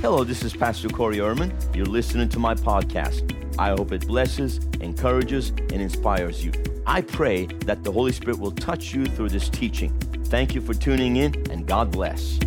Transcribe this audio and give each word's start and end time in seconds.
Hello, 0.00 0.22
this 0.22 0.44
is 0.44 0.54
Pastor 0.54 0.88
Corey 0.88 1.16
Erman. 1.16 1.52
You're 1.74 1.84
listening 1.84 2.28
to 2.28 2.38
my 2.38 2.54
podcast. 2.54 3.34
I 3.58 3.70
hope 3.70 3.90
it 3.90 4.06
blesses, 4.06 4.58
encourages, 4.80 5.48
and 5.48 5.72
inspires 5.72 6.44
you. 6.44 6.52
I 6.86 7.00
pray 7.00 7.46
that 7.66 7.82
the 7.82 7.90
Holy 7.90 8.12
Spirit 8.12 8.38
will 8.38 8.52
touch 8.52 8.94
you 8.94 9.06
through 9.06 9.30
this 9.30 9.48
teaching. 9.48 9.92
Thank 10.26 10.54
you 10.54 10.60
for 10.60 10.72
tuning 10.72 11.16
in, 11.16 11.34
and 11.50 11.66
God 11.66 11.90
bless. 11.90 12.38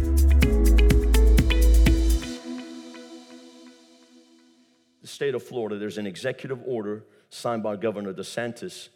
The 5.01 5.07
state 5.07 5.35
of 5.35 5.43
Florida, 5.43 5.77
there's 5.77 5.97
an 5.97 6.07
executive 6.07 6.61
order 6.65 7.03
signed 7.29 7.63
by 7.63 7.75
Governor 7.75 8.13
DeSantis 8.13 8.87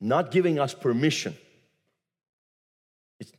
not 0.00 0.30
giving 0.30 0.60
us 0.60 0.72
permission. 0.72 1.36
It's 3.18 3.32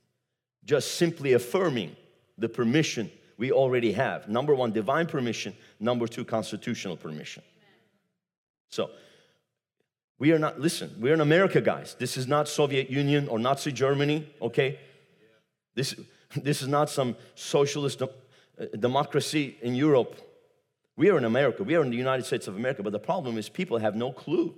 just 0.65 0.95
simply 0.95 1.31
affirming 1.31 1.95
the 2.37 2.49
permission 2.49 3.09
we 3.37 3.51
already 3.51 3.91
have. 3.93 4.27
Number 4.27 4.53
one, 4.55 4.71
divine 4.71 5.07
permission. 5.07 5.55
Number 5.79 6.07
two, 6.07 6.25
constitutional 6.25 6.97
permission. 6.97 7.43
So, 8.69 8.89
we 10.19 10.31
are 10.31 10.39
not, 10.39 10.59
listen, 10.59 10.95
we're 10.99 11.13
in 11.13 11.21
America, 11.21 11.59
guys. 11.59 11.95
This 11.99 12.17
is 12.17 12.27
not 12.27 12.47
Soviet 12.47 12.89
Union 12.89 13.27
or 13.27 13.39
Nazi 13.39 13.71
Germany, 13.71 14.27
okay? 14.41 14.79
This, 15.75 15.95
this 16.35 16.61
is 16.61 16.67
not 16.67 16.89
some 16.89 17.15
socialist 17.35 17.99
de- 17.99 18.09
uh, 18.59 18.65
democracy 18.79 19.57
in 19.61 19.75
Europe. 19.75 20.15
We 20.95 21.09
are 21.09 21.17
in 21.17 21.25
America. 21.25 21.63
We 21.63 21.75
are 21.75 21.83
in 21.83 21.89
the 21.89 21.97
United 21.97 22.25
States 22.25 22.47
of 22.47 22.55
America. 22.55 22.83
But 22.83 22.93
the 22.93 22.99
problem 22.99 23.37
is 23.37 23.49
people 23.49 23.79
have 23.79 23.95
no 23.95 24.11
clue 24.11 24.55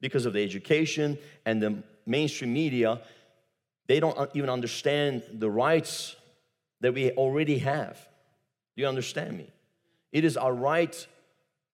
because 0.00 0.24
of 0.26 0.32
the 0.32 0.42
education 0.42 1.18
and 1.44 1.62
the 1.62 1.82
mainstream 2.06 2.52
media. 2.52 3.00
They 3.86 4.00
don't 4.00 4.30
even 4.34 4.48
understand 4.48 5.22
the 5.32 5.50
rights 5.50 6.16
that 6.80 6.94
we 6.94 7.10
already 7.12 7.58
have. 7.58 7.96
Do 8.76 8.82
you 8.82 8.88
understand 8.88 9.36
me? 9.36 9.46
It 10.12 10.24
is 10.24 10.36
our 10.36 10.52
right 10.52 11.06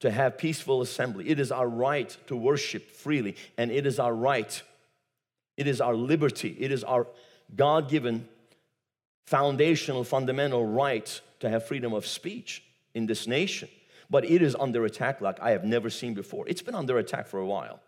to 0.01 0.11
have 0.11 0.39
peaceful 0.39 0.83
assembly. 0.83 1.29
It 1.29 1.41
is 1.41 1.51
our 1.51 1.69
right 1.69 2.17
to 2.27 2.37
worship 2.37 2.91
freely. 2.91 3.37
And 3.57 3.71
it 3.71 3.87
is 3.87 3.98
our 3.98 4.15
right, 4.15 4.63
it 5.57 5.67
is 5.67 5.81
our 5.81 5.95
liberty, 5.95 6.57
it 6.59 6.71
is 6.71 6.85
our 6.85 7.07
God 7.55 7.89
given 7.89 8.29
foundational, 9.27 10.05
fundamental 10.05 10.67
right 10.67 11.20
to 11.41 11.48
have 11.48 11.67
freedom 11.67 11.93
of 11.93 12.07
speech 12.07 12.63
in 12.95 13.07
this 13.07 13.27
nation. 13.27 13.69
But 14.09 14.25
it 14.25 14.43
is 14.43 14.55
under 14.59 14.85
attack 14.85 15.20
like 15.20 15.41
I 15.41 15.51
have 15.51 15.65
never 15.65 15.91
seen 15.91 16.15
before. 16.15 16.47
It's 16.48 16.63
been 16.63 16.75
under 16.75 16.98
attack 16.98 17.27
for 17.27 17.41
a 17.41 17.47
while. 17.47 17.81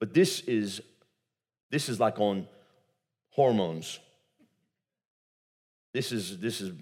But 0.00 0.12
this 0.12 0.40
is 0.40 0.80
this 1.70 1.88
is 1.88 1.98
like 1.98 2.18
on 2.18 2.46
hormones. 3.30 3.98
This 5.94 6.10
is 6.12 6.38
this 6.38 6.60
is 6.60 6.72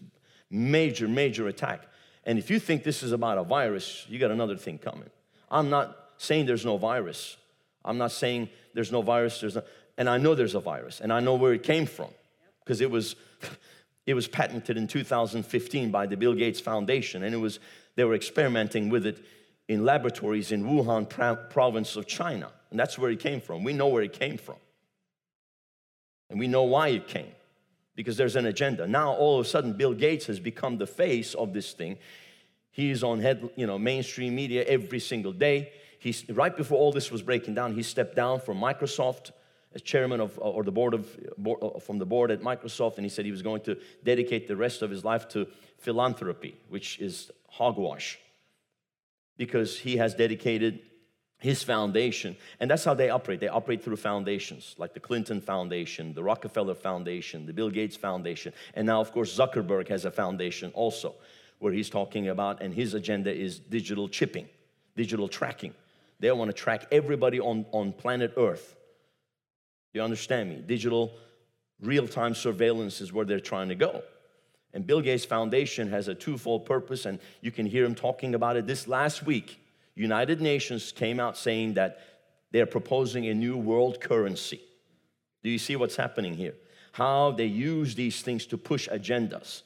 major 0.51 1.07
major 1.07 1.47
attack. 1.47 1.83
And 2.25 2.39
if 2.39 2.51
you 2.51 2.59
think 2.59 2.83
this 2.83 3.03
is 3.03 3.13
about 3.13 3.39
a 3.39 3.45
virus, 3.45 4.07
you 4.09 4.19
got 4.19 4.31
another 4.31 4.57
thing 4.57 4.79
coming. 4.79 5.11
I'm 5.51 5.71
not 5.71 5.97
saying 6.17 6.47
there's 6.47 6.65
no 6.65 6.79
virus. 6.79 7.37
I'm 7.85 7.99
not 7.99 8.13
saying 8.13 8.49
there's 8.75 8.91
no 8.91 9.03
virus. 9.03 9.41
There's 9.41 9.55
no, 9.55 9.63
and 9.99 10.09
I 10.09 10.19
know 10.19 10.35
there's 10.35 10.55
a 10.55 10.61
virus, 10.61 11.01
and 11.01 11.13
I 11.13 11.21
know 11.21 11.35
where 11.35 11.53
it 11.53 11.63
came 11.63 11.85
from 11.87 12.09
because 12.65 12.81
it 12.81 12.91
was 12.91 13.15
it 14.07 14.15
was 14.15 14.27
patented 14.27 14.77
in 14.77 14.89
2015 14.89 15.91
by 15.91 16.07
the 16.07 16.17
Bill 16.17 16.35
Gates 16.35 16.61
Foundation, 16.61 17.23
and 17.23 17.35
it 17.35 17.39
was 17.39 17.61
they 17.97 18.05
were 18.05 18.15
experimenting 18.15 18.89
with 18.89 19.05
it 19.05 19.23
in 19.69 19.85
laboratories 19.85 20.53
in 20.53 20.65
Wuhan 20.65 21.07
province 21.51 21.97
of 21.97 22.07
China, 22.07 22.51
and 22.71 22.81
that's 22.81 22.99
where 22.99 23.11
it 23.11 23.21
came 23.21 23.43
from. 23.43 23.63
We 23.63 23.75
know 23.75 23.89
where 23.89 24.03
it 24.03 24.15
came 24.15 24.39
from, 24.39 24.57
and 26.31 26.39
we 26.39 26.47
know 26.47 26.63
why 26.63 26.89
it 26.89 27.09
came 27.09 27.33
because 27.95 28.17
there's 28.17 28.37
an 28.37 28.47
agenda. 28.47 28.87
Now, 28.87 29.13
all 29.13 29.39
of 29.39 29.47
a 29.47 29.49
sudden, 29.49 29.75
Bill 29.75 29.95
Gates 29.95 30.27
has 30.27 30.41
become 30.41 30.79
the 30.79 30.87
face 30.87 31.35
of 31.35 31.53
this 31.53 31.73
thing. 31.73 31.99
He's 32.71 33.03
on 33.03 33.21
head, 33.21 33.51
you 33.57 33.67
know, 33.67 33.79
mainstream 33.79 34.35
media 34.35 34.65
every 34.65 35.01
single 35.01 35.33
day. 35.33 35.73
He's 35.99 36.29
right 36.31 36.57
before 36.57 36.79
all 36.79 36.91
this 36.91 37.11
was 37.11 37.23
breaking 37.23 37.55
down. 37.55 37.75
He 37.75 37.83
stepped 37.83 38.17
down 38.17 38.41
from 38.41 38.59
Microsoft 38.59 39.33
as 39.75 39.83
chairman 39.83 40.21
of 40.21 40.39
uh, 40.39 40.43
or 40.43 40.65
the 40.65 40.73
board 40.73 40.95
of 40.95 41.07
board, 41.39 41.59
uh, 41.63 41.79
from 41.79 41.99
the 41.99 42.07
board 42.07 42.31
at 42.31 42.41
Microsoft, 42.41 42.97
and 42.97 43.05
he 43.05 43.09
said 43.09 43.25
he 43.25 43.31
was 43.31 43.43
going 43.43 43.61
to 43.63 43.79
dedicate 44.05 44.49
the 44.49 44.57
rest 44.57 44.83
of 44.83 44.91
his 44.91 45.05
life 45.05 45.29
to 45.29 45.47
philanthropy, 45.79 46.57
which 46.69 46.99
is 46.99 47.31
hogwash, 47.49 48.19
because 49.37 49.79
he 49.79 49.97
has 49.97 50.15
dedicated 50.15 50.81
his 51.43 51.65
foundation. 51.65 52.37
And 52.61 52.71
that's 52.71 52.85
how 52.85 52.95
they 52.95 53.11
operate. 53.11 53.41
They 53.41 53.49
operate 53.49 53.83
through 53.83 53.97
foundations 53.97 54.77
like 54.79 54.95
the 54.95 55.01
Clinton 55.01 55.41
Foundation, 55.41 56.15
the 56.15 56.23
Rockefeller 56.23 56.77
Foundation, 56.77 57.47
the 57.47 57.53
Bill 57.53 57.69
Gates 57.69 57.97
Foundation. 57.97 58.53
And 58.75 58.87
now, 58.87 59.01
of 59.01 59.11
course, 59.11 59.37
Zuckerberg 59.37 59.89
has 59.89 60.05
a 60.05 60.11
foundation 60.13 60.71
also 60.73 61.17
where 61.59 61.73
he's 61.73 61.91
talking 61.91 62.29
about, 62.29 62.63
and 62.63 62.73
his 62.73 62.95
agenda 62.95 63.35
is 63.35 63.59
digital 63.59 64.09
chipping, 64.09 64.49
digital 64.97 65.27
tracking. 65.27 65.75
They 66.21 66.31
want 66.31 66.49
to 66.49 66.53
track 66.53 66.87
everybody 66.93 67.41
on, 67.41 67.67
on 67.73 67.93
planet 67.93 68.35
Earth. 68.37 68.77
You 69.93 70.03
understand 70.03 70.49
me? 70.49 70.63
Digital 70.65 71.13
real 71.81 72.07
time 72.07 72.37
surveillance 72.37 73.01
is 73.01 73.13
where 73.13 73.25
they're 73.25 73.41
trying 73.41 73.69
to 73.71 73.75
go. 73.75 74.03
And 74.73 74.87
Bill 74.87 75.01
Gates 75.01 75.25
Foundation 75.25 75.91
has 75.91 76.07
a 76.07 76.15
twofold 76.15 76.67
purpose, 76.67 77.05
and 77.05 77.19
you 77.41 77.51
can 77.51 77.67
hear 77.67 77.85
him 77.85 77.97
talking 77.97 78.37
about 78.37 78.57
it 78.57 78.69
this 78.69 78.87
last 78.87 79.25
week 79.25 79.59
United 79.95 80.41
Nations 80.41 80.93
came 80.93 81.21
out 81.21 81.37
saying 81.37 81.75
that 81.75 82.01
they're 82.51 82.67
proposing 82.67 83.27
a 83.27 83.35
new 83.35 83.57
world 83.57 84.01
currency. 84.01 84.61
Do 85.43 85.51
you 85.51 85.59
see 85.59 85.77
what's 85.77 85.97
happening 85.97 86.35
here? 86.35 86.55
How 86.93 87.33
they 87.33 87.47
use 87.47 87.95
these 87.95 88.23
things 88.23 88.47
to 88.47 88.59
push 88.59 88.89
agendas. 88.89 89.63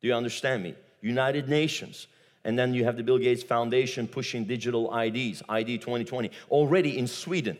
Do 0.00 0.08
you 0.08 0.14
understand 0.14 0.62
me? 0.62 0.74
United 1.00 1.48
Nations. 1.48 2.06
And 2.44 2.58
then 2.58 2.72
you 2.72 2.84
have 2.84 2.96
the 2.96 3.02
Bill 3.02 3.18
Gates 3.18 3.42
Foundation 3.42 4.06
pushing 4.06 4.44
digital 4.44 4.96
IDs, 4.96 5.42
ID 5.48 5.78
2020. 5.78 6.30
Already 6.50 6.98
in 6.98 7.06
Sweden, 7.06 7.58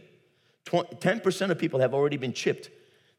10% 0.67 1.51
of 1.51 1.59
people 1.59 1.81
have 1.81 1.95
already 1.95 2.17
been 2.17 2.33
chipped. 2.33 2.71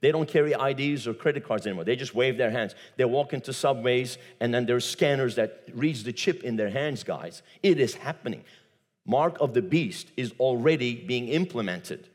They 0.01 0.11
don't 0.11 0.27
carry 0.27 0.53
IDs 0.53 1.07
or 1.07 1.13
credit 1.13 1.43
cards 1.43 1.67
anymore. 1.67 1.83
They 1.83 1.97
just 1.97 2.15
wave 2.15 2.37
their 2.37 2.51
hands. 2.51 2.73
They 2.95 3.05
walk 3.05 3.33
into 3.33 3.51
subways 3.51 4.17
and 4.39 4.53
then 4.53 4.65
there's 4.65 4.85
scanners 4.85 5.35
that 5.35 5.63
reads 5.73 6.03
the 6.03 6.13
chip 6.13 6.43
in 6.43 6.55
their 6.55 6.69
hands, 6.69 7.03
guys. 7.03 7.41
It 7.61 7.79
is 7.79 7.95
happening 7.95 8.45
mark 9.05 9.37
of 9.39 9.53
the 9.53 9.61
beast 9.61 10.11
is 10.17 10.33
already 10.39 10.95
being 10.95 11.27
implemented. 11.29 12.07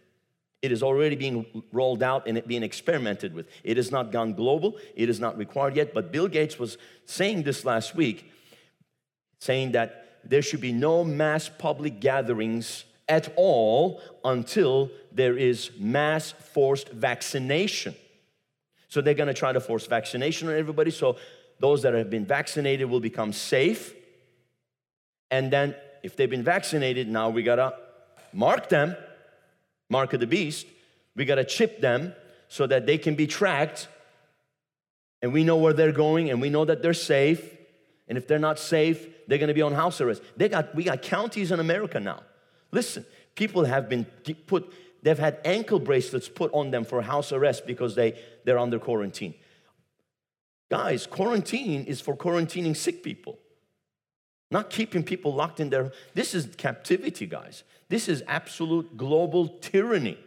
It 0.63 0.73
is 0.73 0.83
already 0.83 1.15
being 1.15 1.63
rolled 1.73 2.03
out 2.03 2.27
and 2.27 2.39
it 2.39 2.49
being 2.49 2.63
experimented 2.63 3.35
with. 3.35 3.47
It 3.63 3.77
has 3.77 3.91
not 3.91 4.13
gone 4.13 4.33
global, 4.33 4.79
it 4.95 5.09
is 5.09 5.21
not 5.21 5.37
required 5.37 5.77
yet, 5.77 5.93
but 5.93 6.11
Bill 6.11 6.29
Gates 6.29 6.59
was 6.59 6.79
saying 7.05 7.43
this 7.43 7.65
last 7.65 7.95
week, 7.95 8.31
saying 9.39 9.73
that 9.73 10.21
there 10.25 10.41
should 10.41 10.63
be 10.63 10.73
no 10.73 11.05
mass 11.05 11.51
public 11.51 12.01
gatherings 12.01 12.85
at 13.09 13.31
all 13.37 14.01
until 14.25 14.91
there 15.13 15.37
is 15.37 15.71
mass 15.79 16.33
forced 16.33 16.89
vaccination. 16.89 17.95
So 18.89 19.01
they're 19.01 19.15
gonna 19.15 19.35
try 19.35 19.53
to 19.53 19.61
force 19.61 19.87
vaccination 19.87 20.49
on 20.49 20.55
everybody. 20.55 20.91
So 20.91 21.17
those 21.61 21.83
that 21.83 21.95
have 21.95 22.11
been 22.11 22.25
vaccinated 22.25 22.89
will 22.89 23.01
become 23.01 23.33
safe. 23.33 23.93
And 25.31 25.53
then 25.53 25.75
if 26.05 26.17
they've 26.17 26.29
been 26.29 26.45
vaccinated, 26.45 27.09
now 27.09 27.31
we 27.31 27.43
gotta 27.43 27.75
mark 28.31 28.69
them, 28.69 28.95
mark 29.89 30.13
of 30.13 30.21
the 30.21 30.27
beast. 30.27 30.67
We 31.17 31.25
gotta 31.25 31.45
chip 31.45 31.81
them 31.81 32.13
so 32.47 32.67
that 32.67 32.85
they 32.85 32.99
can 32.99 33.15
be 33.15 33.27
tracked 33.27 33.89
and 35.23 35.33
we 35.33 35.45
know 35.45 35.57
where 35.57 35.73
they're 35.73 35.93
going 35.93 36.29
and 36.29 36.43
we 36.43 36.51
know 36.51 36.67
that 36.67 36.83
they're 36.83 36.93
safe. 36.93 37.43
And 38.07 38.19
if 38.19 38.29
they're 38.29 38.39
not 38.39 38.59
safe, 38.59 39.09
they're 39.27 39.39
gonna 39.39 39.55
be 39.55 39.63
on 39.63 39.73
house 39.73 39.99
arrest. 40.03 40.23
They 40.37 40.51
got, 40.51 40.75
we 40.75 40.85
got 40.85 41.01
counties 41.01 41.51
in 41.51 41.59
America 41.59 41.99
now. 41.99 42.21
Listen, 42.71 43.07
people 43.35 43.65
have 43.65 43.89
been 43.89 44.05
put, 44.47 44.71
they've 45.03 45.19
had 45.19 45.39
ankle 45.43 45.79
bracelets 45.79 46.29
put 46.29 46.53
on 46.53 46.71
them 46.71 46.85
for 46.85 47.01
house 47.01 47.33
arrest 47.33 47.67
because 47.67 47.95
they, 47.95 48.21
they're 48.45 48.59
under 48.59 48.79
quarantine. 48.79 49.33
Guys, 50.71 51.07
quarantine 51.07 51.87
is 51.87 52.03
for 52.03 52.15
quarantining 52.15 52.77
sick 52.77 53.03
people 53.03 53.39
not 54.51 54.71
keeping 54.71 55.03
people 55.03 55.35
locked 55.35 55.61
in 55.61 55.71
their 55.71 55.93
this 56.15 56.35
is 56.35 56.49
captivity 56.57 57.27
guys. 57.27 57.65
This 57.89 58.09
is 58.09 58.23
absolute 58.27 58.97
global 58.97 59.49
tyranny 59.49 60.19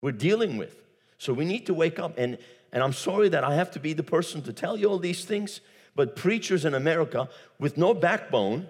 we're 0.00 0.12
dealing 0.12 0.56
with. 0.56 0.82
So 1.18 1.32
we 1.32 1.44
need 1.44 1.66
to 1.66 1.74
wake 1.74 1.98
up 1.98 2.16
and 2.16 2.38
and 2.72 2.82
i'm 2.82 2.92
sorry 2.92 3.28
that 3.30 3.44
i 3.44 3.54
have 3.54 3.70
to 3.70 3.80
be 3.80 3.92
the 3.92 4.02
person 4.02 4.42
to 4.42 4.52
tell 4.52 4.76
you 4.76 4.88
all 4.88 4.98
these 4.98 5.24
things 5.24 5.62
but 5.96 6.14
preachers 6.14 6.66
in 6.66 6.74
america 6.74 7.28
with 7.58 7.78
no 7.78 7.94
backbone 7.94 8.68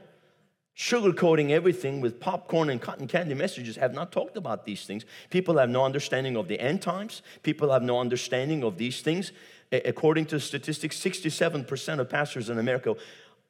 sugarcoating 0.79 1.51
everything 1.51 2.01
with 2.01 2.21
popcorn 2.21 2.71
and 2.71 2.81
cotton 2.81 3.09
candy 3.09 3.35
messages 3.35 3.75
have 3.75 3.93
not 3.93 4.13
talked 4.13 4.37
about 4.37 4.65
these 4.65 4.87
things. 4.87 5.05
People 5.29 5.59
have 5.59 5.69
no 5.69 5.85
understanding 5.85 6.37
of 6.37 6.47
the 6.47 6.61
end 6.61 6.81
times. 6.81 7.21
People 7.43 7.73
have 7.73 7.83
no 7.83 7.99
understanding 7.99 8.63
of 8.63 8.79
these 8.79 9.01
things. 9.01 9.33
According 9.73 10.27
to 10.27 10.39
statistics 10.39 10.97
67% 10.97 11.99
of 11.99 12.09
pastors 12.09 12.49
in 12.49 12.59
america 12.59 12.95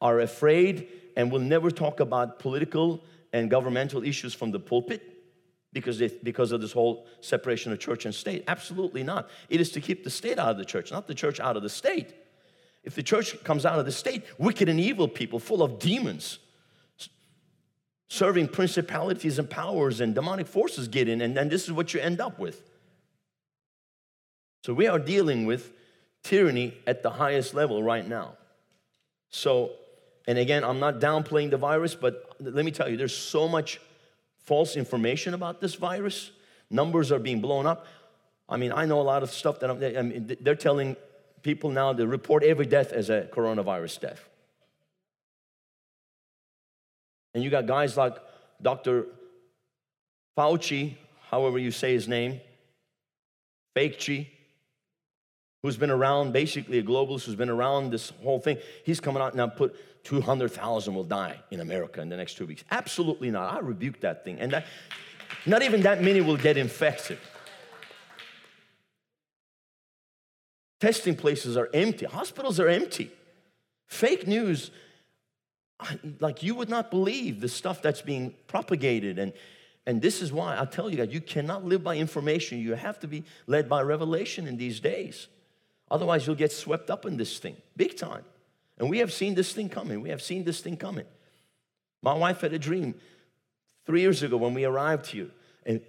are 0.01 0.19
afraid 0.19 0.87
and 1.15 1.31
will 1.31 1.39
never 1.39 1.69
talk 1.71 1.99
about 1.99 2.39
political 2.39 3.03
and 3.33 3.49
governmental 3.49 4.03
issues 4.03 4.33
from 4.33 4.51
the 4.51 4.59
pulpit 4.59 5.01
because, 5.73 6.01
because 6.23 6.51
of 6.51 6.61
this 6.61 6.71
whole 6.71 7.05
separation 7.21 7.71
of 7.71 7.79
church 7.79 8.05
and 8.05 8.15
state. 8.15 8.43
Absolutely 8.47 9.03
not. 9.03 9.29
It 9.49 9.61
is 9.61 9.71
to 9.71 9.81
keep 9.81 10.03
the 10.03 10.09
state 10.09 10.39
out 10.39 10.49
of 10.49 10.57
the 10.57 10.65
church, 10.65 10.91
not 10.91 11.07
the 11.07 11.13
church 11.13 11.39
out 11.39 11.57
of 11.57 11.63
the 11.63 11.69
state. 11.69 12.13
if 12.83 12.95
the 12.95 13.03
church 13.03 13.43
comes 13.43 13.65
out 13.65 13.77
of 13.77 13.85
the 13.85 13.91
state, 13.91 14.23
wicked 14.37 14.69
and 14.69 14.79
evil 14.79 15.07
people 15.07 15.37
full 15.37 15.61
of 15.61 15.79
demons, 15.79 16.39
serving 18.07 18.47
principalities 18.47 19.37
and 19.37 19.49
powers 19.49 20.01
and 20.01 20.15
demonic 20.15 20.47
forces 20.47 20.87
get 20.87 21.07
in, 21.07 21.21
and 21.21 21.35
then 21.37 21.49
this 21.49 21.65
is 21.65 21.71
what 21.71 21.93
you 21.93 21.99
end 21.99 22.19
up 22.19 22.39
with. 22.39 22.63
So 24.63 24.73
we 24.73 24.87
are 24.87 24.99
dealing 24.99 25.45
with 25.45 25.71
tyranny 26.23 26.73
at 26.87 27.03
the 27.03 27.11
highest 27.11 27.53
level 27.53 27.83
right 27.83 28.07
now. 28.07 28.35
So, 29.29 29.71
and 30.29 30.37
again, 30.37 30.63
I'm 30.63 30.79
not 30.79 30.99
downplaying 30.99 31.49
the 31.49 31.57
virus, 31.57 31.95
but 31.95 32.35
let 32.39 32.63
me 32.63 32.69
tell 32.69 32.87
you, 32.87 32.97
there's 32.97 33.17
so 33.17 33.47
much 33.47 33.81
false 34.45 34.75
information 34.75 35.33
about 35.33 35.59
this 35.59 35.73
virus. 35.73 36.29
Numbers 36.69 37.11
are 37.11 37.17
being 37.17 37.41
blown 37.41 37.65
up. 37.65 37.87
I 38.47 38.57
mean, 38.57 38.71
I 38.71 38.85
know 38.85 39.01
a 39.01 39.07
lot 39.13 39.23
of 39.23 39.31
stuff 39.31 39.59
that 39.61 39.71
I'm, 39.71 39.83
I 39.83 40.03
mean, 40.03 40.37
they're 40.39 40.53
telling 40.53 40.95
people 41.41 41.71
now 41.71 41.93
to 41.93 42.05
report 42.05 42.43
every 42.43 42.67
death 42.67 42.91
as 42.91 43.09
a 43.09 43.27
coronavirus 43.33 44.01
death. 44.01 44.29
And 47.33 47.43
you 47.43 47.49
got 47.49 47.65
guys 47.65 47.97
like 47.97 48.15
Dr. 48.61 49.07
Fauci, 50.37 50.93
however 51.31 51.57
you 51.57 51.71
say 51.71 51.93
his 51.93 52.07
name, 52.07 52.39
Fakeci, 53.75 54.27
who's 55.61 55.77
been 55.77 55.91
around, 55.91 56.31
basically 56.31 56.79
a 56.79 56.83
globalist 56.83 57.25
who's 57.25 57.35
been 57.35 57.49
around 57.49 57.91
this 57.91 58.11
whole 58.23 58.39
thing. 58.39 58.57
He's 58.85 58.99
coming 58.99 59.21
out 59.21 59.35
now 59.35 59.47
put 59.47 59.75
200,000 60.05 60.93
will 60.93 61.03
die 61.03 61.39
in 61.51 61.59
America 61.59 62.01
in 62.01 62.09
the 62.09 62.17
next 62.17 62.35
two 62.35 62.45
weeks. 62.45 62.63
Absolutely 62.71 63.29
not. 63.31 63.53
I 63.53 63.59
rebuke 63.59 63.99
that 64.01 64.23
thing. 64.23 64.39
And 64.39 64.53
that, 64.53 64.65
not 65.45 65.61
even 65.61 65.81
that 65.81 66.01
many 66.01 66.21
will 66.21 66.37
get 66.37 66.57
infected. 66.57 67.17
Testing 70.79 71.15
places 71.15 71.57
are 71.57 71.69
empty, 71.73 72.05
hospitals 72.05 72.59
are 72.59 72.69
empty. 72.69 73.11
Fake 73.87 74.27
news, 74.27 74.71
like 76.21 76.41
you 76.41 76.55
would 76.55 76.69
not 76.69 76.89
believe 76.89 77.41
the 77.41 77.49
stuff 77.49 77.81
that's 77.81 78.01
being 78.01 78.33
propagated. 78.47 79.19
And, 79.19 79.33
and 79.85 80.01
this 80.01 80.21
is 80.21 80.31
why 80.31 80.57
I 80.57 80.63
tell 80.63 80.89
you 80.89 80.97
that 80.97 81.11
you 81.11 81.19
cannot 81.19 81.65
live 81.65 81.83
by 81.83 81.97
information. 81.97 82.59
You 82.59 82.75
have 82.75 82.99
to 83.01 83.07
be 83.07 83.25
led 83.45 83.67
by 83.67 83.81
revelation 83.81 84.47
in 84.47 84.55
these 84.55 84.79
days. 84.79 85.27
Otherwise, 85.91 86.27
you'll 86.27 86.35
get 86.35 86.51
swept 86.51 86.89
up 86.89 87.05
in 87.05 87.17
this 87.17 87.39
thing 87.39 87.55
big 87.75 87.97
time. 87.97 88.23
And 88.77 88.89
we 88.89 88.99
have 88.99 89.11
seen 89.11 89.35
this 89.35 89.51
thing 89.51 89.69
coming. 89.69 90.01
We 90.01 90.09
have 90.09 90.21
seen 90.21 90.43
this 90.43 90.61
thing 90.61 90.77
coming. 90.77 91.05
My 92.01 92.13
wife 92.13 92.41
had 92.41 92.53
a 92.53 92.59
dream 92.59 92.95
three 93.85 94.01
years 94.01 94.23
ago 94.23 94.37
when 94.37 94.53
we 94.53 94.63
arrived 94.63 95.07
here. 95.07 95.29
And 95.65 95.81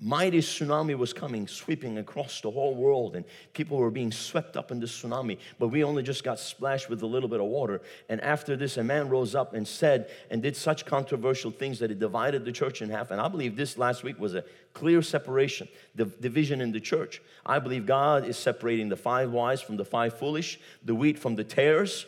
mighty 0.00 0.38
tsunami 0.38 0.96
was 0.96 1.12
coming, 1.12 1.48
sweeping 1.48 1.98
across 1.98 2.40
the 2.40 2.50
whole 2.50 2.74
world, 2.74 3.16
and 3.16 3.24
people 3.52 3.76
were 3.76 3.90
being 3.90 4.12
swept 4.12 4.56
up 4.56 4.70
in 4.70 4.78
the 4.78 4.86
tsunami. 4.86 5.38
But 5.58 5.68
we 5.68 5.82
only 5.82 6.02
just 6.02 6.22
got 6.22 6.38
splashed 6.38 6.88
with 6.88 7.02
a 7.02 7.06
little 7.06 7.28
bit 7.28 7.40
of 7.40 7.46
water. 7.46 7.80
And 8.08 8.20
after 8.20 8.56
this, 8.56 8.76
a 8.76 8.84
man 8.84 9.08
rose 9.08 9.34
up 9.34 9.54
and 9.54 9.66
said 9.66 10.10
and 10.30 10.42
did 10.42 10.56
such 10.56 10.86
controversial 10.86 11.50
things 11.50 11.80
that 11.80 11.90
it 11.90 11.98
divided 11.98 12.44
the 12.44 12.52
church 12.52 12.80
in 12.80 12.90
half. 12.90 13.10
And 13.10 13.20
I 13.20 13.28
believe 13.28 13.56
this 13.56 13.76
last 13.76 14.04
week 14.04 14.18
was 14.20 14.34
a 14.34 14.44
clear 14.72 15.02
separation, 15.02 15.68
the 15.94 16.04
division 16.04 16.60
in 16.60 16.70
the 16.70 16.80
church. 16.80 17.20
I 17.44 17.58
believe 17.58 17.84
God 17.84 18.24
is 18.24 18.36
separating 18.36 18.88
the 18.88 18.96
five 18.96 19.32
wise 19.32 19.60
from 19.60 19.76
the 19.76 19.84
five 19.84 20.16
foolish, 20.18 20.60
the 20.84 20.94
wheat 20.94 21.18
from 21.18 21.34
the 21.34 21.44
tares. 21.44 22.06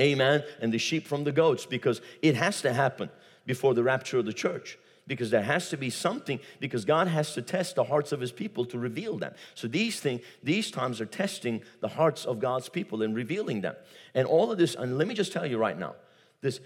Amen. 0.00 0.42
And 0.62 0.72
the 0.72 0.78
sheep 0.78 1.06
from 1.06 1.24
the 1.24 1.32
goats, 1.32 1.66
because 1.66 2.00
it 2.22 2.36
has 2.36 2.62
to 2.62 2.72
happen 2.72 3.10
before 3.44 3.74
the 3.74 3.82
rapture 3.82 4.18
of 4.18 4.24
the 4.24 4.32
church 4.32 4.78
because 5.06 5.30
there 5.30 5.42
has 5.42 5.68
to 5.70 5.76
be 5.76 5.90
something 5.90 6.38
because 6.60 6.84
God 6.84 7.08
has 7.08 7.34
to 7.34 7.42
test 7.42 7.74
the 7.74 7.84
hearts 7.84 8.12
of 8.12 8.20
his 8.20 8.32
people 8.32 8.64
to 8.66 8.78
reveal 8.78 9.18
them. 9.18 9.34
So 9.54 9.68
these 9.68 10.00
things 10.00 10.22
these 10.42 10.70
times 10.70 11.00
are 11.00 11.06
testing 11.06 11.62
the 11.80 11.88
hearts 11.88 12.24
of 12.24 12.40
God's 12.40 12.68
people 12.68 13.02
and 13.02 13.14
revealing 13.14 13.60
them. 13.60 13.74
And 14.14 14.26
all 14.26 14.52
of 14.52 14.58
this 14.58 14.74
and 14.74 14.98
let 14.98 15.08
me 15.08 15.14
just 15.14 15.32
tell 15.32 15.46
you 15.46 15.58
right 15.58 15.78
now. 15.78 15.94
This 16.40 16.60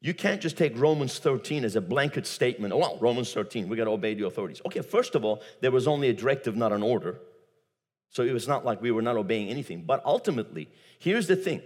you 0.00 0.14
can't 0.14 0.40
just 0.40 0.56
take 0.56 0.78
Romans 0.78 1.18
13 1.18 1.64
as 1.64 1.74
a 1.74 1.80
blanket 1.80 2.26
statement. 2.26 2.72
Oh, 2.72 2.78
well, 2.78 2.98
Romans 3.00 3.32
13, 3.32 3.68
we 3.68 3.76
got 3.76 3.84
to 3.84 3.90
obey 3.90 4.14
the 4.14 4.26
authorities. 4.26 4.62
Okay, 4.64 4.80
first 4.80 5.16
of 5.16 5.24
all, 5.24 5.42
there 5.60 5.72
was 5.72 5.88
only 5.88 6.08
a 6.08 6.12
directive, 6.12 6.56
not 6.56 6.72
an 6.72 6.84
order. 6.84 7.18
So 8.10 8.22
it 8.22 8.32
was 8.32 8.46
not 8.46 8.64
like 8.64 8.80
we 8.80 8.92
were 8.92 9.02
not 9.02 9.16
obeying 9.16 9.48
anything. 9.48 9.82
But 9.82 10.02
ultimately, 10.04 10.68
here's 11.00 11.26
the 11.26 11.36
thing 11.36 11.62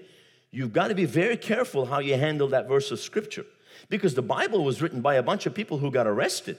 you've 0.51 0.73
got 0.73 0.89
to 0.89 0.95
be 0.95 1.05
very 1.05 1.37
careful 1.37 1.87
how 1.87 1.99
you 1.99 2.17
handle 2.17 2.49
that 2.49 2.69
verse 2.69 2.91
of 2.91 3.01
scripture 3.01 3.45
because 3.89 4.15
the 4.15 4.23
Bible 4.23 4.65
was 4.65 4.83
written 4.83 5.01
by 5.01 5.15
a 5.15 5.23
bunch 5.23 5.47
of 5.47 5.55
people 5.55 5.79
who 5.79 5.91
got 5.91 6.07
arrested. 6.07 6.59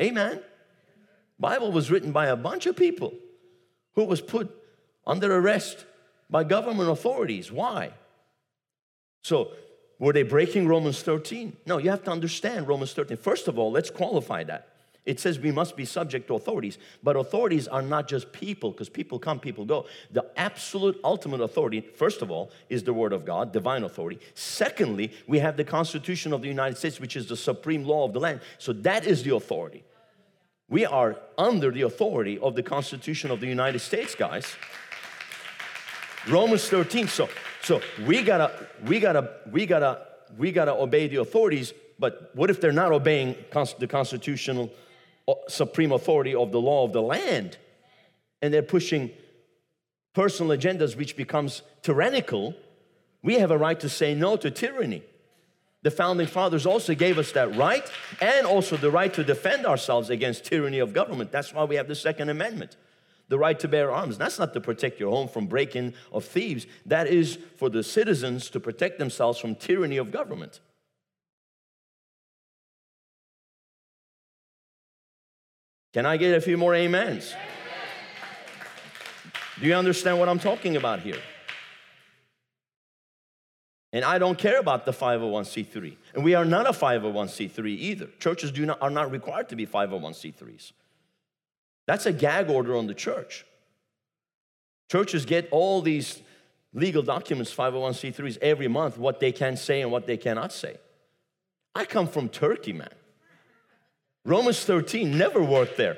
Amen. 0.00 0.42
Bible 1.38 1.72
was 1.72 1.90
written 1.90 2.12
by 2.12 2.26
a 2.26 2.36
bunch 2.36 2.66
of 2.66 2.76
people 2.76 3.14
who 3.94 4.04
was 4.04 4.20
put 4.20 4.54
under 5.06 5.34
arrest 5.34 5.84
by 6.28 6.44
government 6.44 6.90
authorities. 6.90 7.50
Why? 7.50 7.92
So, 9.22 9.52
were 9.98 10.12
they 10.12 10.22
breaking 10.22 10.68
Romans 10.68 11.02
13? 11.02 11.56
No, 11.66 11.78
you 11.78 11.90
have 11.90 12.04
to 12.04 12.10
understand 12.10 12.68
Romans 12.68 12.92
13. 12.92 13.16
First 13.16 13.48
of 13.48 13.58
all, 13.58 13.70
let's 13.72 13.90
qualify 13.90 14.44
that. 14.44 14.75
It 15.06 15.20
says 15.20 15.38
we 15.38 15.52
must 15.52 15.76
be 15.76 15.84
subject 15.84 16.26
to 16.26 16.34
authorities, 16.34 16.78
but 17.00 17.14
authorities 17.14 17.68
are 17.68 17.80
not 17.80 18.08
just 18.08 18.32
people, 18.32 18.72
because 18.72 18.88
people 18.88 19.20
come, 19.20 19.38
people 19.38 19.64
go. 19.64 19.86
The 20.10 20.26
absolute 20.36 21.00
ultimate 21.04 21.40
authority, 21.40 21.80
first 21.80 22.22
of 22.22 22.30
all, 22.32 22.50
is 22.68 22.82
the 22.82 22.92
Word 22.92 23.12
of 23.12 23.24
God, 23.24 23.52
divine 23.52 23.84
authority. 23.84 24.18
Secondly, 24.34 25.12
we 25.28 25.38
have 25.38 25.56
the 25.56 25.64
Constitution 25.64 26.32
of 26.32 26.42
the 26.42 26.48
United 26.48 26.76
States, 26.76 26.98
which 26.98 27.14
is 27.14 27.28
the 27.28 27.36
supreme 27.36 27.84
law 27.84 28.04
of 28.04 28.12
the 28.12 28.18
land. 28.18 28.40
So 28.58 28.72
that 28.72 29.06
is 29.06 29.22
the 29.22 29.36
authority. 29.36 29.84
We 30.68 30.84
are 30.84 31.16
under 31.38 31.70
the 31.70 31.82
authority 31.82 32.40
of 32.40 32.56
the 32.56 32.62
Constitution 32.64 33.30
of 33.30 33.38
the 33.38 33.46
United 33.46 33.78
States, 33.78 34.16
guys. 34.16 34.56
Romans 36.28 36.68
13. 36.68 37.06
So, 37.06 37.28
so 37.62 37.80
we 38.04 38.24
gotta, 38.24 38.66
we 38.84 38.98
gotta, 38.98 39.34
we 39.52 39.66
gotta, 39.66 40.04
we 40.36 40.50
gotta 40.50 40.72
obey 40.72 41.06
the 41.06 41.20
authorities. 41.20 41.72
But 42.00 42.32
what 42.34 42.50
if 42.50 42.60
they're 42.60 42.72
not 42.72 42.90
obeying 42.90 43.36
the 43.78 43.86
constitutional 43.86 44.72
supreme 45.48 45.92
authority 45.92 46.34
of 46.34 46.52
the 46.52 46.60
law 46.60 46.84
of 46.84 46.92
the 46.92 47.02
land. 47.02 47.56
And 48.42 48.52
they're 48.52 48.62
pushing 48.62 49.10
personal 50.14 50.56
agendas 50.56 50.96
which 50.96 51.16
becomes 51.16 51.62
tyrannical. 51.82 52.54
We 53.22 53.34
have 53.34 53.50
a 53.50 53.58
right 53.58 53.78
to 53.80 53.88
say 53.88 54.14
no 54.14 54.36
to 54.36 54.50
tyranny. 54.50 55.02
The 55.82 55.90
founding 55.90 56.26
fathers 56.26 56.66
also 56.66 56.94
gave 56.94 57.18
us 57.18 57.32
that 57.32 57.54
right 57.56 57.88
and 58.20 58.46
also 58.46 58.76
the 58.76 58.90
right 58.90 59.12
to 59.14 59.22
defend 59.22 59.66
ourselves 59.66 60.10
against 60.10 60.44
tyranny 60.44 60.80
of 60.80 60.92
government. 60.92 61.30
That's 61.30 61.52
why 61.52 61.64
we 61.64 61.76
have 61.76 61.88
the 61.88 61.94
second 61.94 62.28
amendment 62.28 62.76
the 63.28 63.38
right 63.38 63.58
to 63.58 63.68
bear 63.68 63.90
arms. 63.90 64.18
That's 64.18 64.38
not 64.38 64.54
to 64.54 64.60
protect 64.60 65.00
your 65.00 65.10
home 65.10 65.28
from 65.28 65.46
break-in 65.46 65.94
of 66.12 66.24
thieves. 66.24 66.66
That 66.86 67.08
is 67.08 67.38
for 67.56 67.68
the 67.68 67.82
citizens 67.82 68.50
to 68.50 68.60
protect 68.60 68.98
themselves 68.98 69.38
from 69.38 69.56
tyranny 69.56 69.96
of 69.96 70.12
government 70.12 70.60
Can 75.96 76.04
I 76.04 76.18
get 76.18 76.34
a 76.34 76.42
few 76.42 76.58
more 76.58 76.74
amens? 76.74 77.34
Do 79.58 79.66
you 79.66 79.72
understand 79.72 80.18
what 80.18 80.28
I'm 80.28 80.38
talking 80.38 80.76
about 80.76 81.00
here? 81.00 81.22
And 83.94 84.04
I 84.04 84.18
don't 84.18 84.36
care 84.36 84.58
about 84.58 84.84
the 84.84 84.92
501c3. 84.92 85.96
And 86.14 86.22
we 86.22 86.34
are 86.34 86.44
not 86.44 86.66
a 86.66 86.72
501c3 86.72 87.66
either. 87.66 88.08
Churches 88.18 88.52
do 88.52 88.66
not, 88.66 88.82
are 88.82 88.90
not 88.90 89.10
required 89.10 89.48
to 89.48 89.56
be 89.56 89.66
501c3s. 89.66 90.72
That's 91.86 92.04
a 92.04 92.12
gag 92.12 92.50
order 92.50 92.76
on 92.76 92.88
the 92.88 92.94
church. 92.94 93.46
Churches 94.92 95.24
get 95.24 95.48
all 95.50 95.80
these 95.80 96.20
legal 96.74 97.02
documents, 97.02 97.54
501c3s, 97.54 98.36
every 98.42 98.68
month, 98.68 98.98
what 98.98 99.18
they 99.18 99.32
can 99.32 99.56
say 99.56 99.80
and 99.80 99.90
what 99.90 100.06
they 100.06 100.18
cannot 100.18 100.52
say. 100.52 100.76
I 101.74 101.86
come 101.86 102.06
from 102.06 102.28
Turkey, 102.28 102.74
man. 102.74 102.92
Romans 104.26 104.64
13 104.64 105.16
never 105.16 105.40
worked 105.40 105.76
there. 105.76 105.96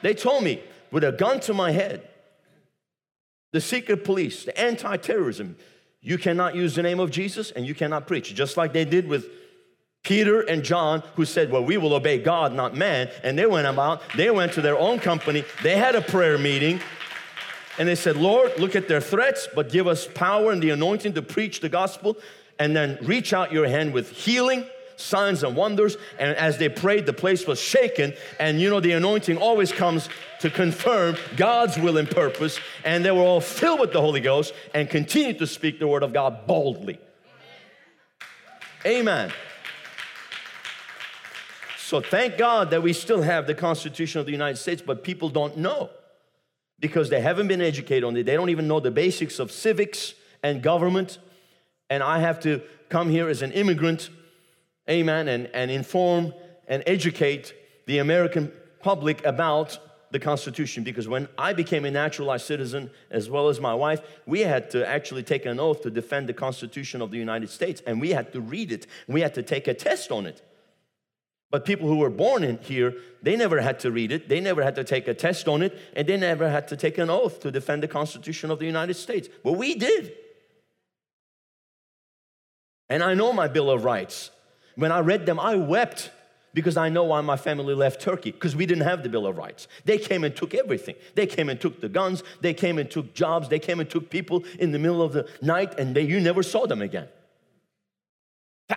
They 0.00 0.14
told 0.14 0.42
me 0.42 0.62
with 0.90 1.04
a 1.04 1.12
gun 1.12 1.38
to 1.40 1.54
my 1.54 1.70
head, 1.70 2.08
the 3.52 3.60
secret 3.60 4.04
police, 4.04 4.44
the 4.44 4.58
anti 4.58 4.96
terrorism, 4.96 5.56
you 6.00 6.16
cannot 6.16 6.56
use 6.56 6.74
the 6.74 6.82
name 6.82 6.98
of 6.98 7.10
Jesus 7.10 7.50
and 7.50 7.66
you 7.66 7.74
cannot 7.74 8.06
preach, 8.06 8.34
just 8.34 8.56
like 8.56 8.72
they 8.72 8.86
did 8.86 9.06
with 9.06 9.26
Peter 10.02 10.40
and 10.40 10.64
John, 10.64 11.02
who 11.14 11.26
said, 11.26 11.52
Well, 11.52 11.62
we 11.62 11.76
will 11.76 11.92
obey 11.92 12.18
God, 12.18 12.54
not 12.54 12.74
man. 12.74 13.10
And 13.22 13.38
they 13.38 13.46
went 13.46 13.68
about, 13.68 14.00
they 14.16 14.30
went 14.30 14.54
to 14.54 14.62
their 14.62 14.76
own 14.76 14.98
company, 14.98 15.44
they 15.62 15.76
had 15.76 15.94
a 15.94 16.00
prayer 16.00 16.38
meeting, 16.38 16.80
and 17.78 17.86
they 17.86 17.94
said, 17.94 18.16
Lord, 18.16 18.58
look 18.58 18.74
at 18.74 18.88
their 18.88 19.00
threats, 19.02 19.46
but 19.54 19.70
give 19.70 19.86
us 19.86 20.08
power 20.08 20.50
and 20.50 20.62
the 20.62 20.70
anointing 20.70 21.12
to 21.12 21.22
preach 21.22 21.60
the 21.60 21.68
gospel, 21.68 22.16
and 22.58 22.74
then 22.74 22.98
reach 23.02 23.34
out 23.34 23.52
your 23.52 23.68
hand 23.68 23.92
with 23.92 24.10
healing 24.10 24.64
signs 25.02 25.42
and 25.42 25.56
wonders. 25.56 25.96
And 26.18 26.36
as 26.36 26.58
they 26.58 26.68
prayed, 26.68 27.06
the 27.06 27.12
place 27.12 27.46
was 27.46 27.60
shaken. 27.60 28.14
And 28.38 28.60
you 28.60 28.70
know, 28.70 28.80
the 28.80 28.92
anointing 28.92 29.36
always 29.38 29.72
comes 29.72 30.08
to 30.40 30.50
confirm 30.50 31.16
God's 31.36 31.78
will 31.78 31.98
and 31.98 32.10
purpose. 32.10 32.58
And 32.84 33.04
they 33.04 33.10
were 33.10 33.22
all 33.22 33.40
filled 33.40 33.80
with 33.80 33.92
the 33.92 34.00
Holy 34.00 34.20
Ghost 34.20 34.54
and 34.74 34.88
continued 34.88 35.38
to 35.38 35.46
speak 35.46 35.78
the 35.78 35.88
word 35.88 36.02
of 36.02 36.12
God 36.12 36.46
boldly. 36.46 36.98
Amen. 38.84 39.32
So 41.78 42.00
thank 42.00 42.38
God 42.38 42.70
that 42.70 42.82
we 42.82 42.94
still 42.94 43.22
have 43.22 43.46
the 43.46 43.54
Constitution 43.54 44.20
of 44.20 44.26
the 44.26 44.32
United 44.32 44.56
States, 44.56 44.80
but 44.80 45.04
people 45.04 45.28
don't 45.28 45.58
know 45.58 45.90
because 46.80 47.10
they 47.10 47.20
haven't 47.20 47.48
been 47.48 47.60
educated 47.60 48.02
on 48.02 48.16
it. 48.16 48.24
They 48.24 48.34
don't 48.34 48.48
even 48.48 48.66
know 48.66 48.80
the 48.80 48.90
basics 48.90 49.38
of 49.38 49.52
civics 49.52 50.14
and 50.42 50.62
government. 50.62 51.18
And 51.90 52.02
I 52.02 52.20
have 52.20 52.40
to 52.40 52.62
come 52.88 53.10
here 53.10 53.28
as 53.28 53.42
an 53.42 53.52
immigrant, 53.52 54.10
amen, 54.92 55.28
and, 55.28 55.48
and 55.54 55.70
inform 55.70 56.34
and 56.68 56.82
educate 56.86 57.54
the 57.86 57.98
American 57.98 58.52
public 58.80 59.24
about 59.24 59.78
the 60.12 60.18
Constitution 60.18 60.84
because 60.84 61.08
when 61.08 61.26
I 61.38 61.54
became 61.54 61.86
a 61.86 61.90
naturalized 61.90 62.46
citizen, 62.46 62.90
as 63.10 63.30
well 63.30 63.48
as 63.48 63.60
my 63.60 63.74
wife, 63.74 64.00
we 64.26 64.40
had 64.40 64.70
to 64.70 64.86
actually 64.86 65.22
take 65.22 65.46
an 65.46 65.58
oath 65.58 65.82
to 65.82 65.90
defend 65.90 66.28
the 66.28 66.34
Constitution 66.34 67.00
of 67.00 67.10
the 67.10 67.16
United 67.16 67.48
States 67.48 67.82
and 67.86 68.00
we 68.00 68.10
had 68.10 68.32
to 68.34 68.40
read 68.40 68.70
it. 68.70 68.86
We 69.08 69.22
had 69.22 69.34
to 69.34 69.42
take 69.42 69.66
a 69.66 69.74
test 69.74 70.12
on 70.12 70.26
it. 70.26 70.42
But 71.50 71.64
people 71.64 71.88
who 71.88 71.96
were 71.96 72.10
born 72.10 72.44
in 72.44 72.58
here, 72.58 72.94
they 73.22 73.36
never 73.36 73.60
had 73.60 73.80
to 73.80 73.90
read 73.90 74.12
it, 74.12 74.28
they 74.28 74.40
never 74.40 74.62
had 74.62 74.74
to 74.76 74.84
take 74.84 75.08
a 75.08 75.14
test 75.14 75.48
on 75.48 75.62
it, 75.62 75.78
and 75.94 76.06
they 76.06 76.16
never 76.16 76.48
had 76.48 76.68
to 76.68 76.76
take 76.76 76.98
an 76.98 77.10
oath 77.10 77.40
to 77.40 77.50
defend 77.50 77.82
the 77.82 77.88
Constitution 77.88 78.50
of 78.50 78.58
the 78.58 78.66
United 78.66 78.94
States. 78.94 79.28
But 79.42 79.52
we 79.52 79.74
did. 79.74 80.14
And 82.88 83.02
I 83.02 83.14
know 83.14 83.32
my 83.32 83.48
Bill 83.48 83.70
of 83.70 83.84
Rights. 83.84 84.30
When 84.76 84.92
I 84.92 85.00
read 85.00 85.26
them, 85.26 85.38
I 85.38 85.56
wept 85.56 86.10
because 86.54 86.76
I 86.76 86.88
know 86.88 87.04
why 87.04 87.20
my 87.20 87.36
family 87.36 87.74
left 87.74 88.00
Turkey 88.00 88.30
because 88.30 88.54
we 88.54 88.66
didn't 88.66 88.84
have 88.84 89.02
the 89.02 89.08
Bill 89.08 89.26
of 89.26 89.36
Rights. 89.36 89.68
They 89.84 89.98
came 89.98 90.24
and 90.24 90.34
took 90.34 90.54
everything. 90.54 90.96
They 91.14 91.26
came 91.26 91.48
and 91.48 91.60
took 91.60 91.80
the 91.80 91.88
guns, 91.88 92.22
they 92.40 92.54
came 92.54 92.78
and 92.78 92.90
took 92.90 93.14
jobs, 93.14 93.48
they 93.48 93.58
came 93.58 93.80
and 93.80 93.88
took 93.88 94.10
people 94.10 94.44
in 94.58 94.72
the 94.72 94.78
middle 94.78 95.02
of 95.02 95.12
the 95.12 95.28
night, 95.40 95.78
and 95.78 95.94
they, 95.94 96.02
you 96.02 96.20
never 96.20 96.42
saw 96.42 96.66
them 96.66 96.82
again. 96.82 97.08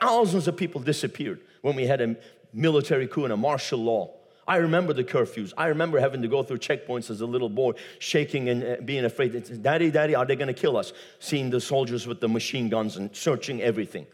Thousands 0.01 0.47
of 0.47 0.57
people 0.57 0.81
disappeared 0.81 1.41
when 1.61 1.75
we 1.75 1.85
had 1.85 2.01
a 2.01 2.15
military 2.53 3.07
coup 3.07 3.23
and 3.23 3.33
a 3.33 3.37
martial 3.37 3.79
law. 3.79 4.11
I 4.47 4.57
remember 4.57 4.93
the 4.93 5.03
curfews. 5.03 5.53
I 5.57 5.67
remember 5.67 5.99
having 5.99 6.21
to 6.21 6.27
go 6.27 6.43
through 6.43 6.59
checkpoints 6.59 7.09
as 7.09 7.21
a 7.21 7.25
little 7.25 7.49
boy, 7.49 7.73
shaking 7.97 8.47
and 8.49 8.63
uh, 8.63 8.75
being 8.85 9.03
afraid. 9.03 9.63
Daddy, 9.63 9.89
daddy, 9.89 10.13
are 10.13 10.25
they 10.25 10.35
going 10.35 10.47
to 10.47 10.53
kill 10.53 10.77
us? 10.77 10.93
Seeing 11.19 11.49
the 11.49 11.59
soldiers 11.59 12.05
with 12.05 12.19
the 12.19 12.29
machine 12.29 12.69
guns 12.69 12.95
and 12.95 13.15
searching 13.15 13.61
everything. 13.61 14.05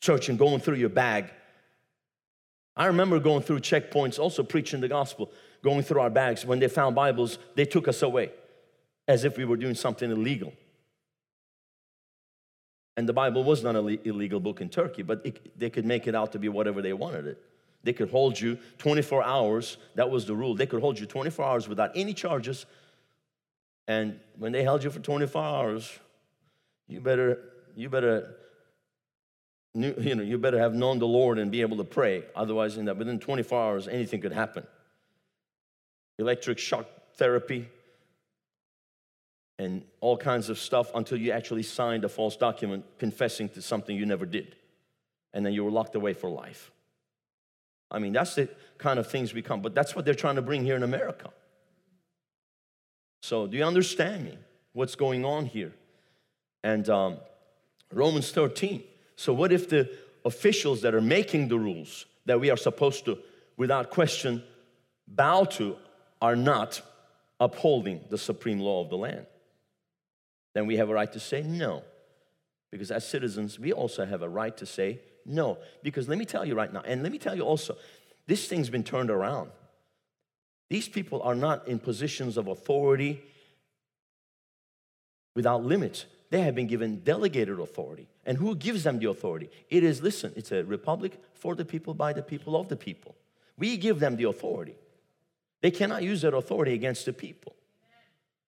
Searching, 0.00 0.36
going 0.36 0.60
through 0.60 0.76
your 0.76 0.88
bag. 0.88 1.30
I 2.76 2.86
remember 2.86 3.18
going 3.18 3.42
through 3.42 3.60
checkpoints, 3.60 4.18
also 4.18 4.42
preaching 4.42 4.80
the 4.80 4.88
gospel, 4.88 5.32
going 5.62 5.82
through 5.82 6.00
our 6.00 6.10
bags. 6.10 6.44
When 6.44 6.58
they 6.58 6.68
found 6.68 6.94
Bibles, 6.94 7.38
they 7.54 7.64
took 7.64 7.88
us 7.88 8.02
away 8.02 8.30
as 9.08 9.24
if 9.24 9.36
we 9.36 9.44
were 9.44 9.56
doing 9.56 9.74
something 9.74 10.10
illegal. 10.10 10.52
And 12.96 13.08
the 13.08 13.12
Bible 13.12 13.44
was 13.44 13.62
not 13.62 13.76
an 13.76 13.98
illegal 14.04 14.40
book 14.40 14.60
in 14.60 14.68
Turkey, 14.68 15.02
but 15.02 15.20
it, 15.24 15.58
they 15.58 15.70
could 15.70 15.84
make 15.84 16.06
it 16.06 16.14
out 16.14 16.32
to 16.32 16.38
be 16.38 16.48
whatever 16.48 16.80
they 16.80 16.92
wanted 16.92 17.26
it. 17.26 17.42
They 17.82 17.92
could 17.92 18.10
hold 18.10 18.40
you 18.40 18.58
24 18.78 19.22
hours. 19.22 19.76
That 19.94 20.10
was 20.10 20.26
the 20.26 20.34
rule. 20.34 20.54
They 20.54 20.66
could 20.66 20.80
hold 20.80 20.98
you 20.98 21.06
24 21.06 21.44
hours 21.44 21.68
without 21.68 21.92
any 21.94 22.14
charges. 22.14 22.66
And 23.86 24.18
when 24.38 24.52
they 24.52 24.64
held 24.64 24.82
you 24.82 24.90
for 24.90 24.98
24 24.98 25.42
hours, 25.42 25.98
you 26.88 27.00
better, 27.00 27.38
you 27.76 27.88
better, 27.88 28.34
you 29.76 30.14
know, 30.14 30.22
you 30.22 30.38
better 30.38 30.58
have 30.58 30.74
known 30.74 30.98
the 30.98 31.06
Lord 31.06 31.38
and 31.38 31.50
be 31.50 31.60
able 31.60 31.76
to 31.76 31.84
pray. 31.84 32.24
Otherwise, 32.34 32.76
in 32.76 32.86
that 32.86 32.96
within 32.96 33.18
24 33.18 33.60
hours, 33.60 33.88
anything 33.88 34.20
could 34.20 34.32
happen. 34.32 34.66
Electric 36.18 36.58
shock 36.58 36.86
therapy, 37.14 37.68
and 39.58 39.82
all 40.00 40.16
kinds 40.16 40.48
of 40.50 40.58
stuff 40.58 40.90
until 40.94 41.18
you 41.18 41.32
actually 41.32 41.62
signed 41.62 42.04
a 42.04 42.08
false 42.08 42.36
document 42.36 42.84
confessing 42.98 43.48
to 43.50 43.62
something 43.62 43.96
you 43.96 44.06
never 44.06 44.26
did. 44.26 44.54
And 45.32 45.44
then 45.44 45.52
you 45.52 45.64
were 45.64 45.70
locked 45.70 45.94
away 45.94 46.12
for 46.12 46.28
life. 46.28 46.70
I 47.90 47.98
mean, 47.98 48.12
that's 48.12 48.34
the 48.34 48.48
kind 48.78 48.98
of 48.98 49.10
things 49.10 49.32
we 49.32 49.42
come, 49.42 49.62
but 49.62 49.74
that's 49.74 49.94
what 49.94 50.04
they're 50.04 50.14
trying 50.14 50.36
to 50.36 50.42
bring 50.42 50.64
here 50.64 50.76
in 50.76 50.82
America. 50.82 51.30
So, 53.22 53.46
do 53.46 53.56
you 53.56 53.64
understand 53.64 54.24
me? 54.24 54.38
What's 54.72 54.94
going 54.94 55.24
on 55.24 55.46
here? 55.46 55.72
And 56.62 56.88
um, 56.88 57.16
Romans 57.92 58.30
13. 58.32 58.82
So, 59.16 59.32
what 59.32 59.52
if 59.52 59.68
the 59.68 59.90
officials 60.24 60.82
that 60.82 60.94
are 60.94 61.00
making 61.00 61.48
the 61.48 61.58
rules 61.58 62.06
that 62.26 62.40
we 62.40 62.50
are 62.50 62.56
supposed 62.56 63.04
to, 63.06 63.18
without 63.56 63.90
question, 63.90 64.42
bow 65.08 65.44
to 65.44 65.76
are 66.20 66.36
not 66.36 66.82
upholding 67.40 68.00
the 68.10 68.18
supreme 68.18 68.60
law 68.60 68.82
of 68.82 68.90
the 68.90 68.96
land? 68.96 69.26
then 70.56 70.66
we 70.66 70.78
have 70.78 70.88
a 70.88 70.94
right 70.94 71.12
to 71.12 71.20
say 71.20 71.42
no. 71.42 71.82
Because 72.70 72.90
as 72.90 73.06
citizens, 73.06 73.58
we 73.58 73.74
also 73.74 74.06
have 74.06 74.22
a 74.22 74.28
right 74.28 74.56
to 74.56 74.64
say 74.64 75.00
no. 75.26 75.58
Because 75.82 76.08
let 76.08 76.16
me 76.16 76.24
tell 76.24 76.46
you 76.46 76.54
right 76.54 76.72
now, 76.72 76.80
and 76.86 77.02
let 77.02 77.12
me 77.12 77.18
tell 77.18 77.36
you 77.36 77.42
also, 77.42 77.76
this 78.26 78.48
thing's 78.48 78.70
been 78.70 78.82
turned 78.82 79.10
around. 79.10 79.50
These 80.70 80.88
people 80.88 81.20
are 81.20 81.34
not 81.34 81.68
in 81.68 81.78
positions 81.78 82.38
of 82.38 82.46
authority 82.46 83.22
without 85.34 85.62
limits. 85.62 86.06
They 86.36 86.42
have 86.42 86.54
been 86.54 86.66
given 86.66 86.96
delegated 86.96 87.58
authority. 87.58 88.08
And 88.26 88.36
who 88.36 88.54
gives 88.56 88.82
them 88.82 88.98
the 88.98 89.08
authority? 89.08 89.48
It 89.70 89.82
is, 89.82 90.02
listen, 90.02 90.34
it's 90.36 90.52
a 90.52 90.64
republic 90.64 91.18
for 91.32 91.54
the 91.54 91.64
people, 91.64 91.94
by 91.94 92.12
the 92.12 92.20
people, 92.20 92.60
of 92.60 92.68
the 92.68 92.76
people. 92.76 93.14
We 93.56 93.78
give 93.78 94.00
them 94.00 94.16
the 94.16 94.24
authority. 94.24 94.74
They 95.62 95.70
cannot 95.70 96.02
use 96.02 96.20
that 96.20 96.34
authority 96.34 96.74
against 96.74 97.06
the 97.06 97.14
people. 97.14 97.54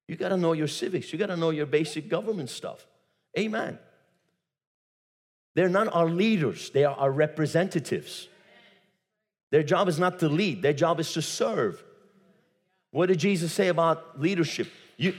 You 0.06 0.16
got 0.16 0.28
to 0.28 0.36
know 0.36 0.52
your 0.52 0.68
civics. 0.68 1.10
You 1.14 1.18
got 1.18 1.28
to 1.28 1.36
know 1.38 1.48
your 1.48 1.64
basic 1.64 2.10
government 2.10 2.50
stuff. 2.50 2.86
Amen. 3.38 3.78
They're 5.54 5.70
not 5.70 5.88
our 5.90 6.10
leaders, 6.10 6.68
they 6.68 6.84
are 6.84 6.94
our 6.94 7.10
representatives. 7.10 8.28
Their 9.50 9.62
job 9.62 9.88
is 9.88 9.98
not 9.98 10.18
to 10.18 10.28
lead, 10.28 10.60
their 10.60 10.74
job 10.74 11.00
is 11.00 11.10
to 11.14 11.22
serve. 11.22 11.82
What 12.90 13.06
did 13.06 13.18
Jesus 13.18 13.50
say 13.50 13.68
about 13.68 14.20
leadership? 14.20 14.68
You, 14.98 15.14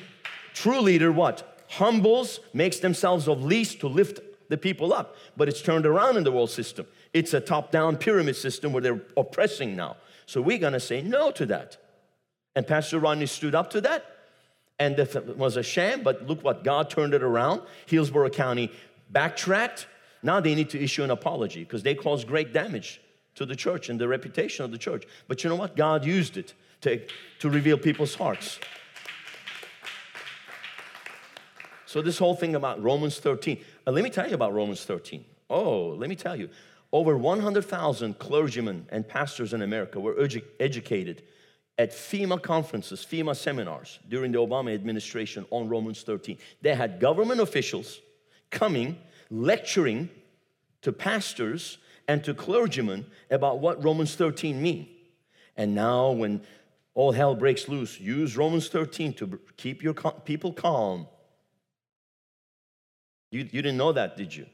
true 0.53 0.81
leader, 0.81 1.11
what? 1.11 1.48
Humbles, 1.69 2.39
makes 2.53 2.79
themselves 2.79 3.27
of 3.27 3.43
least 3.43 3.79
to 3.81 3.87
lift 3.87 4.19
the 4.49 4.57
people 4.57 4.93
up. 4.93 5.15
But 5.37 5.47
it's 5.47 5.61
turned 5.61 5.85
around 5.85 6.17
in 6.17 6.23
the 6.23 6.31
world 6.31 6.49
system. 6.49 6.87
It's 7.13 7.33
a 7.33 7.39
top 7.39 7.71
down 7.71 7.97
pyramid 7.97 8.35
system 8.35 8.73
where 8.73 8.81
they're 8.81 9.01
oppressing 9.15 9.75
now. 9.75 9.97
So 10.25 10.41
we're 10.41 10.57
gonna 10.57 10.79
say 10.79 11.01
no 11.01 11.31
to 11.31 11.45
that. 11.47 11.77
And 12.55 12.65
Pastor 12.67 12.99
Rodney 12.99 13.27
stood 13.27 13.55
up 13.55 13.69
to 13.71 13.81
that 13.81 14.05
and 14.79 14.97
it 14.97 15.37
was 15.37 15.57
a 15.57 15.63
sham, 15.63 16.03
but 16.03 16.25
look 16.25 16.43
what 16.43 16.63
God 16.63 16.89
turned 16.89 17.13
it 17.13 17.21
around. 17.21 17.61
Hillsborough 17.85 18.29
County 18.29 18.71
backtracked. 19.09 19.87
Now 20.23 20.39
they 20.39 20.55
need 20.55 20.69
to 20.71 20.81
issue 20.81 21.03
an 21.03 21.11
apology 21.11 21.63
because 21.63 21.83
they 21.83 21.95
caused 21.95 22.27
great 22.27 22.53
damage 22.53 23.01
to 23.35 23.45
the 23.45 23.55
church 23.55 23.89
and 23.89 23.99
the 23.99 24.07
reputation 24.07 24.65
of 24.65 24.71
the 24.71 24.77
church. 24.77 25.05
But 25.27 25.43
you 25.43 25.49
know 25.49 25.55
what? 25.55 25.75
God 25.75 26.05
used 26.05 26.37
it 26.37 26.53
to, 26.81 27.01
to 27.39 27.49
reveal 27.49 27.77
people's 27.77 28.15
hearts. 28.15 28.59
So, 31.89 32.03
this 32.03 32.19
whole 32.19 32.35
thing 32.35 32.53
about 32.53 32.83
Romans 32.83 33.17
13, 33.17 33.57
uh, 33.87 33.89
let 33.89 34.03
me 34.03 34.11
tell 34.11 34.27
you 34.27 34.35
about 34.35 34.53
Romans 34.53 34.85
13. 34.85 35.25
Oh, 35.49 35.87
let 35.87 36.07
me 36.07 36.15
tell 36.15 36.35
you. 36.35 36.47
Over 36.91 37.17
100,000 37.17 38.19
clergymen 38.19 38.85
and 38.91 39.07
pastors 39.07 39.53
in 39.53 39.63
America 39.63 39.99
were 39.99 40.13
edu- 40.13 40.43
educated 40.59 41.23
at 41.79 41.89
FEMA 41.89 42.39
conferences, 42.39 43.03
FEMA 43.03 43.35
seminars 43.35 43.97
during 44.07 44.31
the 44.31 44.37
Obama 44.37 44.71
administration 44.71 45.47
on 45.49 45.67
Romans 45.67 46.03
13. 46.03 46.37
They 46.61 46.75
had 46.75 46.99
government 46.99 47.41
officials 47.41 48.01
coming, 48.51 48.95
lecturing 49.31 50.11
to 50.83 50.91
pastors 50.91 51.79
and 52.07 52.23
to 52.23 52.35
clergymen 52.35 53.07
about 53.31 53.61
what 53.61 53.83
Romans 53.83 54.13
13 54.13 54.61
mean. 54.61 54.87
And 55.57 55.73
now 55.73 56.11
when 56.11 56.41
all 56.93 57.13
hell 57.13 57.33
breaks 57.33 57.67
loose, 57.67 57.99
use 57.99 58.37
Romans 58.37 58.69
13 58.69 59.13
to 59.13 59.39
keep 59.57 59.81
your 59.81 59.95
people 59.95 60.53
calm. 60.53 61.07
You, 63.31 63.41
you 63.51 63.61
didn't 63.61 63.77
know 63.77 63.91
that, 63.91 64.17
did 64.17 64.35
you? 64.35 64.45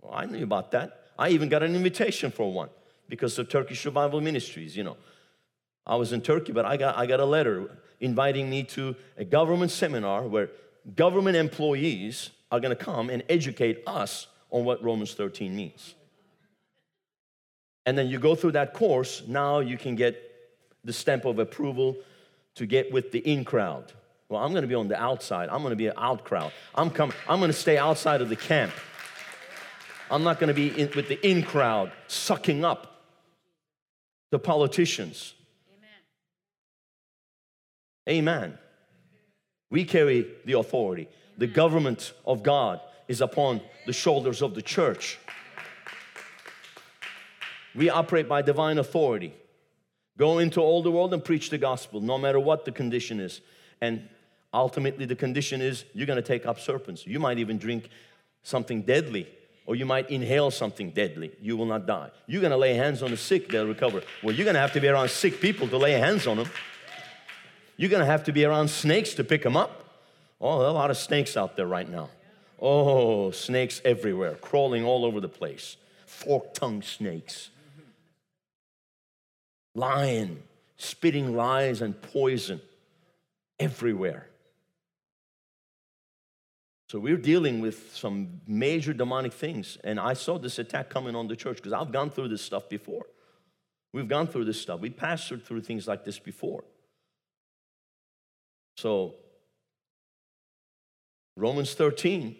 Well, 0.00 0.14
I 0.14 0.24
knew 0.24 0.42
about 0.42 0.70
that. 0.72 1.00
I 1.18 1.30
even 1.30 1.48
got 1.48 1.62
an 1.62 1.74
invitation 1.74 2.30
for 2.30 2.52
one 2.52 2.70
because 3.08 3.38
of 3.38 3.48
Turkish 3.48 3.84
Revival 3.84 4.20
Ministries, 4.20 4.76
you 4.76 4.84
know. 4.84 4.96
I 5.86 5.96
was 5.96 6.12
in 6.12 6.20
Turkey, 6.20 6.52
but 6.52 6.64
I 6.64 6.76
got, 6.76 6.96
I 6.96 7.06
got 7.06 7.20
a 7.20 7.24
letter 7.24 7.70
inviting 8.00 8.48
me 8.48 8.62
to 8.62 8.94
a 9.16 9.24
government 9.24 9.70
seminar 9.70 10.26
where 10.26 10.50
government 10.94 11.36
employees 11.36 12.30
are 12.52 12.60
going 12.60 12.76
to 12.76 12.84
come 12.84 13.10
and 13.10 13.22
educate 13.28 13.82
us 13.86 14.26
on 14.50 14.64
what 14.64 14.82
Romans 14.82 15.14
13 15.14 15.54
means. 15.54 15.94
And 17.84 17.96
then 17.96 18.08
you 18.08 18.18
go 18.18 18.34
through 18.34 18.52
that 18.52 18.74
course, 18.74 19.22
now 19.26 19.60
you 19.60 19.78
can 19.78 19.94
get 19.94 20.22
the 20.84 20.92
stamp 20.92 21.24
of 21.24 21.38
approval 21.38 21.96
to 22.54 22.66
get 22.66 22.92
with 22.92 23.12
the 23.12 23.18
in 23.20 23.44
crowd. 23.44 23.92
Well, 24.28 24.42
I'm 24.42 24.50
going 24.50 24.62
to 24.62 24.68
be 24.68 24.74
on 24.74 24.88
the 24.88 25.00
outside. 25.00 25.48
I'm 25.48 25.62
going 25.62 25.70
to 25.70 25.76
be 25.76 25.86
an 25.86 25.94
out 25.96 26.24
crowd. 26.24 26.52
I'm 26.74 26.90
coming. 26.90 27.16
I'm 27.28 27.38
going 27.38 27.50
to 27.50 27.56
stay 27.56 27.78
outside 27.78 28.20
of 28.20 28.28
the 28.28 28.36
camp. 28.36 28.72
I'm 30.10 30.22
not 30.22 30.38
going 30.38 30.48
to 30.48 30.54
be 30.54 30.68
in, 30.68 30.90
with 30.94 31.08
the 31.08 31.26
in 31.26 31.42
crowd 31.42 31.92
sucking 32.06 32.64
up 32.64 33.02
the 34.30 34.38
politicians 34.38 35.34
Amen. 38.08 38.28
Amen. 38.28 38.58
We 39.70 39.84
carry 39.84 40.26
the 40.46 40.54
authority. 40.54 41.08
The 41.36 41.46
government 41.46 42.14
of 42.26 42.42
God 42.42 42.80
is 43.06 43.20
upon 43.20 43.60
the 43.86 43.92
shoulders 43.92 44.40
of 44.40 44.54
the 44.54 44.62
church. 44.62 45.18
We 47.74 47.90
operate 47.90 48.28
by 48.28 48.42
divine 48.42 48.78
authority. 48.78 49.34
Go 50.16 50.38
into 50.38 50.60
all 50.60 50.82
the 50.82 50.90
world 50.90 51.12
and 51.12 51.22
preach 51.22 51.50
the 51.50 51.58
gospel, 51.58 52.00
no 52.00 52.18
matter 52.18 52.40
what 52.40 52.64
the 52.64 52.72
condition 52.72 53.20
is. 53.20 53.40
And 53.80 54.08
ultimately, 54.52 55.04
the 55.04 55.16
condition 55.16 55.60
is 55.60 55.84
you're 55.94 56.06
going 56.06 56.16
to 56.16 56.22
take 56.22 56.46
up 56.46 56.60
serpents. 56.60 57.06
You 57.06 57.18
might 57.18 57.38
even 57.38 57.58
drink 57.58 57.88
something 58.42 58.82
deadly, 58.82 59.28
or 59.66 59.76
you 59.76 59.84
might 59.84 60.10
inhale 60.10 60.50
something 60.50 60.90
deadly. 60.90 61.32
You 61.40 61.56
will 61.56 61.66
not 61.66 61.86
die. 61.86 62.10
You're 62.26 62.40
going 62.40 62.52
to 62.52 62.56
lay 62.56 62.74
hands 62.74 63.02
on 63.02 63.10
the 63.10 63.16
sick, 63.16 63.48
they'll 63.48 63.66
recover. 63.66 64.02
Well, 64.22 64.34
you're 64.34 64.44
going 64.44 64.54
to 64.54 64.60
have 64.60 64.72
to 64.72 64.80
be 64.80 64.88
around 64.88 65.10
sick 65.10 65.40
people 65.40 65.68
to 65.68 65.76
lay 65.76 65.92
hands 65.92 66.26
on 66.26 66.38
them. 66.38 66.50
You're 67.76 67.90
going 67.90 68.00
to 68.00 68.06
have 68.06 68.24
to 68.24 68.32
be 68.32 68.44
around 68.44 68.68
snakes 68.68 69.14
to 69.14 69.24
pick 69.24 69.42
them 69.42 69.56
up. 69.56 69.84
Oh, 70.40 70.58
there 70.58 70.66
are 70.66 70.70
a 70.70 70.72
lot 70.72 70.90
of 70.90 70.96
snakes 70.96 71.36
out 71.36 71.56
there 71.56 71.66
right 71.66 71.88
now. 71.88 72.10
Oh, 72.60 73.30
snakes 73.30 73.80
everywhere, 73.84 74.34
crawling 74.34 74.84
all 74.84 75.04
over 75.04 75.20
the 75.20 75.28
place. 75.28 75.76
Fork 76.06 76.54
tongued 76.54 76.84
snakes. 76.84 77.50
Lion, 79.74 80.42
spitting 80.76 81.36
lies 81.36 81.82
and 81.82 82.00
poison 82.00 82.60
everywhere. 83.60 84.27
So 86.90 86.98
we're 86.98 87.18
dealing 87.18 87.60
with 87.60 87.94
some 87.94 88.40
major 88.46 88.94
demonic 88.94 89.34
things. 89.34 89.76
And 89.84 90.00
I 90.00 90.14
saw 90.14 90.38
this 90.38 90.58
attack 90.58 90.88
coming 90.88 91.14
on 91.14 91.28
the 91.28 91.36
church 91.36 91.56
because 91.56 91.74
I've 91.74 91.92
gone 91.92 92.10
through 92.10 92.28
this 92.28 92.40
stuff 92.40 92.68
before. 92.68 93.04
We've 93.92 94.08
gone 94.08 94.26
through 94.26 94.46
this 94.46 94.60
stuff. 94.60 94.80
We 94.80 94.90
pastored 94.90 95.44
through 95.44 95.62
things 95.62 95.86
like 95.86 96.04
this 96.04 96.18
before. 96.18 96.64
So 98.76 99.16
Romans 101.36 101.74
13 101.74 102.36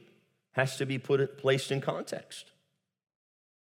has 0.53 0.77
to 0.79 0.87
be 0.87 0.99
put 0.99 1.37
placed 1.37 1.71
in 1.71 1.81
context. 1.81 2.53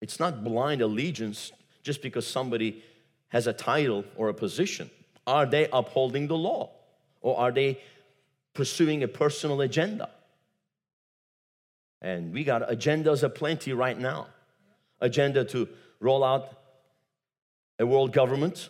It's 0.02 0.20
not 0.20 0.44
blind 0.44 0.82
allegiance 0.82 1.52
just 1.84 2.02
because 2.02 2.26
somebody 2.26 2.84
has 3.30 3.46
a 3.46 3.54
title 3.54 4.06
or 4.16 4.30
a 4.30 4.34
position. 4.34 4.90
Are 5.26 5.46
they 5.46 5.68
upholding 5.74 6.28
the 6.28 6.38
law 6.38 6.72
or 7.22 7.38
are 7.38 7.52
they 7.52 7.82
pursuing 8.54 9.04
a 9.04 9.08
personal 9.08 9.60
agenda? 9.62 10.10
And 12.02 12.34
we 12.34 12.44
got 12.44 12.70
agendas 12.70 13.24
aplenty 13.24 13.74
right 13.74 13.98
now. 13.98 14.28
Agenda 15.00 15.44
to 15.46 15.68
roll 16.00 16.24
out 16.24 16.50
a 17.80 17.86
world 17.86 18.14
government. 18.14 18.70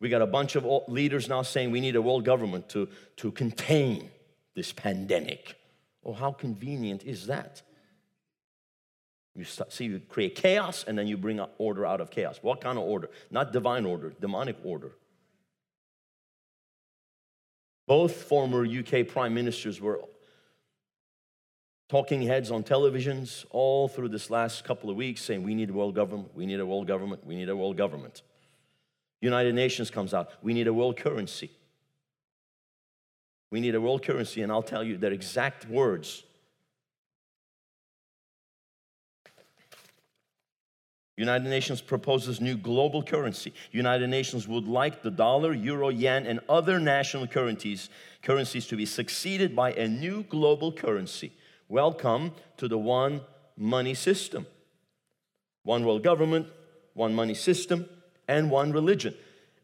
We 0.00 0.08
got 0.08 0.22
a 0.22 0.26
bunch 0.26 0.56
of 0.56 0.66
leaders 0.88 1.28
now 1.28 1.42
saying 1.42 1.70
we 1.70 1.80
need 1.80 1.96
a 1.96 2.02
world 2.02 2.24
government 2.24 2.68
to, 2.70 2.88
to 3.16 3.32
contain 3.32 4.10
this 4.54 4.72
pandemic. 4.72 5.56
Oh, 6.04 6.12
how 6.12 6.32
convenient 6.32 7.04
is 7.04 7.26
that? 7.26 7.62
You 9.34 9.44
start, 9.44 9.72
see, 9.72 9.84
you 9.84 10.00
create 10.00 10.34
chaos 10.34 10.84
and 10.86 10.98
then 10.98 11.06
you 11.06 11.16
bring 11.16 11.40
order 11.58 11.86
out 11.86 12.00
of 12.00 12.10
chaos. 12.10 12.38
What 12.42 12.60
kind 12.60 12.76
of 12.76 12.84
order? 12.84 13.08
Not 13.30 13.52
divine 13.52 13.86
order, 13.86 14.12
demonic 14.20 14.56
order. 14.64 14.92
Both 17.86 18.22
former 18.22 18.66
UK 18.66 19.06
prime 19.06 19.34
ministers 19.34 19.80
were 19.80 20.00
talking 21.88 22.22
heads 22.22 22.50
on 22.50 22.62
televisions 22.62 23.44
all 23.50 23.88
through 23.88 24.08
this 24.08 24.30
last 24.30 24.64
couple 24.64 24.90
of 24.90 24.96
weeks 24.96 25.22
saying, 25.22 25.42
We 25.42 25.54
need 25.54 25.70
a 25.70 25.72
world 25.72 25.94
government, 25.94 26.34
we 26.34 26.46
need 26.46 26.60
a 26.60 26.66
world 26.66 26.86
government, 26.86 27.26
we 27.26 27.34
need 27.34 27.48
a 27.48 27.56
world 27.56 27.76
government. 27.76 28.22
United 29.20 29.54
Nations 29.54 29.90
comes 29.90 30.14
out, 30.14 30.30
we 30.42 30.54
need 30.54 30.68
a 30.68 30.74
world 30.74 30.96
currency. 30.96 31.50
We 33.50 33.60
need 33.60 33.74
a 33.74 33.80
world 33.80 34.02
currency, 34.02 34.42
and 34.42 34.52
I'll 34.52 34.62
tell 34.62 34.84
you 34.84 34.98
their 34.98 35.12
exact 35.12 35.66
words. 35.68 36.22
United 41.16 41.48
Nations 41.48 41.80
proposes 41.80 42.40
new 42.40 42.56
global 42.56 43.02
currency. 43.02 43.52
United 43.72 44.08
Nations 44.08 44.46
would 44.46 44.68
like 44.68 45.02
the 45.02 45.10
dollar, 45.10 45.52
euro, 45.52 45.88
yen, 45.88 46.26
and 46.26 46.38
other 46.48 46.78
national 46.78 47.26
currencies, 47.26 47.88
currencies 48.22 48.66
to 48.68 48.76
be 48.76 48.86
succeeded 48.86 49.56
by 49.56 49.72
a 49.72 49.88
new 49.88 50.22
global 50.24 50.70
currency. 50.70 51.32
Welcome 51.70 52.32
to 52.56 52.66
the 52.66 52.78
one 52.78 53.20
money 53.54 53.92
system. 53.92 54.46
One 55.64 55.84
world 55.84 56.02
government, 56.02 56.46
one 56.94 57.14
money 57.14 57.34
system, 57.34 57.86
and 58.26 58.50
one 58.50 58.72
religion. 58.72 59.14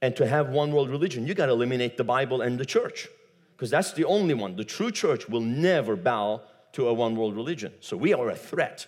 And 0.02 0.14
to 0.16 0.26
have 0.26 0.50
one 0.50 0.72
world 0.72 0.90
religion, 0.90 1.26
you 1.26 1.32
got 1.32 1.46
to 1.46 1.52
eliminate 1.52 1.96
the 1.96 2.04
Bible 2.04 2.42
and 2.42 2.60
the 2.60 2.66
church 2.66 3.08
because 3.56 3.70
that's 3.70 3.92
the 3.92 4.04
only 4.04 4.34
one. 4.34 4.56
The 4.56 4.64
true 4.64 4.90
church 4.90 5.30
will 5.30 5.40
never 5.40 5.96
bow 5.96 6.42
to 6.72 6.88
a 6.88 6.92
one 6.92 7.16
world 7.16 7.34
religion. 7.36 7.72
So 7.80 7.96
we 7.96 8.12
are 8.12 8.28
a 8.28 8.36
threat 8.36 8.86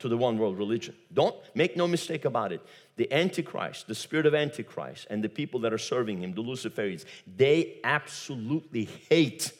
to 0.00 0.08
the 0.08 0.18
one 0.18 0.36
world 0.36 0.58
religion. 0.58 0.94
Don't 1.10 1.34
make 1.54 1.74
no 1.74 1.88
mistake 1.88 2.26
about 2.26 2.52
it. 2.52 2.60
The 2.96 3.10
Antichrist, 3.10 3.88
the 3.88 3.94
spirit 3.94 4.26
of 4.26 4.34
Antichrist, 4.34 5.06
and 5.08 5.24
the 5.24 5.30
people 5.30 5.60
that 5.60 5.72
are 5.72 5.78
serving 5.78 6.22
him, 6.22 6.34
the 6.34 6.42
Luciferians, 6.42 7.06
they 7.26 7.78
absolutely 7.82 8.90
hate 9.08 9.52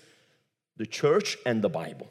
the 0.77 0.87
church 0.87 1.39
and 1.47 1.63
the 1.63 1.71
Bible. 1.71 2.11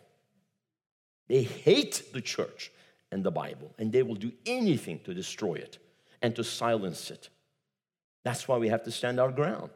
They 1.28 1.44
hate 1.44 2.04
the 2.14 2.22
church 2.22 2.72
and 3.12 3.24
the 3.24 3.32
Bible, 3.32 3.74
and 3.78 3.92
they 3.92 4.04
will 4.04 4.16
do 4.16 4.32
anything 4.46 5.00
to 5.06 5.14
destroy 5.14 5.56
it 5.56 5.78
and 6.22 6.36
to 6.36 6.44
silence 6.44 7.12
it. 7.12 7.30
That's 8.24 8.48
why 8.48 8.58
we 8.58 8.70
have 8.70 8.84
to 8.84 8.92
stand 8.92 9.20
our 9.20 9.32
ground 9.32 9.70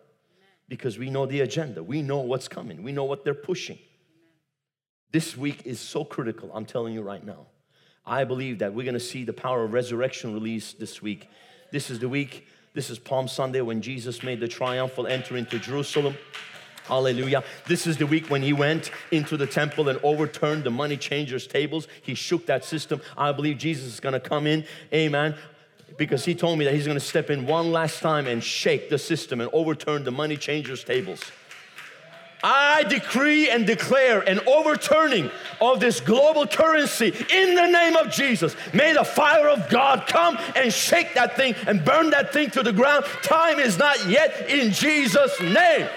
because 0.68 0.98
we 0.98 1.10
know 1.10 1.26
the 1.26 1.42
agenda. 1.42 1.84
We 1.84 2.02
know 2.02 2.20
what's 2.20 2.48
coming. 2.48 2.84
We 2.84 2.92
know 2.92 3.04
what 3.04 3.24
they're 3.24 3.34
pushing. 3.34 3.78
This 5.12 5.36
week 5.36 5.64
is 5.66 5.80
so 5.80 6.06
critical, 6.06 6.50
I'm 6.54 6.66
telling 6.66 6.94
you 6.94 7.02
right 7.02 7.26
now. 7.26 7.48
I 8.06 8.24
believe 8.24 8.60
that 8.60 8.74
we're 8.74 8.86
gonna 8.86 9.00
see 9.00 9.24
the 9.24 9.34
power 9.34 9.64
of 9.64 9.74
resurrection 9.74 10.34
released 10.34 10.80
this 10.80 11.02
week. 11.02 11.30
This 11.72 11.90
is 11.90 12.00
the 12.00 12.10
week, 12.10 12.48
this 12.74 12.90
is 12.90 12.98
Palm 12.98 13.28
Sunday 13.28 13.62
when 13.62 13.82
Jesus 13.82 14.24
made 14.24 14.40
the 14.40 14.48
triumphal 14.48 15.08
entry 15.08 15.40
into 15.40 15.60
Jerusalem. 15.60 16.16
Hallelujah. 16.86 17.44
This 17.68 17.88
is 17.88 17.98
the 17.98 18.08
week 18.08 18.30
when 18.30 18.42
he 18.42 18.54
went 18.54 18.92
into 19.12 19.38
the 19.38 19.48
temple 19.48 19.90
and 19.90 20.00
overturned 20.04 20.64
the 20.64 20.72
money 20.72 20.98
changers' 20.98 21.48
tables. 21.48 21.88
He 22.02 22.16
shook 22.16 22.46
that 22.48 22.66
system. 22.66 23.02
I 23.18 23.32
believe 23.32 23.58
Jesus 23.58 23.86
is 23.86 24.00
going 24.00 24.14
to 24.14 24.20
come 24.20 24.48
in. 24.48 24.66
Amen 24.94 25.36
because 25.98 26.26
he 26.26 26.34
told 26.34 26.58
me 26.58 26.66
that 26.66 26.74
he's 26.74 26.86
going 26.86 26.98
to 26.98 27.06
step 27.06 27.30
in 27.30 27.46
one 27.46 27.72
last 27.72 28.00
time 28.00 28.26
and 28.26 28.44
shake 28.44 28.90
the 28.90 28.98
system 28.98 29.40
and 29.42 29.50
overturn 29.54 30.04
the 30.04 30.12
money 30.12 30.38
changers' 30.38 30.84
tables. 30.84 31.22
I 32.44 32.84
decree 32.84 33.50
and 33.50 33.68
declare 33.68 34.22
an 34.22 34.40
overturning 34.48 35.30
of 35.60 35.80
this 35.80 36.00
global 36.00 36.48
currency 36.48 37.14
in 37.30 37.56
the 37.56 37.68
name 37.68 37.96
of 37.96 38.12
Jesus. 38.12 38.56
May 38.74 38.94
the 38.94 39.04
fire 39.04 39.48
of 39.48 39.70
God 39.70 40.08
come 40.08 40.38
and 40.56 40.74
shake 40.74 41.14
that 41.14 41.36
thing 41.36 41.54
and 41.68 41.86
burn 41.86 42.10
that 42.12 42.34
thing 42.34 42.50
to 42.52 42.64
the 42.64 42.74
ground. 42.74 43.06
Time 43.22 43.60
is 43.60 43.78
not 43.78 44.08
yet 44.08 44.50
in 44.50 44.72
Jesus' 44.72 45.40
name. 45.40 45.88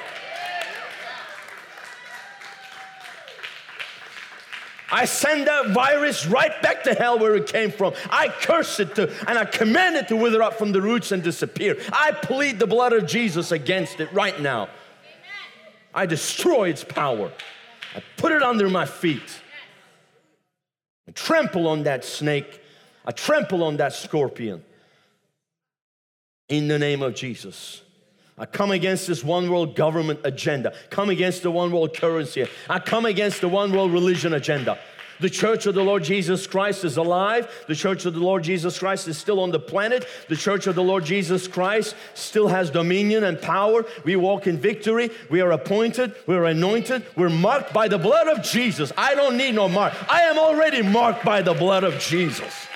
I 4.95 5.07
send 5.07 5.49
that 5.49 5.71
virus 5.71 6.25
right 6.25 6.63
back 6.63 6.85
to 6.85 6.95
hell 6.95 7.19
where 7.19 7.35
it 7.35 7.49
came 7.49 7.73
from. 7.73 7.95
I 8.11 8.29
curse 8.29 8.79
it 8.79 8.95
to, 8.95 9.13
and 9.29 9.37
I 9.37 9.45
command 9.45 9.97
it 9.97 10.07
to 10.07 10.17
wither 10.17 10.41
up 10.41 10.55
from 10.55 10.71
the 10.71 10.81
roots 10.81 11.11
and 11.11 11.21
disappear. 11.21 11.77
I 11.93 12.13
plead 12.13 12.61
the 12.61 12.69
blood 12.69 12.93
of 12.93 13.05
Jesus 13.05 13.51
against 13.51 13.99
it 13.99 14.13
right 14.13 14.41
now. 14.41 14.69
I 15.93 16.07
destroy 16.07 16.69
its 16.69 16.85
power. 16.85 17.33
I 17.97 18.05
put 18.17 18.31
it 18.31 18.41
under 18.45 18.71
my 18.71 18.87
feet. 18.87 19.43
I 21.09 21.11
trample 21.11 21.67
on 21.67 21.83
that 21.83 22.05
snake. 22.05 22.63
I 23.05 23.11
trample 23.11 23.65
on 23.65 23.79
that 23.79 23.95
scorpion. 23.95 24.65
In 26.49 26.69
the 26.69 26.79
name 26.79 27.03
of 27.03 27.17
Jesus. 27.17 27.83
I 28.37 28.47
come 28.47 28.73
against 28.73 29.07
this 29.07 29.23
one 29.23 29.49
world 29.49 29.77
government 29.77 30.21
agenda. 30.25 30.75
Come 30.91 31.09
against 31.09 31.43
the 31.43 31.53
one 31.53 31.71
world 31.71 31.95
currency. 31.95 32.47
I 32.69 32.81
come 32.81 33.07
against 33.07 33.41
the 33.41 33.49
one 33.49 33.73
world 33.73 33.93
religion 33.93 34.35
agenda. 34.35 34.79
The 35.21 35.31
church 35.31 35.67
of 35.67 35.77
the 35.77 35.85
Lord 35.85 36.03
Jesus 36.03 36.45
Christ 36.47 36.85
is 36.85 36.97
alive. 36.97 37.49
The 37.69 37.75
church 37.77 38.05
of 38.05 38.15
the 38.15 38.21
Lord 38.21 38.43
Jesus 38.43 38.79
Christ 38.79 39.07
is 39.07 39.17
still 39.17 39.39
on 39.39 39.53
the 39.53 39.61
planet. 39.61 40.07
The 40.29 40.35
church 40.35 40.67
of 40.67 40.75
the 40.75 40.83
Lord 40.83 41.05
Jesus 41.05 41.47
Christ 41.47 41.95
still 42.15 42.49
has 42.49 42.71
dominion 42.71 43.23
and 43.23 43.41
power. 43.41 43.85
We 44.05 44.17
walk 44.17 44.49
in 44.49 44.59
victory. 44.59 45.11
We 45.31 45.41
are 45.41 45.53
appointed. 45.53 46.17
We're 46.27 46.47
anointed. 46.47 47.07
We're 47.17 47.29
marked 47.29 47.73
by 47.73 47.87
the 47.87 47.99
blood 47.99 48.27
of 48.27 48.43
Jesus. 48.43 48.93
I 48.97 49.15
don't 49.15 49.37
need 49.37 49.55
no 49.55 49.69
mark. 49.69 49.95
I 50.11 50.23
am 50.23 50.39
already 50.39 50.83
marked 50.83 51.25
by 51.25 51.43
the 51.43 51.55
blood 51.55 51.85
of 51.85 52.01
Jesus. 52.01 52.67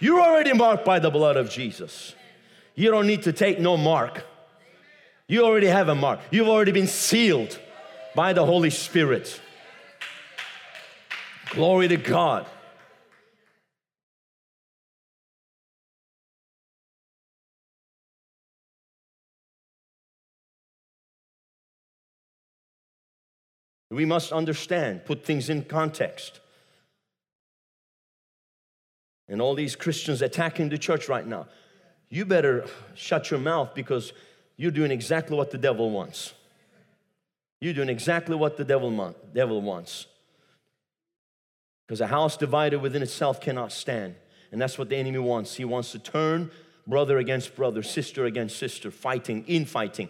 You're 0.00 0.20
already 0.20 0.52
marked 0.52 0.84
by 0.84 0.98
the 0.98 1.10
blood 1.10 1.36
of 1.36 1.50
Jesus. 1.50 2.14
You 2.74 2.90
don't 2.90 3.06
need 3.06 3.24
to 3.24 3.32
take 3.32 3.58
no 3.58 3.76
mark. 3.76 4.24
You 5.26 5.44
already 5.44 5.66
have 5.66 5.88
a 5.88 5.94
mark. 5.94 6.20
You've 6.30 6.48
already 6.48 6.72
been 6.72 6.86
sealed 6.86 7.58
by 8.14 8.32
the 8.32 8.46
Holy 8.46 8.70
Spirit. 8.70 9.40
Glory 11.50 11.88
to 11.88 11.96
God. 11.96 12.46
We 23.90 24.04
must 24.04 24.32
understand, 24.32 25.04
put 25.06 25.24
things 25.24 25.48
in 25.48 25.64
context. 25.64 26.40
And 29.28 29.42
all 29.42 29.54
these 29.54 29.76
Christians 29.76 30.22
attacking 30.22 30.68
the 30.68 30.78
church 30.78 31.08
right 31.08 31.26
now. 31.26 31.46
You 32.08 32.24
better 32.24 32.66
shut 32.94 33.30
your 33.30 33.40
mouth 33.40 33.74
because 33.74 34.12
you're 34.56 34.70
doing 34.70 34.90
exactly 34.90 35.36
what 35.36 35.50
the 35.50 35.58
devil 35.58 35.90
wants. 35.90 36.32
You're 37.60 37.74
doing 37.74 37.88
exactly 37.88 38.36
what 38.36 38.56
the 38.56 38.64
devil, 38.64 39.14
devil 39.34 39.60
wants. 39.60 40.06
Because 41.86 42.00
a 42.00 42.06
house 42.06 42.36
divided 42.36 42.80
within 42.80 43.02
itself 43.02 43.40
cannot 43.40 43.72
stand. 43.72 44.14
And 44.52 44.60
that's 44.60 44.78
what 44.78 44.88
the 44.88 44.96
enemy 44.96 45.18
wants. 45.18 45.56
He 45.56 45.64
wants 45.64 45.92
to 45.92 45.98
turn 45.98 46.50
brother 46.86 47.18
against 47.18 47.54
brother, 47.54 47.82
sister 47.82 48.24
against 48.24 48.56
sister, 48.56 48.90
fighting, 48.90 49.44
infighting. 49.46 50.08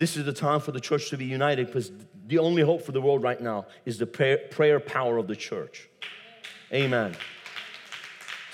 This 0.00 0.16
is 0.16 0.24
the 0.24 0.32
time 0.32 0.58
for 0.58 0.72
the 0.72 0.80
church 0.80 1.10
to 1.10 1.16
be 1.16 1.26
united 1.26 1.66
because 1.66 1.92
the 2.26 2.38
only 2.38 2.62
hope 2.62 2.82
for 2.82 2.90
the 2.90 3.00
world 3.00 3.22
right 3.22 3.40
now 3.40 3.66
is 3.84 3.98
the 3.98 4.06
prayer, 4.06 4.38
prayer 4.50 4.80
power 4.80 5.16
of 5.18 5.28
the 5.28 5.36
church. 5.36 5.88
Amen. 6.72 7.14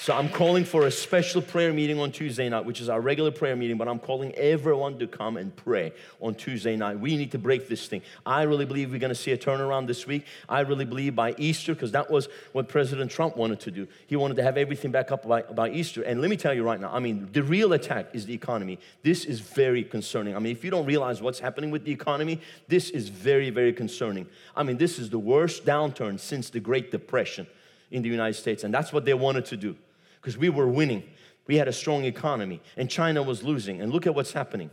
So 0.08 0.16
I'm 0.16 0.30
calling 0.30 0.64
for 0.64 0.86
a 0.86 0.90
special 0.90 1.42
prayer 1.42 1.70
meeting 1.70 2.00
on 2.00 2.12
Tuesday 2.12 2.48
night, 2.48 2.64
which 2.64 2.80
is 2.80 2.88
our 2.88 2.98
regular 2.98 3.30
prayer 3.30 3.54
meeting, 3.54 3.76
but 3.76 3.88
I'm 3.88 3.98
calling 3.98 4.32
everyone 4.36 4.98
to 5.00 5.06
come 5.06 5.36
and 5.36 5.54
pray 5.54 5.92
on 6.22 6.34
Tuesday 6.34 6.76
night. 6.76 6.98
We 6.98 7.14
need 7.18 7.30
to 7.32 7.38
break 7.38 7.68
this 7.68 7.88
thing. 7.88 8.00
I 8.24 8.44
really 8.44 8.64
believe 8.64 8.90
we're 8.90 9.00
going 9.00 9.10
to 9.10 9.14
see 9.14 9.32
a 9.32 9.36
turnaround 9.36 9.86
this 9.86 10.06
week. 10.06 10.24
I 10.48 10.60
really 10.60 10.86
believe 10.86 11.14
by 11.14 11.34
Easter, 11.36 11.74
because 11.74 11.92
that 11.92 12.10
was 12.10 12.30
what 12.52 12.68
President 12.68 13.10
Trump 13.10 13.36
wanted 13.36 13.60
to 13.60 13.70
do. 13.70 13.86
He 14.06 14.16
wanted 14.16 14.38
to 14.38 14.42
have 14.44 14.56
everything 14.56 14.90
back 14.90 15.12
up 15.12 15.28
by, 15.28 15.42
by 15.42 15.68
Easter. 15.68 16.00
And 16.00 16.22
let 16.22 16.30
me 16.30 16.38
tell 16.38 16.54
you 16.54 16.62
right 16.62 16.80
now, 16.80 16.90
I 16.90 17.00
mean, 17.00 17.28
the 17.32 17.42
real 17.42 17.74
attack 17.74 18.06
is 18.14 18.24
the 18.24 18.32
economy. 18.32 18.78
This 19.02 19.26
is 19.26 19.40
very 19.40 19.84
concerning. 19.84 20.34
I 20.34 20.38
mean, 20.38 20.52
if 20.52 20.64
you 20.64 20.70
don't 20.70 20.86
realize 20.86 21.20
what's 21.20 21.40
happening 21.40 21.70
with 21.70 21.84
the 21.84 21.92
economy, 21.92 22.40
this 22.66 22.88
is 22.88 23.10
very, 23.10 23.50
very 23.50 23.74
concerning. 23.74 24.26
I 24.56 24.62
mean, 24.62 24.78
this 24.78 24.98
is 24.98 25.10
the 25.10 25.18
worst 25.18 25.66
downturn 25.66 26.18
since 26.18 26.48
the 26.48 26.60
Great 26.60 26.90
Depression 26.90 27.46
in 27.90 28.00
the 28.00 28.08
United 28.08 28.38
States, 28.38 28.64
and 28.64 28.72
that's 28.72 28.90
what 28.90 29.04
they 29.04 29.12
wanted 29.12 29.44
to 29.44 29.56
do 29.58 29.76
because 30.20 30.36
we 30.36 30.48
were 30.48 30.68
winning. 30.68 31.02
We 31.46 31.56
had 31.56 31.68
a 31.68 31.72
strong 31.72 32.04
economy, 32.04 32.60
and 32.76 32.90
China 32.90 33.22
was 33.22 33.42
losing. 33.42 33.80
And 33.80 33.92
look 33.92 34.06
at 34.06 34.14
what's 34.14 34.32
happening. 34.32 34.70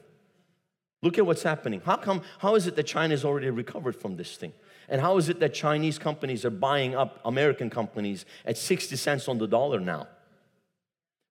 Look 1.01 1.17
at 1.17 1.25
what's 1.25 1.43
happening. 1.43 1.81
How 1.85 1.97
come, 1.97 2.21
how 2.39 2.55
is 2.55 2.67
it 2.67 2.75
that 2.75 2.83
China 2.83 3.13
has 3.13 3.23
already 3.23 3.49
recovered 3.49 3.95
from 3.95 4.17
this 4.17 4.35
thing? 4.35 4.53
And 4.89 5.01
how 5.01 5.17
is 5.17 5.29
it 5.29 5.39
that 5.39 5.53
Chinese 5.53 5.97
companies 5.97 6.45
are 6.45 6.51
buying 6.51 6.95
up 6.95 7.19
American 7.25 7.69
companies 7.69 8.25
at 8.45 8.57
60 8.57 8.95
cents 8.95 9.27
on 9.27 9.37
the 9.37 9.47
dollar 9.47 9.79
now? 9.79 10.07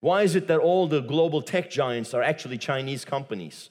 Why 0.00 0.22
is 0.22 0.34
it 0.34 0.48
that 0.48 0.58
all 0.58 0.86
the 0.86 1.00
global 1.00 1.40
tech 1.40 1.70
giants 1.70 2.14
are 2.14 2.22
actually 2.22 2.58
Chinese 2.58 3.04
companies? 3.04 3.70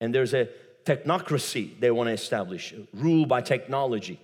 And 0.00 0.14
there's 0.14 0.34
a 0.34 0.48
technocracy 0.84 1.78
they 1.78 1.90
want 1.90 2.08
to 2.08 2.12
establish, 2.12 2.74
ruled 2.92 3.28
by 3.28 3.40
technology. 3.40 4.20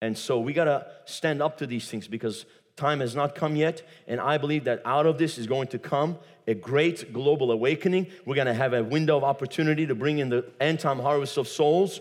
And 0.00 0.16
so 0.16 0.38
we 0.38 0.52
got 0.52 0.64
to 0.64 0.86
stand 1.06 1.42
up 1.42 1.58
to 1.58 1.66
these 1.66 1.88
things 1.88 2.06
because 2.06 2.44
time 2.76 3.00
has 3.00 3.14
not 3.14 3.34
come 3.34 3.56
yet. 3.56 3.82
And 4.06 4.20
I 4.20 4.38
believe 4.38 4.64
that 4.64 4.82
out 4.84 5.06
of 5.06 5.18
this 5.18 5.38
is 5.38 5.46
going 5.46 5.68
to 5.68 5.78
come 5.78 6.18
a 6.46 6.54
great 6.54 7.12
global 7.12 7.52
awakening. 7.52 8.08
We're 8.26 8.34
going 8.34 8.46
to 8.46 8.54
have 8.54 8.72
a 8.72 8.82
window 8.82 9.16
of 9.16 9.24
opportunity 9.24 9.86
to 9.86 9.94
bring 9.94 10.18
in 10.18 10.28
the 10.28 10.44
end 10.60 10.80
time 10.80 10.98
harvest 10.98 11.38
of 11.38 11.48
souls. 11.48 12.00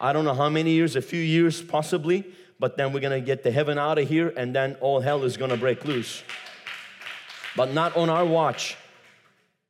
I 0.00 0.12
don't 0.12 0.24
know 0.24 0.34
how 0.34 0.48
many 0.48 0.72
years, 0.72 0.96
a 0.96 1.02
few 1.02 1.20
years 1.20 1.60
possibly, 1.60 2.24
but 2.58 2.76
then 2.76 2.92
we're 2.92 3.00
going 3.00 3.20
to 3.20 3.24
get 3.24 3.42
the 3.42 3.50
heaven 3.50 3.78
out 3.78 3.98
of 3.98 4.08
here 4.08 4.32
and 4.36 4.54
then 4.54 4.76
all 4.80 5.00
hell 5.00 5.24
is 5.24 5.36
going 5.36 5.50
to 5.50 5.56
break 5.56 5.84
loose. 5.84 6.22
But 7.56 7.72
not 7.72 7.96
on 7.96 8.08
our 8.08 8.24
watch. 8.24 8.76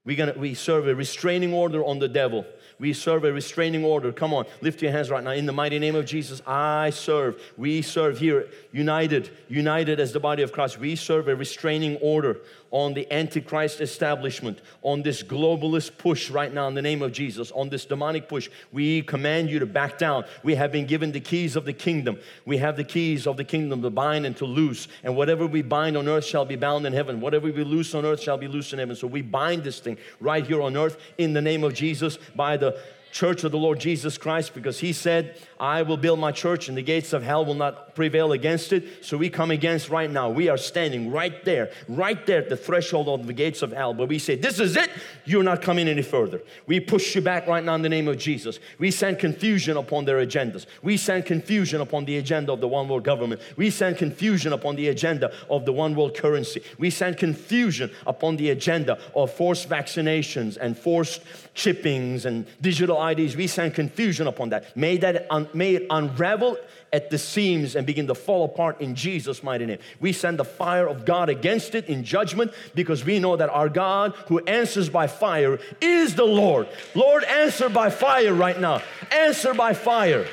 We're 0.04 0.16
gonna, 0.16 0.34
we 0.38 0.54
serve 0.54 0.88
a 0.88 0.94
restraining 0.94 1.52
order 1.52 1.84
on 1.84 1.98
the 1.98 2.08
devil. 2.08 2.46
We 2.80 2.92
serve 2.92 3.24
a 3.24 3.32
restraining 3.32 3.84
order. 3.84 4.12
Come 4.12 4.32
on, 4.32 4.46
lift 4.60 4.82
your 4.82 4.92
hands 4.92 5.10
right 5.10 5.22
now. 5.22 5.32
In 5.32 5.46
the 5.46 5.52
mighty 5.52 5.78
name 5.78 5.96
of 5.96 6.06
Jesus, 6.06 6.40
I 6.46 6.90
serve. 6.90 7.40
We 7.56 7.82
serve 7.82 8.18
here, 8.18 8.48
united, 8.72 9.30
united 9.48 9.98
as 9.98 10.12
the 10.12 10.20
body 10.20 10.42
of 10.42 10.52
Christ. 10.52 10.78
We 10.78 10.94
serve 10.94 11.28
a 11.28 11.34
restraining 11.34 11.96
order 11.96 12.40
on 12.70 12.94
the 12.94 13.10
Antichrist 13.12 13.80
establishment, 13.80 14.60
on 14.82 15.02
this 15.02 15.22
globalist 15.22 15.96
push 15.98 16.30
right 16.30 16.52
now 16.52 16.68
in 16.68 16.74
the 16.74 16.82
name 16.82 17.02
of 17.02 17.12
Jesus, 17.12 17.50
on 17.52 17.68
this 17.68 17.84
demonic 17.84 18.28
push. 18.28 18.48
We 18.72 19.02
command 19.02 19.50
you 19.50 19.58
to 19.58 19.66
back 19.66 19.98
down. 19.98 20.24
We 20.42 20.54
have 20.54 20.72
been 20.72 20.86
given 20.86 21.12
the 21.12 21.20
keys 21.20 21.56
of 21.56 21.64
the 21.64 21.72
kingdom. 21.72 22.18
We 22.44 22.58
have 22.58 22.76
the 22.76 22.84
keys 22.84 23.26
of 23.26 23.36
the 23.36 23.44
kingdom 23.44 23.82
to 23.82 23.90
bind 23.90 24.26
and 24.26 24.36
to 24.38 24.44
loose. 24.44 24.88
And 25.02 25.16
whatever 25.16 25.46
we 25.46 25.62
bind 25.62 25.96
on 25.96 26.08
earth 26.08 26.24
shall 26.24 26.44
be 26.44 26.56
bound 26.56 26.86
in 26.86 26.92
heaven. 26.92 27.20
Whatever 27.20 27.50
we 27.50 27.64
loose 27.64 27.94
on 27.94 28.04
earth 28.04 28.20
shall 28.20 28.38
be 28.38 28.48
loose 28.48 28.72
in 28.72 28.78
heaven. 28.78 28.96
So 28.96 29.06
we 29.06 29.22
bind 29.22 29.64
this 29.64 29.80
thing 29.80 29.96
right 30.20 30.46
here 30.46 30.62
on 30.62 30.76
earth 30.76 30.98
in 31.16 31.32
the 31.32 31.42
name 31.42 31.64
of 31.64 31.74
Jesus 31.74 32.18
by 32.36 32.56
the 32.56 32.78
church 33.12 33.44
of 33.44 33.52
the 33.52 33.58
Lord 33.58 33.80
Jesus 33.80 34.18
Christ 34.18 34.54
because 34.54 34.80
he 34.80 34.92
said, 34.92 35.36
I 35.60 35.82
will 35.82 35.96
build 35.96 36.18
my 36.20 36.32
church 36.32 36.68
and 36.68 36.76
the 36.76 36.82
gates 36.82 37.12
of 37.12 37.22
hell 37.22 37.44
will 37.44 37.54
not 37.54 37.94
prevail 37.94 38.32
against 38.32 38.72
it. 38.72 39.04
So 39.04 39.16
we 39.16 39.28
come 39.28 39.50
against 39.50 39.88
right 39.88 40.10
now. 40.10 40.30
We 40.30 40.48
are 40.48 40.56
standing 40.56 41.10
right 41.10 41.44
there, 41.44 41.70
right 41.88 42.24
there 42.26 42.38
at 42.38 42.48
the 42.48 42.56
threshold 42.56 43.08
of 43.08 43.26
the 43.26 43.32
gates 43.32 43.62
of 43.62 43.72
hell. 43.72 43.92
But 43.92 44.08
we 44.08 44.18
say, 44.18 44.36
This 44.36 44.60
is 44.60 44.76
it. 44.76 44.90
You're 45.24 45.42
not 45.42 45.62
coming 45.62 45.88
any 45.88 46.02
further. 46.02 46.42
We 46.66 46.80
push 46.80 47.14
you 47.14 47.20
back 47.20 47.46
right 47.48 47.64
now 47.64 47.74
in 47.74 47.82
the 47.82 47.88
name 47.88 48.08
of 48.08 48.18
Jesus. 48.18 48.60
We 48.78 48.90
send 48.90 49.18
confusion 49.18 49.76
upon 49.76 50.04
their 50.04 50.24
agendas. 50.24 50.66
We 50.82 50.96
send 50.96 51.26
confusion 51.26 51.80
upon 51.80 52.04
the 52.04 52.18
agenda 52.18 52.52
of 52.52 52.60
the 52.60 52.68
one 52.68 52.88
world 52.88 53.04
government. 53.04 53.40
We 53.56 53.70
send 53.70 53.96
confusion 53.96 54.52
upon 54.52 54.76
the 54.76 54.88
agenda 54.88 55.32
of 55.50 55.64
the 55.64 55.72
one 55.72 55.96
world 55.96 56.16
currency. 56.16 56.62
We 56.78 56.90
send 56.90 57.16
confusion 57.16 57.90
upon 58.06 58.36
the 58.36 58.50
agenda 58.50 58.98
of 59.14 59.32
forced 59.32 59.68
vaccinations 59.68 60.56
and 60.56 60.78
forced 60.78 61.22
chippings 61.54 62.24
and 62.24 62.46
digital 62.60 62.97
IDs. 63.00 63.36
We 63.36 63.46
send 63.46 63.74
confusion 63.74 64.26
upon 64.26 64.50
that. 64.50 64.76
May 64.76 64.96
that 64.98 65.26
un- 65.30 65.48
may 65.54 65.74
it 65.74 65.86
unravel 65.90 66.56
at 66.92 67.10
the 67.10 67.18
seams 67.18 67.76
and 67.76 67.86
begin 67.86 68.06
to 68.06 68.14
fall 68.14 68.44
apart 68.44 68.80
in 68.80 68.94
Jesus' 68.94 69.42
mighty 69.42 69.66
name. 69.66 69.78
We 70.00 70.12
send 70.12 70.38
the 70.38 70.44
fire 70.44 70.86
of 70.86 71.04
God 71.04 71.28
against 71.28 71.74
it 71.74 71.86
in 71.86 72.04
judgment 72.04 72.52
because 72.74 73.04
we 73.04 73.18
know 73.18 73.36
that 73.36 73.50
our 73.50 73.68
God 73.68 74.14
who 74.26 74.38
answers 74.40 74.88
by 74.88 75.06
fire 75.06 75.58
is 75.80 76.14
the 76.14 76.24
Lord. 76.24 76.68
Lord, 76.94 77.24
answer 77.24 77.68
by 77.68 77.90
fire 77.90 78.32
right 78.32 78.58
now. 78.58 78.82
Answer 79.10 79.54
by 79.54 79.74
fire. 79.74 80.26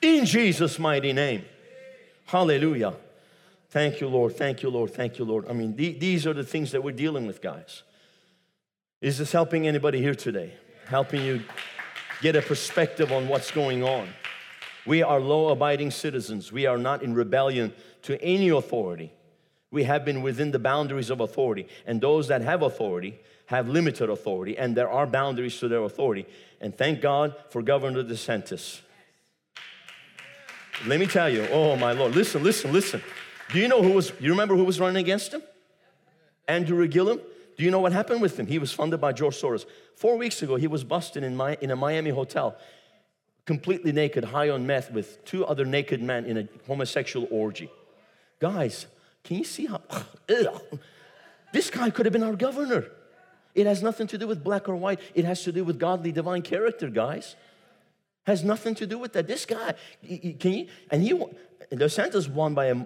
In 0.00 0.24
Jesus' 0.24 0.78
mighty 0.78 1.12
name. 1.12 1.44
Hallelujah. 2.26 2.94
Thank 3.70 4.00
you, 4.00 4.08
Lord. 4.08 4.36
Thank 4.36 4.62
you, 4.62 4.68
Lord. 4.68 4.92
Thank 4.92 5.18
you, 5.18 5.24
Lord. 5.24 5.48
I 5.48 5.52
mean, 5.52 5.76
th- 5.76 5.98
these 5.98 6.26
are 6.26 6.34
the 6.34 6.44
things 6.44 6.72
that 6.72 6.82
we're 6.82 6.92
dealing 6.92 7.26
with, 7.26 7.40
guys. 7.40 7.82
Is 9.02 9.18
this 9.18 9.32
helping 9.32 9.66
anybody 9.66 10.00
here 10.00 10.14
today? 10.14 10.54
Helping 10.86 11.24
you 11.24 11.42
get 12.20 12.36
a 12.36 12.40
perspective 12.40 13.10
on 13.10 13.26
what's 13.26 13.50
going 13.50 13.82
on. 13.82 14.08
We 14.86 15.02
are 15.02 15.18
law 15.18 15.50
abiding 15.50 15.90
citizens. 15.90 16.52
We 16.52 16.66
are 16.66 16.78
not 16.78 17.02
in 17.02 17.12
rebellion 17.12 17.72
to 18.02 18.22
any 18.22 18.50
authority. 18.50 19.12
We 19.72 19.82
have 19.82 20.04
been 20.04 20.22
within 20.22 20.52
the 20.52 20.60
boundaries 20.60 21.10
of 21.10 21.20
authority. 21.20 21.66
And 21.84 22.00
those 22.00 22.28
that 22.28 22.42
have 22.42 22.62
authority 22.62 23.18
have 23.46 23.68
limited 23.68 24.08
authority, 24.08 24.56
and 24.56 24.76
there 24.76 24.88
are 24.88 25.06
boundaries 25.06 25.58
to 25.58 25.66
their 25.66 25.82
authority. 25.82 26.24
And 26.60 26.76
thank 26.76 27.00
God 27.00 27.34
for 27.50 27.60
Governor 27.60 28.04
DeSantis. 28.04 28.82
Let 30.86 31.00
me 31.00 31.06
tell 31.06 31.28
you, 31.28 31.48
oh 31.50 31.74
my 31.74 31.90
Lord, 31.90 32.14
listen, 32.14 32.44
listen, 32.44 32.72
listen. 32.72 33.02
Do 33.52 33.58
you 33.58 33.66
know 33.66 33.82
who 33.82 33.90
was, 33.90 34.12
you 34.20 34.30
remember 34.30 34.54
who 34.54 34.64
was 34.64 34.78
running 34.78 35.02
against 35.02 35.34
him? 35.34 35.42
Andrew 36.46 36.86
Gillum. 36.86 37.20
Do 37.62 37.66
you 37.66 37.70
know 37.70 37.78
what 37.78 37.92
happened 37.92 38.20
with 38.20 38.40
him? 38.40 38.48
He 38.48 38.58
was 38.58 38.72
funded 38.72 39.00
by 39.00 39.12
George 39.12 39.40
Soros. 39.40 39.66
Four 39.94 40.16
weeks 40.18 40.42
ago, 40.42 40.56
he 40.56 40.66
was 40.66 40.82
busted 40.82 41.22
in, 41.22 41.36
my, 41.36 41.56
in 41.60 41.70
a 41.70 41.76
Miami 41.76 42.10
hotel, 42.10 42.56
completely 43.44 43.92
naked, 43.92 44.24
high 44.24 44.50
on 44.50 44.66
meth, 44.66 44.90
with 44.90 45.24
two 45.24 45.46
other 45.46 45.64
naked 45.64 46.02
men 46.02 46.24
in 46.24 46.38
a 46.38 46.48
homosexual 46.66 47.28
orgy. 47.30 47.70
Guys, 48.40 48.86
can 49.22 49.38
you 49.38 49.44
see 49.44 49.66
how? 49.66 49.80
Ugh, 50.28 50.60
this 51.52 51.70
guy 51.70 51.88
could 51.90 52.04
have 52.04 52.12
been 52.12 52.24
our 52.24 52.34
governor. 52.34 52.88
It 53.54 53.66
has 53.66 53.80
nothing 53.80 54.08
to 54.08 54.18
do 54.18 54.26
with 54.26 54.42
black 54.42 54.68
or 54.68 54.74
white, 54.74 54.98
it 55.14 55.24
has 55.24 55.44
to 55.44 55.52
do 55.52 55.62
with 55.62 55.78
godly 55.78 56.10
divine 56.10 56.42
character, 56.42 56.90
guys. 56.90 57.36
Has 58.26 58.42
nothing 58.42 58.74
to 58.74 58.88
do 58.88 58.98
with 58.98 59.12
that. 59.12 59.28
This 59.28 59.46
guy, 59.46 59.74
can 60.40 60.52
you, 60.52 60.66
and 60.90 61.00
he, 61.04 61.24
DeSantis 61.80 62.28
won 62.28 62.54
by 62.54 62.66
a, 62.66 62.76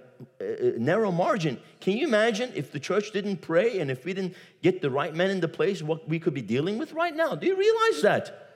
a, 0.40 0.78
narrow 0.78 1.10
margin. 1.10 1.58
Can 1.80 1.96
you 1.96 2.06
imagine 2.06 2.52
if 2.54 2.70
the 2.70 2.78
church 2.78 3.10
didn't 3.10 3.38
pray 3.38 3.80
and 3.80 3.90
if 3.90 4.04
we 4.04 4.14
didn't 4.14 4.34
get 4.62 4.80
the 4.80 4.90
right 4.90 5.14
men 5.14 5.30
in 5.30 5.40
the 5.40 5.48
place, 5.48 5.82
what 5.82 6.08
we 6.08 6.20
could 6.20 6.34
be 6.34 6.42
dealing 6.42 6.78
with 6.78 6.92
right 6.92 7.14
now? 7.14 7.34
Do 7.34 7.46
you 7.46 7.56
realize 7.56 8.02
that? 8.02 8.46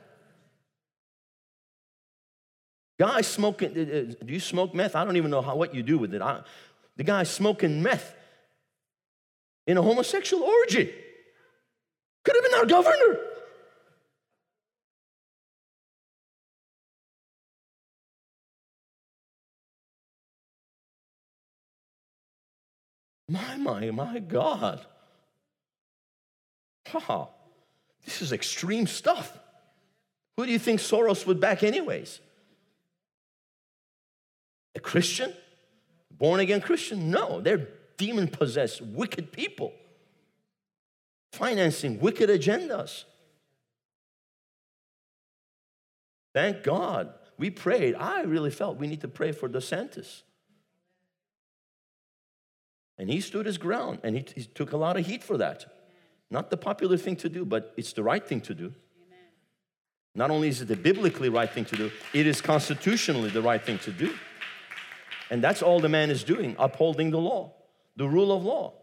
Guy 3.01 3.23
smoking, 3.23 3.71
uh, 3.71 3.81
uh, 3.81 4.25
do 4.25 4.33
you 4.33 4.41
smoke 4.41 4.75
meth? 4.75 4.95
I 4.95 5.05
don't 5.05 5.17
even 5.17 5.31
know 5.31 5.43
how, 5.43 5.57
what 5.57 5.75
you 5.75 5.83
do 5.83 5.99
with 5.99 6.15
it. 6.15 6.23
I, 6.23 6.43
the 6.97 7.03
guy 7.03 7.23
smoking 7.23 7.83
meth 7.83 8.15
in 9.67 9.79
a 9.79 9.83
homosexual 9.83 10.45
orgy. 10.45 10.95
Could 12.25 12.37
have 12.37 12.45
been 12.45 12.61
our 12.61 12.67
governor. 12.67 13.19
My, 23.31 23.57
my, 23.57 23.91
my 23.93 24.19
God. 24.19 24.85
Wow, 26.93 27.29
this 28.05 28.23
is 28.23 28.33
extreme 28.33 28.89
stuff. 28.89 29.39
Who 30.37 30.47
do 30.47 30.51
you 30.53 30.59
think 30.59 30.81
Soros 30.81 31.25
would 31.27 31.39
back, 31.39 31.63
anyways? 31.63 32.19
A 34.75 34.81
Christian? 34.81 35.33
Born 36.11 36.41
again 36.41 36.61
Christian? 36.61 37.11
No, 37.11 37.41
they're 37.41 37.69
demon 37.97 38.27
possessed, 38.27 38.83
wicked 38.83 39.31
people 39.33 39.73
financing 41.33 42.01
wicked 42.01 42.29
agendas. 42.29 43.05
Thank 46.35 46.63
God 46.63 47.13
we 47.39 47.51
prayed. 47.51 47.95
I 47.95 48.23
really 48.23 48.51
felt 48.51 48.79
we 48.79 48.87
need 48.87 49.01
to 49.03 49.09
pray 49.09 49.33
for 49.33 49.49
DeSantis. 49.49 50.23
And 53.01 53.09
he 53.09 53.23
stood 53.23 53.47
his 53.47 53.57
ground 53.57 54.01
and 54.03 54.15
he, 54.15 54.27
he 54.37 54.45
took 54.45 54.73
a 54.73 54.77
lot 54.77 54.99
of 54.99 55.07
heat 55.07 55.25
for 55.25 55.39
that. 55.39 55.65
Not 56.31 56.51
the 56.51 56.59
popular 56.59 56.99
thing 56.99 57.17
to 57.17 57.31
do, 57.31 57.47
but 57.47 57.73
it's 57.79 57.95
the 57.95 58.03
right 58.03 58.25
thing 58.25 58.43
to 58.43 58.55
do. 58.55 58.75
Not 60.15 60.31
only 60.31 60.49
is 60.49 60.61
it 60.61 60.69
the 60.69 60.77
biblically 60.77 61.31
right 61.31 61.51
thing 61.51 61.65
to 61.65 61.77
do, 61.77 61.91
it 62.13 62.27
is 62.27 62.43
constitutionally 62.43 63.31
the 63.31 63.41
right 63.41 63.65
thing 63.65 63.79
to 63.79 63.91
do. 63.91 64.13
And 65.31 65.43
that's 65.43 65.63
all 65.63 65.81
the 65.81 65.89
man 65.89 66.11
is 66.11 66.23
doing, 66.23 66.55
upholding 66.59 67.11
the 67.11 67.19
law, 67.19 67.55
the 67.97 68.07
rule 68.07 68.37
of 68.37 68.45
law. 68.45 68.75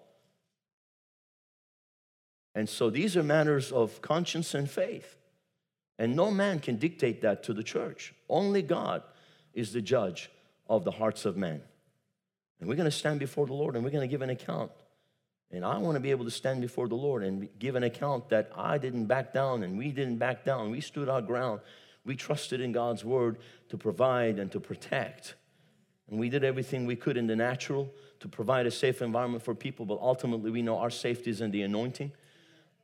And 2.56 2.68
so 2.68 2.90
these 2.90 3.16
are 3.16 3.22
matters 3.24 3.72
of 3.72 4.02
conscience 4.02 4.56
and 4.56 4.68
faith. 4.68 5.16
And 6.00 6.16
no 6.16 6.32
man 6.32 6.60
can 6.60 6.78
dictate 6.78 7.22
that 7.22 7.44
to 7.44 7.54
the 7.54 7.64
church. 7.64 8.16
Only 8.28 8.64
God 8.64 9.04
is 9.54 9.74
the 9.74 9.82
judge 9.82 10.32
of 10.68 10.86
the 10.86 10.92
hearts 10.92 11.24
of 11.24 11.38
men. 11.38 11.62
And 12.60 12.68
we're 12.68 12.76
going 12.76 12.90
to 12.90 12.96
stand 12.96 13.20
before 13.20 13.46
the 13.46 13.54
Lord 13.54 13.76
and 13.76 13.84
we're 13.84 13.92
going 13.92 14.08
to 14.08 14.12
give 14.12 14.22
an 14.22 14.30
account. 14.30 14.72
And 15.52 15.64
I 15.64 15.78
want 15.78 15.96
to 15.96 16.00
be 16.00 16.12
able 16.12 16.26
to 16.26 16.32
stand 16.32 16.62
before 16.62 16.88
the 16.88 16.96
Lord 16.96 17.24
and 17.24 17.48
give 17.58 17.76
an 17.76 17.84
account 17.84 18.30
that 18.30 18.52
I 18.56 18.78
didn't 18.78 19.06
back 19.06 19.34
down 19.34 19.64
and 19.64 19.78
we 19.78 19.92
didn't 19.92 20.18
back 20.18 20.44
down. 20.44 20.72
We 20.72 20.82
stood 20.82 21.08
our 21.08 21.22
ground. 21.22 21.62
We 22.06 22.16
trusted 22.16 22.60
in 22.60 22.72
God's 22.72 23.06
word 23.06 23.38
to 23.70 23.78
provide 23.78 24.40
and 24.40 24.52
to 24.52 24.60
protect. 24.60 25.36
And 26.10 26.20
we 26.20 26.30
did 26.30 26.44
everything 26.44 26.86
we 26.86 26.96
could 26.96 27.18
in 27.18 27.28
the 27.28 27.36
natural 27.36 27.94
to 28.20 28.28
provide 28.28 28.66
a 28.66 28.72
safe 28.72 29.02
environment 29.02 29.44
for 29.44 29.54
people, 29.54 29.86
but 29.86 30.00
ultimately 30.02 30.52
we 30.52 30.62
know 30.62 30.78
our 30.78 30.90
safety 30.90 31.30
is 31.30 31.42
in 31.42 31.52
the 31.52 31.62
anointing. 31.62 32.12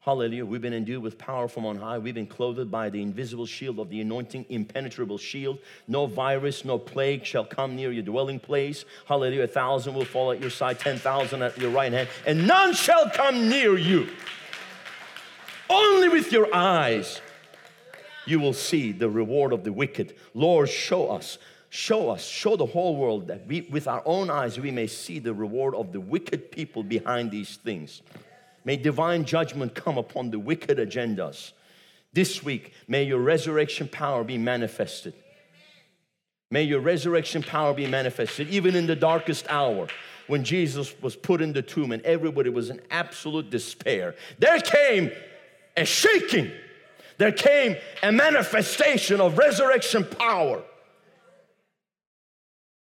Hallelujah. 0.03 0.45
We've 0.45 0.61
been 0.61 0.73
endued 0.73 1.01
with 1.01 1.17
power 1.17 1.47
from 1.47 1.65
on 1.65 1.77
high. 1.77 1.97
We've 1.97 2.13
been 2.13 2.27
clothed 2.27 2.69
by 2.69 2.89
the 2.89 3.01
invisible 3.01 3.45
shield 3.45 3.79
of 3.79 3.89
the 3.89 4.01
anointing, 4.01 4.45
impenetrable 4.49 5.17
shield. 5.17 5.59
No 5.87 6.07
virus, 6.07 6.65
no 6.65 6.77
plague 6.77 7.23
shall 7.25 7.45
come 7.45 7.77
near 7.77 7.89
your 7.89 8.03
dwelling 8.03 8.37
place. 8.37 8.83
Hallelujah. 9.05 9.43
A 9.43 9.47
thousand 9.47 9.93
will 9.93 10.03
fall 10.03 10.33
at 10.33 10.41
your 10.41 10.49
side, 10.49 10.77
10,000 10.77 11.41
at 11.41 11.57
your 11.57 11.71
right 11.71 11.93
hand, 11.93 12.09
and 12.25 12.45
none 12.45 12.73
shall 12.73 13.09
come 13.11 13.47
near 13.47 13.77
you. 13.77 14.09
Only 15.69 16.09
with 16.09 16.33
your 16.33 16.53
eyes 16.53 17.21
you 18.25 18.41
will 18.41 18.51
see 18.51 18.91
the 18.91 19.09
reward 19.09 19.53
of 19.53 19.63
the 19.63 19.71
wicked. 19.71 20.15
Lord, 20.33 20.67
show 20.67 21.11
us 21.11 21.37
show 21.69 22.11
us, 22.11 22.23
show 22.23 22.55
the 22.55 22.67
whole 22.67 22.95
world 22.95 23.29
that 23.29 23.47
we, 23.47 23.61
with 23.61 23.87
our 23.87 24.03
own 24.05 24.29
eyes, 24.29 24.59
we 24.59 24.69
may 24.69 24.85
see 24.85 25.17
the 25.17 25.33
reward 25.33 25.73
of 25.73 25.91
the 25.91 25.99
wicked 25.99 26.51
people 26.51 26.83
behind 26.83 27.31
these 27.31 27.55
things. 27.55 28.03
May 28.65 28.77
divine 28.77 29.25
judgment 29.25 29.75
come 29.75 29.97
upon 29.97 30.31
the 30.31 30.39
wicked 30.39 30.77
agendas. 30.77 31.51
This 32.13 32.43
week, 32.43 32.73
may 32.87 33.03
your 33.03 33.19
resurrection 33.19 33.87
power 33.87 34.23
be 34.23 34.37
manifested. 34.37 35.13
May 36.51 36.63
your 36.63 36.81
resurrection 36.81 37.41
power 37.41 37.73
be 37.73 37.87
manifested, 37.87 38.47
even 38.49 38.75
in 38.75 38.85
the 38.85 38.95
darkest 38.95 39.47
hour 39.49 39.87
when 40.27 40.43
Jesus 40.43 40.93
was 41.01 41.15
put 41.15 41.41
in 41.41 41.51
the 41.51 41.61
tomb 41.61 41.91
and 41.91 42.01
everybody 42.03 42.49
was 42.49 42.69
in 42.69 42.79
absolute 42.91 43.49
despair. 43.49 44.15
There 44.39 44.59
came 44.59 45.11
a 45.75 45.85
shaking, 45.85 46.51
there 47.17 47.31
came 47.31 47.75
a 48.03 48.11
manifestation 48.11 49.19
of 49.19 49.37
resurrection 49.37 50.05
power. 50.05 50.63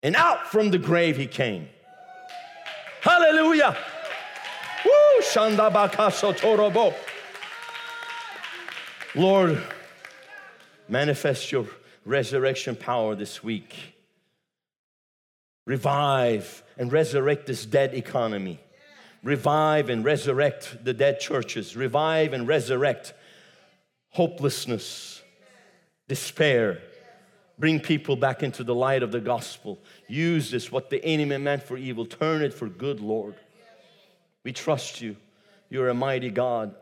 And 0.04 0.15
out 0.15 0.47
from 0.47 0.69
the 0.69 0.78
grave 0.78 1.17
he 1.17 1.25
came. 1.25 1.67
Hallelujah. 3.01 3.78
Lord, 9.15 9.63
manifest 10.89 11.51
your 11.51 11.67
resurrection 12.06 12.75
power 12.75 13.15
this 13.15 13.43
week. 13.43 13.75
Revive 15.65 16.63
and 16.78 16.91
resurrect 16.91 17.47
this 17.47 17.65
dead 17.65 17.93
economy. 17.93 18.60
Revive 19.23 19.89
and 19.89 20.06
resurrect 20.06 20.84
the 20.84 20.93
dead 20.93 21.19
churches. 21.19 21.75
Revive 21.75 22.34
and 22.34 22.47
resurrect 22.47 23.13
hopelessness, 24.10 25.21
despair. 26.08 26.82
Bring 27.58 27.80
people 27.80 28.15
back 28.15 28.43
into 28.43 28.63
the 28.63 28.75
light 28.75 29.01
of 29.01 29.12
the 29.12 29.19
gospel. 29.19 29.80
Use 30.08 30.51
this, 30.51 30.71
what 30.71 30.89
the 30.89 31.04
enemy 31.04 31.38
meant 31.38 31.63
for 31.63 31.78
evil, 31.78 32.06
turn 32.06 32.41
it 32.41 32.54
for 32.54 32.67
good, 32.67 32.99
Lord. 32.99 33.36
We 34.45 34.53
trust 34.53 35.01
you. 35.01 35.17
You're 35.69 35.89
a 35.89 35.93
mighty 35.93 36.29
God. 36.29 36.75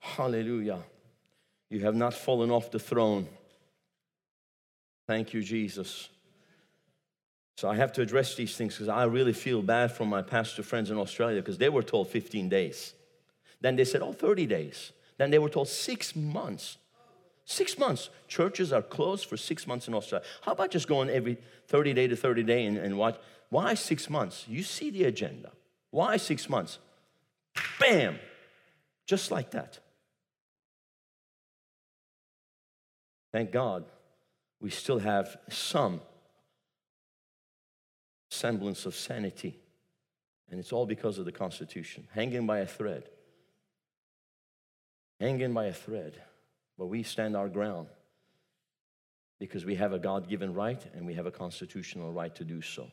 Hallelujah. 0.00 0.80
You 1.70 1.80
have 1.80 1.94
not 1.94 2.12
fallen 2.12 2.50
off 2.50 2.70
the 2.70 2.78
throne. 2.78 3.28
Thank 5.06 5.32
you, 5.32 5.42
Jesus. 5.42 6.08
So 7.56 7.70
I 7.70 7.76
have 7.76 7.92
to 7.94 8.02
address 8.02 8.34
these 8.34 8.56
things 8.56 8.74
because 8.74 8.88
I 8.88 9.04
really 9.04 9.32
feel 9.32 9.62
bad 9.62 9.92
for 9.92 10.04
my 10.04 10.20
pastor 10.20 10.64
friends 10.64 10.90
in 10.90 10.98
Australia 10.98 11.40
because 11.40 11.58
they 11.58 11.68
were 11.68 11.82
told 11.82 12.08
15 12.08 12.48
days. 12.48 12.92
Then 13.60 13.76
they 13.76 13.84
said, 13.84 14.02
oh, 14.02 14.12
30 14.12 14.46
days. 14.46 14.92
Then 15.16 15.30
they 15.30 15.38
were 15.38 15.48
told 15.48 15.68
six 15.68 16.14
months. 16.14 16.76
Six 17.44 17.78
months. 17.78 18.10
Churches 18.26 18.72
are 18.72 18.82
closed 18.82 19.26
for 19.26 19.36
six 19.36 19.66
months 19.66 19.86
in 19.86 19.94
Australia. 19.94 20.26
How 20.42 20.52
about 20.52 20.72
just 20.72 20.88
going 20.88 21.08
every 21.08 21.38
30 21.68 21.94
day 21.94 22.08
to 22.08 22.16
30 22.16 22.42
day 22.42 22.66
and, 22.66 22.76
and 22.76 22.98
watch? 22.98 23.16
Why 23.50 23.74
six 23.74 24.10
months? 24.10 24.44
You 24.48 24.62
see 24.62 24.90
the 24.90 25.04
agenda. 25.04 25.52
Why 25.90 26.16
six 26.16 26.48
months? 26.48 26.78
Bam! 27.80 28.18
Just 29.06 29.30
like 29.30 29.52
that. 29.52 29.78
Thank 33.32 33.52
God 33.52 33.84
we 34.60 34.70
still 34.70 34.98
have 34.98 35.36
some 35.48 36.00
semblance 38.30 38.86
of 38.86 38.94
sanity. 38.94 39.58
And 40.50 40.60
it's 40.60 40.72
all 40.72 40.86
because 40.86 41.18
of 41.18 41.24
the 41.24 41.32
Constitution, 41.32 42.06
hanging 42.12 42.46
by 42.46 42.60
a 42.60 42.66
thread. 42.66 43.08
Hanging 45.20 45.52
by 45.52 45.66
a 45.66 45.72
thread. 45.72 46.22
But 46.78 46.86
we 46.86 47.02
stand 47.02 47.36
our 47.36 47.48
ground 47.48 47.88
because 49.38 49.64
we 49.64 49.74
have 49.76 49.92
a 49.92 49.98
God 49.98 50.28
given 50.28 50.54
right 50.54 50.84
and 50.94 51.06
we 51.06 51.14
have 51.14 51.26
a 51.26 51.30
constitutional 51.30 52.12
right 52.12 52.34
to 52.36 52.44
do 52.44 52.62
so. 52.62 52.90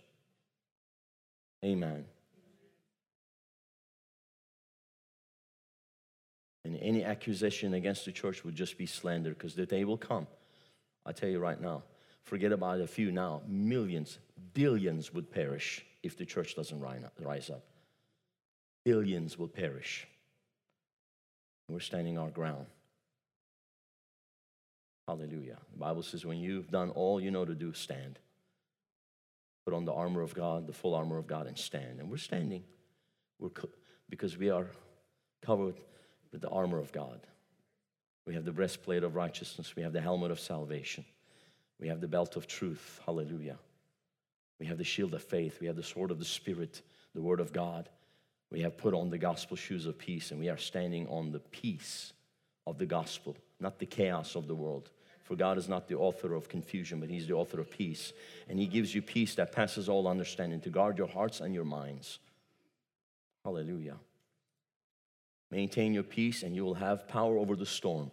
Amen. 1.64 2.06
And 6.66 6.78
any 6.82 7.04
accusation 7.04 7.74
against 7.74 8.06
the 8.06 8.12
church 8.12 8.44
would 8.44 8.56
just 8.56 8.78
be 8.78 8.86
slander 8.86 9.30
because 9.30 9.56
the 9.56 9.66
day 9.66 9.84
will 9.84 9.98
come. 9.98 10.28
I 11.06 11.12
tell 11.12 11.30
you 11.30 11.40
right 11.40 11.60
now, 11.60 11.84
forget 12.24 12.52
about 12.52 12.82
a 12.82 12.88
few 12.88 13.12
now. 13.12 13.42
Millions, 13.48 14.18
billions 14.54 15.14
would 15.14 15.32
perish 15.32 15.86
if 16.02 16.18
the 16.18 16.26
church 16.26 16.56
doesn't 16.56 16.80
rise 17.20 17.50
up. 17.50 17.64
Billions 18.86 19.38
will 19.38 19.48
perish. 19.48 20.08
We're 21.70 21.80
standing 21.80 22.18
our 22.18 22.30
ground. 22.30 22.66
Hallelujah. 25.08 25.58
The 25.72 25.80
Bible 25.80 26.04
says, 26.04 26.26
when 26.26 26.40
you've 26.40 26.72
done 26.72 26.90
all 26.90 27.20
you 27.20 27.32
know 27.32 27.46
to 27.46 27.56
do, 27.56 27.74
stand. 27.74 28.20
Put 29.66 29.74
on 29.74 29.86
the 29.86 29.94
armor 29.94 30.22
of 30.22 30.34
God, 30.34 30.68
the 30.68 30.74
full 30.74 30.94
armor 30.94 31.18
of 31.18 31.28
God, 31.28 31.48
and 31.48 31.58
stand. 31.58 32.00
And 32.00 32.10
we're 32.10 32.18
standing 32.18 32.64
we're 33.40 33.50
co- 33.50 33.70
because 34.10 34.38
we 34.38 34.50
are 34.50 34.68
covered 35.42 35.76
with 36.32 36.42
the 36.42 36.50
armor 36.50 36.80
of 36.80 36.92
God. 36.92 37.20
We 38.26 38.34
have 38.36 38.46
the 38.46 38.54
breastplate 38.54 39.04
of 39.04 39.16
righteousness, 39.16 39.76
we 39.76 39.84
have 39.84 39.94
the 39.94 40.02
helmet 40.02 40.32
of 40.32 40.40
salvation, 40.40 41.04
we 41.80 41.90
have 41.90 42.00
the 42.00 42.08
belt 42.08 42.38
of 42.38 42.48
truth. 42.48 43.02
Hallelujah. 43.06 43.58
We 44.60 44.68
have 44.68 44.78
the 44.78 44.84
shield 44.86 45.14
of 45.14 45.22
faith, 45.22 45.60
we 45.60 45.68
have 45.68 45.76
the 45.76 45.84
sword 45.84 46.10
of 46.10 46.20
the 46.20 46.26
Spirit, 46.26 46.82
the 47.14 47.22
word 47.22 47.42
of 47.42 47.52
God. 47.52 47.90
We 48.50 48.62
have 48.62 48.78
put 48.78 48.94
on 48.94 49.10
the 49.10 49.18
gospel 49.18 49.58
shoes 49.58 49.88
of 49.88 49.98
peace, 49.98 50.32
and 50.32 50.40
we 50.40 50.48
are 50.48 50.58
standing 50.58 51.08
on 51.08 51.32
the 51.32 51.40
peace 51.40 52.14
of 52.66 52.78
the 52.78 52.86
gospel, 52.86 53.36
not 53.60 53.80
the 53.80 53.86
chaos 53.86 54.36
of 54.36 54.48
the 54.48 54.56
world. 54.56 54.90
For 55.24 55.36
God 55.36 55.58
is 55.58 55.70
not 55.70 55.88
the 55.88 55.96
author 55.96 56.34
of 56.34 56.50
confusion, 56.50 57.00
but 57.00 57.10
He's 57.10 57.28
the 57.28 57.34
author 57.34 57.60
of 57.60 57.72
peace. 57.72 58.12
And 58.50 58.60
He 58.60 58.68
gives 58.68 58.94
you 58.94 59.02
peace 59.02 59.36
that 59.36 59.52
passes 59.52 59.88
all 59.88 60.08
understanding 60.08 60.60
to 60.62 60.70
guard 60.70 60.98
your 60.98 61.08
hearts 61.08 61.40
and 61.40 61.54
your 61.54 61.64
minds. 61.64 62.20
Hallelujah. 63.46 63.96
Maintain 65.50 65.94
your 65.94 66.04
peace, 66.04 66.44
and 66.44 66.56
you 66.56 66.66
will 66.66 66.74
have 66.74 67.08
power 67.08 67.38
over 67.38 67.56
the 67.56 67.66
storm. 67.66 68.12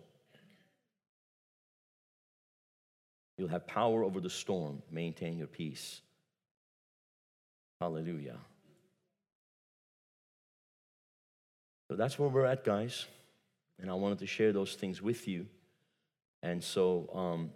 You'll 3.38 3.48
have 3.48 3.66
power 3.66 4.04
over 4.04 4.20
the 4.20 4.30
storm. 4.30 4.82
Maintain 4.90 5.38
your 5.38 5.46
peace. 5.46 6.02
Hallelujah. 7.80 8.36
So 11.88 11.96
that's 11.96 12.18
where 12.18 12.28
we're 12.28 12.44
at, 12.44 12.62
guys. 12.62 13.06
And 13.80 13.90
I 13.90 13.94
wanted 13.94 14.18
to 14.18 14.26
share 14.26 14.52
those 14.52 14.74
things 14.74 15.00
with 15.00 15.26
you. 15.26 15.46
And 16.42 16.62
so, 16.62 17.10
um, 17.14 17.50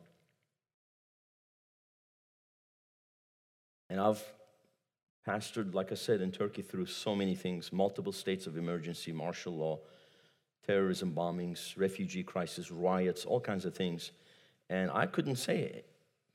And 3.95 4.01
I've 4.01 4.25
pastored, 5.25 5.73
like 5.75 5.93
I 5.93 5.95
said, 5.95 6.21
in 6.21 6.33
Turkey 6.33 6.63
through 6.63 6.87
so 6.87 7.15
many 7.15 7.37
things 7.37 7.73
multiple 7.73 8.13
states 8.13 8.47
of 8.47 8.57
emergency, 8.57 9.13
martial 9.13 9.57
law, 9.57 9.79
terrorism 10.67 11.13
bombings, 11.15 11.79
refugee 11.79 12.25
crisis, 12.25 12.73
riots, 12.73 13.25
all 13.25 13.41
kinds 13.41 13.65
of 13.65 13.75
things. 13.75 14.11
And 14.69 14.91
I 14.91 15.07
couldn't 15.07 15.37
say 15.37 15.61
it. 15.61 15.87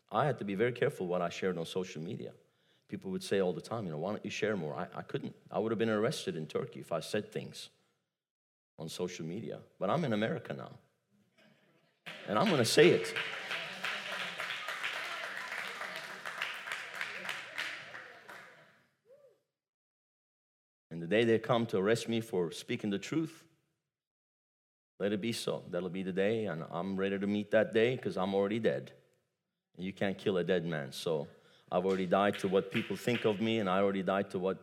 I 0.09 0.25
had 0.25 0.38
to 0.39 0.45
be 0.45 0.55
very 0.55 0.71
careful 0.71 1.05
what 1.07 1.21
I 1.21 1.29
shared 1.29 1.57
on 1.57 1.65
social 1.65 2.01
media. 2.01 2.31
People 2.88 3.12
would 3.12 3.23
say 3.23 3.41
all 3.41 3.51
the 3.53 3.62
time, 3.62 3.85
you 3.85 3.91
know, 3.91 3.97
why 3.97 4.12
don't 4.12 4.23
you 4.23 4.31
share 4.31 4.55
more? 4.55 4.73
I, 4.73 4.99
I 4.99 5.01
couldn't. 5.01 5.35
I 5.51 5.59
would 5.59 5.71
have 5.71 5.79
been 5.79 5.89
arrested 5.89 6.35
in 6.35 6.47
Turkey 6.47 6.79
if 6.79 6.93
I 6.93 7.01
said 7.01 7.31
things 7.31 7.69
on 8.79 8.88
social 8.88 9.25
media. 9.25 9.59
But 9.79 9.89
I'm 9.89 10.05
in 10.05 10.13
America 10.13 10.53
now. 10.53 10.71
And 12.27 12.38
I'm 12.38 12.45
going 12.45 12.57
to 12.57 12.65
say 12.65 12.89
it. 12.89 13.13
And 20.91 21.01
the 21.01 21.07
day 21.07 21.23
they 21.23 21.39
come 21.39 21.65
to 21.67 21.77
arrest 21.77 22.09
me 22.09 22.21
for 22.21 22.51
speaking 22.51 22.89
the 22.89 22.99
truth, 22.99 23.43
let 24.99 25.13
it 25.13 25.21
be 25.21 25.31
so. 25.31 25.63
That'll 25.71 25.89
be 25.89 26.03
the 26.03 26.12
day, 26.12 26.45
and 26.45 26.63
I'm 26.71 26.97
ready 26.97 27.17
to 27.17 27.25
meet 27.25 27.51
that 27.51 27.73
day 27.73 27.95
because 27.95 28.17
I'm 28.17 28.35
already 28.35 28.59
dead. 28.59 28.91
And 29.77 29.85
you 29.85 29.93
can't 29.93 30.17
kill 30.17 30.38
a 30.38 30.43
dead 30.43 30.65
man. 30.65 30.91
So 30.91 31.27
I've 31.71 31.85
already 31.85 32.05
died 32.05 32.38
to 32.39 32.47
what 32.49 32.69
people 32.69 32.97
think 32.97 33.23
of 33.23 33.39
me, 33.39 33.59
and 33.59 33.69
I 33.69 33.79
already 33.79 34.03
died 34.03 34.29
to 34.31 34.39
what 34.39 34.57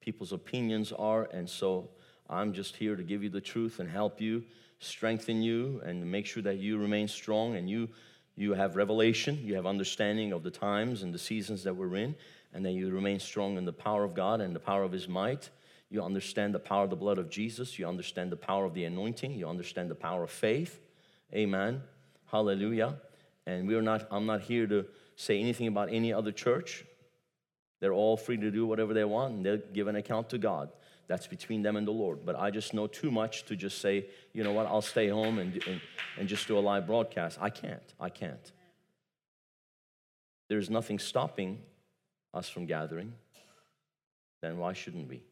people's 0.00 0.32
opinions 0.32 0.90
are. 0.92 1.28
And 1.32 1.48
so 1.48 1.90
I'm 2.30 2.54
just 2.54 2.76
here 2.76 2.96
to 2.96 3.02
give 3.02 3.22
you 3.22 3.28
the 3.28 3.40
truth 3.40 3.78
and 3.78 3.90
help 3.90 4.20
you, 4.20 4.44
strengthen 4.84 5.42
you, 5.42 5.80
and 5.84 6.10
make 6.10 6.26
sure 6.26 6.42
that 6.42 6.58
you 6.58 6.78
remain 6.78 7.08
strong 7.08 7.56
and 7.56 7.68
you 7.68 7.88
you 8.36 8.54
have 8.54 8.74
revelation, 8.74 9.38
you 9.44 9.54
have 9.54 9.64
understanding 9.64 10.32
of 10.32 10.42
the 10.42 10.50
times 10.50 11.02
and 11.02 11.14
the 11.14 11.18
seasons 11.18 11.62
that 11.62 11.76
we're 11.76 11.94
in, 11.94 12.16
and 12.52 12.64
that 12.64 12.72
you 12.72 12.90
remain 12.90 13.20
strong 13.20 13.56
in 13.56 13.64
the 13.64 13.72
power 13.72 14.02
of 14.02 14.14
God 14.14 14.40
and 14.40 14.54
the 14.54 14.60
power 14.60 14.82
of 14.82 14.90
His 14.90 15.06
might. 15.06 15.50
You 15.88 16.02
understand 16.02 16.52
the 16.52 16.58
power 16.58 16.84
of 16.84 16.90
the 16.90 16.96
blood 16.96 17.18
of 17.18 17.30
Jesus. 17.30 17.78
You 17.78 17.86
understand 17.86 18.32
the 18.32 18.36
power 18.36 18.64
of 18.64 18.74
the 18.74 18.84
anointing. 18.84 19.34
You 19.34 19.48
understand 19.48 19.90
the 19.90 19.94
power 19.94 20.24
of 20.24 20.30
faith. 20.30 20.80
Amen. 21.32 21.82
Hallelujah. 22.26 22.96
And 23.46 23.68
we're 23.68 23.82
not, 23.82 24.08
I'm 24.10 24.26
not 24.26 24.40
here 24.40 24.66
to 24.66 24.86
say 25.14 25.38
anything 25.38 25.68
about 25.68 25.92
any 25.92 26.12
other 26.12 26.32
church. 26.32 26.84
They're 27.80 27.92
all 27.92 28.16
free 28.16 28.38
to 28.38 28.50
do 28.50 28.66
whatever 28.66 28.94
they 28.94 29.04
want 29.04 29.34
and 29.34 29.46
they'll 29.46 29.60
give 29.72 29.86
an 29.86 29.96
account 29.96 30.30
to 30.30 30.38
God. 30.38 30.70
That's 31.06 31.26
between 31.26 31.62
them 31.62 31.76
and 31.76 31.86
the 31.86 31.92
Lord. 31.92 32.24
But 32.24 32.36
I 32.36 32.50
just 32.50 32.72
know 32.72 32.86
too 32.86 33.10
much 33.10 33.44
to 33.46 33.56
just 33.56 33.80
say, 33.80 34.06
you 34.32 34.42
know 34.42 34.52
what, 34.52 34.66
I'll 34.66 34.82
stay 34.82 35.08
home 35.08 35.38
and, 35.38 35.52
and, 35.66 35.80
and 36.18 36.28
just 36.28 36.48
do 36.48 36.58
a 36.58 36.60
live 36.60 36.86
broadcast. 36.86 37.38
I 37.40 37.50
can't. 37.50 37.82
I 38.00 38.08
can't. 38.08 38.52
There's 40.48 40.70
nothing 40.70 40.98
stopping 40.98 41.58
us 42.32 42.48
from 42.48 42.66
gathering. 42.66 43.12
Then 44.42 44.58
why 44.58 44.72
shouldn't 44.72 45.08
we? 45.08 45.22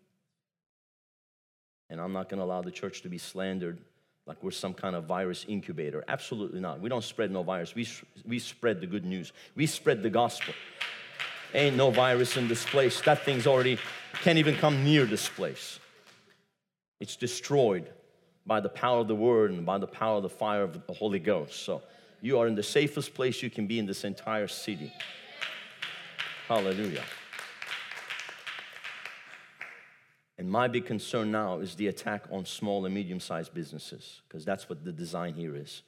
And 1.90 2.00
I'm 2.00 2.12
not 2.12 2.28
going 2.28 2.38
to 2.38 2.44
allow 2.44 2.62
the 2.62 2.70
church 2.70 3.02
to 3.02 3.08
be 3.08 3.18
slandered 3.18 3.78
like 4.26 4.42
we're 4.42 4.50
some 4.52 4.72
kind 4.72 4.94
of 4.94 5.04
virus 5.04 5.44
incubator. 5.48 6.04
Absolutely 6.08 6.60
not. 6.60 6.80
We 6.80 6.88
don't 6.88 7.04
spread 7.04 7.30
no 7.30 7.42
virus. 7.42 7.74
We, 7.74 7.86
we 8.24 8.38
spread 8.38 8.80
the 8.80 8.86
good 8.86 9.04
news. 9.04 9.32
We 9.54 9.66
spread 9.66 10.02
the 10.02 10.10
gospel. 10.10 10.54
Ain't 11.54 11.76
no 11.76 11.90
virus 11.90 12.36
in 12.36 12.48
this 12.48 12.64
place. 12.64 13.00
That 13.02 13.24
thing's 13.24 13.46
already 13.46 13.78
can't 14.18 14.38
even 14.38 14.56
come 14.56 14.84
near 14.84 15.04
this 15.04 15.28
place. 15.28 15.78
It's 17.00 17.16
destroyed 17.16 17.90
by 18.46 18.60
the 18.60 18.68
power 18.68 19.00
of 19.00 19.08
the 19.08 19.14
word 19.14 19.50
and 19.50 19.64
by 19.64 19.78
the 19.78 19.86
power 19.86 20.16
of 20.16 20.22
the 20.22 20.28
fire 20.28 20.62
of 20.62 20.86
the 20.86 20.92
Holy 20.92 21.18
Ghost. 21.18 21.64
So 21.64 21.82
you 22.20 22.38
are 22.38 22.46
in 22.46 22.54
the 22.54 22.62
safest 22.62 23.14
place 23.14 23.42
you 23.42 23.50
can 23.50 23.66
be 23.66 23.78
in 23.78 23.86
this 23.86 24.04
entire 24.04 24.48
city. 24.48 24.92
Hallelujah. 26.46 27.04
And 30.38 30.50
my 30.50 30.66
big 30.66 30.86
concern 30.86 31.30
now 31.30 31.60
is 31.60 31.76
the 31.76 31.86
attack 31.86 32.24
on 32.30 32.44
small 32.44 32.84
and 32.84 32.94
medium 32.94 33.20
sized 33.20 33.54
businesses, 33.54 34.22
because 34.26 34.44
that's 34.44 34.68
what 34.68 34.84
the 34.84 34.92
design 34.92 35.34
here 35.34 35.54
is. 35.54 35.82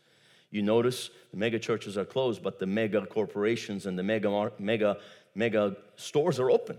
You 0.50 0.62
notice 0.62 1.10
the 1.32 1.36
mega 1.36 1.58
churches 1.58 1.98
are 1.98 2.04
closed, 2.04 2.40
but 2.42 2.60
the 2.60 2.66
mega 2.66 3.04
corporations 3.06 3.86
and 3.86 3.98
the 3.98 4.04
mega, 4.04 4.52
mega, 4.60 4.98
mega 5.34 5.76
stores 5.96 6.38
are 6.38 6.50
open. 6.52 6.78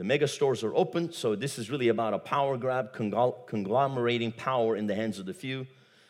The 0.00 0.04
mega 0.04 0.26
stores 0.26 0.64
are 0.64 0.74
open, 0.74 1.12
so 1.12 1.36
this 1.36 1.58
is 1.58 1.68
really 1.68 1.88
about 1.88 2.14
a 2.14 2.18
power 2.18 2.56
grab, 2.56 2.94
conglomerating 2.94 4.32
power 4.32 4.74
in 4.74 4.86
the 4.86 4.94
hands 4.94 5.18
of 5.18 5.26
the 5.26 5.34
few. 5.34 5.66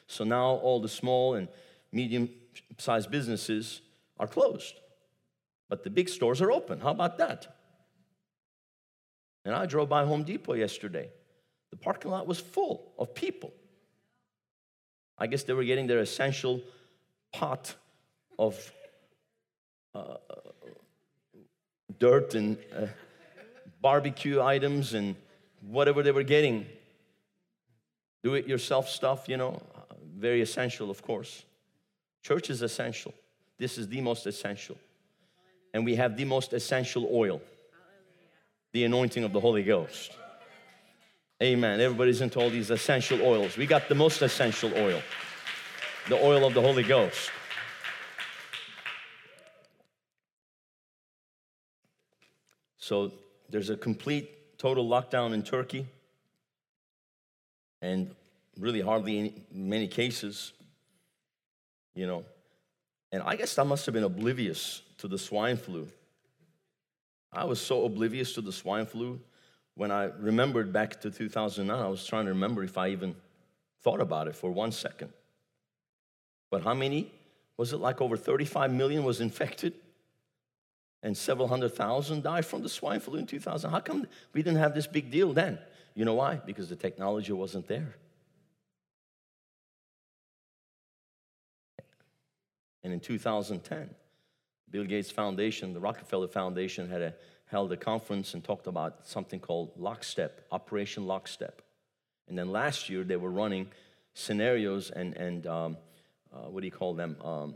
So 0.07 0.22
now 0.22 0.50
all 0.62 0.79
the 0.81 0.88
small 0.88 1.35
and 1.35 1.48
medium 1.90 2.29
sized 2.79 3.11
businesses 3.11 3.81
are 4.20 4.29
closed, 4.29 4.74
but 5.68 5.83
the 5.83 5.90
big 5.90 6.09
stores 6.09 6.40
are 6.40 6.53
open. 6.53 6.79
How 6.79 6.92
about 6.92 7.18
that? 7.18 7.48
And 9.44 9.57
I 9.57 9.66
drove 9.66 9.88
by 9.88 10.05
Home 10.05 10.22
Depot 10.22 10.55
yesterday. 10.55 11.11
The 11.72 11.76
parking 11.76 12.12
lot 12.12 12.29
was 12.29 12.38
full 12.38 12.92
of 12.96 13.12
people. 13.12 13.53
I 15.18 15.26
guess 15.26 15.42
they 15.42 15.53
were 15.53 15.64
getting 15.64 15.88
their 15.88 15.98
essential 15.98 16.61
pot 17.33 17.74
of 18.38 18.72
uh, 19.96 20.18
dirt 21.98 22.37
and 22.37 22.57
uh, 22.72 22.87
barbecue 23.81 24.40
items 24.40 24.95
and 24.95 25.16
whatever 25.61 26.03
they 26.03 26.12
were 26.12 26.23
getting. 26.23 26.66
Do 28.23 28.35
it 28.35 28.47
yourself 28.47 28.88
stuff, 28.88 29.29
you 29.29 29.37
know, 29.37 29.62
very 30.16 30.43
essential, 30.43 30.90
of 30.90 31.03
course. 31.03 31.45
Church 32.23 32.51
is 32.51 32.62
essential. 32.62 33.14
This 33.59 33.79
is 33.79 33.88
the 33.88 34.01
most 34.01 34.27
essential. 34.27 34.77
And 35.73 35.85
we 35.85 35.95
have 35.97 36.16
the 36.16 36.25
most 36.25 36.53
essential 36.53 37.09
oil 37.12 37.40
the 38.73 38.85
anointing 38.85 39.25
of 39.25 39.33
the 39.33 39.40
Holy 39.40 39.64
Ghost. 39.64 40.12
Amen. 41.43 41.81
Everybody's 41.81 42.21
into 42.21 42.38
all 42.38 42.51
these 42.51 42.71
essential 42.71 43.21
oils. 43.23 43.57
We 43.57 43.66
got 43.66 43.88
the 43.88 43.95
most 43.95 44.23
essential 44.23 44.73
oil 44.77 45.01
the 46.09 46.16
oil 46.25 46.47
of 46.47 46.55
the 46.55 46.61
Holy 46.61 46.83
Ghost. 46.83 47.31
So 52.79 53.12
there's 53.51 53.71
a 53.71 53.77
complete, 53.77 54.59
total 54.59 54.89
lockdown 54.89 55.33
in 55.33 55.43
Turkey, 55.43 55.87
and 57.83 58.15
really 58.59 58.81
hardly 58.81 59.19
any, 59.19 59.35
many 59.53 59.89
cases, 59.89 60.53
you 61.95 62.07
know. 62.07 62.25
And 63.13 63.23
I 63.23 63.37
guess 63.37 63.59
I 63.59 63.65
must 63.65 63.87
have 63.87 63.95
been 63.95 64.05
oblivious 64.05 64.83
to 64.99 65.09
the 65.09 65.19
swine 65.19 65.57
flu 65.57 65.89
I 67.33 67.45
was 67.45 67.61
so 67.61 67.85
oblivious 67.85 68.33
to 68.35 68.41
the 68.41 68.53
swine 68.53 68.87
flu. 68.87 69.21
When 69.75 69.91
I 69.91 70.05
remembered 70.19 70.73
back 70.73 71.01
to 71.03 71.11
2009, 71.11 71.79
I 71.79 71.89
was 71.89 72.05
trying 72.05 72.25
to 72.25 72.33
remember 72.33 72.65
if 72.65 72.77
I 72.77 72.89
even 72.89 73.15
thought 73.83 74.01
about 74.01 74.27
it 74.27 74.35
for 74.35 74.51
one 74.51 74.73
second. 74.73 75.13
But 76.51 76.65
how 76.65 76.75
many? 76.75 77.13
Was 77.57 77.73
it 77.73 77.79
like 77.79 78.01
over 78.01 78.17
35 78.17 78.73
million 78.73 79.05
was 79.05 79.21
infected? 79.21 79.75
And 81.03 81.17
several 81.17 81.49
hundred 81.49 81.75
thousand 81.75 82.23
died 82.23 82.45
from 82.45 82.63
the 82.63 82.69
swine 82.69 83.01
flu 83.01 83.19
in 83.19 83.27
2000. 83.27 83.71
How 83.71 83.81
come 83.81 84.07
we 84.35 84.43
didn't 84.43 84.59
have 84.59 84.75
this 84.75 84.87
big 84.87 85.11
deal 85.11 85.33
then? 85.33 85.59
You 85.95 86.05
know 86.05 86.15
why? 86.15 86.41
Because 86.45 86.69
the 86.69 86.77
technology 86.77 87.33
wasn't 87.33 87.67
there. 87.67 87.97
And 92.83 92.93
in 92.93 93.01
2010, 93.01 93.91
Bill 94.71 94.85
Gates 94.85 95.11
Foundation, 95.11 95.75
the 95.75 95.81
Rockefeller 95.81 96.29
Foundation, 96.29 96.89
had 96.89 97.03
a, 97.03 97.15
held 97.47 97.73
a 97.73 97.77
conference 97.77 98.35
and 98.35 98.43
talked 98.43 98.67
about 98.67 99.07
something 99.07 99.41
called 99.41 99.73
Lockstep, 99.77 100.47
Operation 100.53 101.07
Lockstep. 101.07 101.63
And 102.29 102.39
then 102.39 102.53
last 102.53 102.89
year 102.89 103.05
they 103.05 103.17
were 103.17 103.31
running 103.31 103.69
scenarios 104.15 104.91
and, 104.91 105.17
and 105.17 105.47
um, 105.47 105.77
uh, 106.33 106.49
what 106.49 106.61
do 106.61 106.67
you 106.67 106.73
call 106.73 106.95
them? 106.95 107.17
Um, 107.23 107.55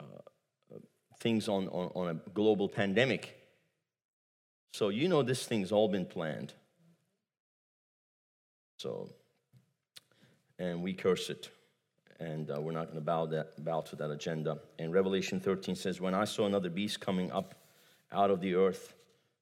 uh, 0.00 0.04
things 1.18 1.48
on, 1.48 1.68
on, 1.68 1.90
on 1.94 2.08
a 2.08 2.14
global 2.30 2.68
pandemic. 2.68 3.36
So 4.72 4.90
you 4.90 5.08
know 5.08 5.22
this 5.22 5.46
thing's 5.46 5.72
all 5.72 5.88
been 5.88 6.06
planned. 6.06 6.52
So, 8.78 9.08
and 10.58 10.82
we 10.82 10.92
curse 10.92 11.30
it 11.30 11.50
and 12.20 12.50
uh, 12.50 12.60
we're 12.60 12.72
not 12.72 12.86
going 12.86 12.96
to 12.96 13.04
bow, 13.04 13.26
that, 13.26 13.62
bow 13.64 13.82
to 13.82 13.96
that 13.96 14.10
agenda. 14.10 14.58
And 14.78 14.92
Revelation 14.92 15.40
13 15.40 15.74
says, 15.74 16.00
When 16.00 16.14
I 16.14 16.24
saw 16.24 16.46
another 16.46 16.70
beast 16.70 17.00
coming 17.00 17.30
up 17.30 17.54
out 18.12 18.30
of 18.30 18.40
the 18.40 18.54
earth, 18.54 18.94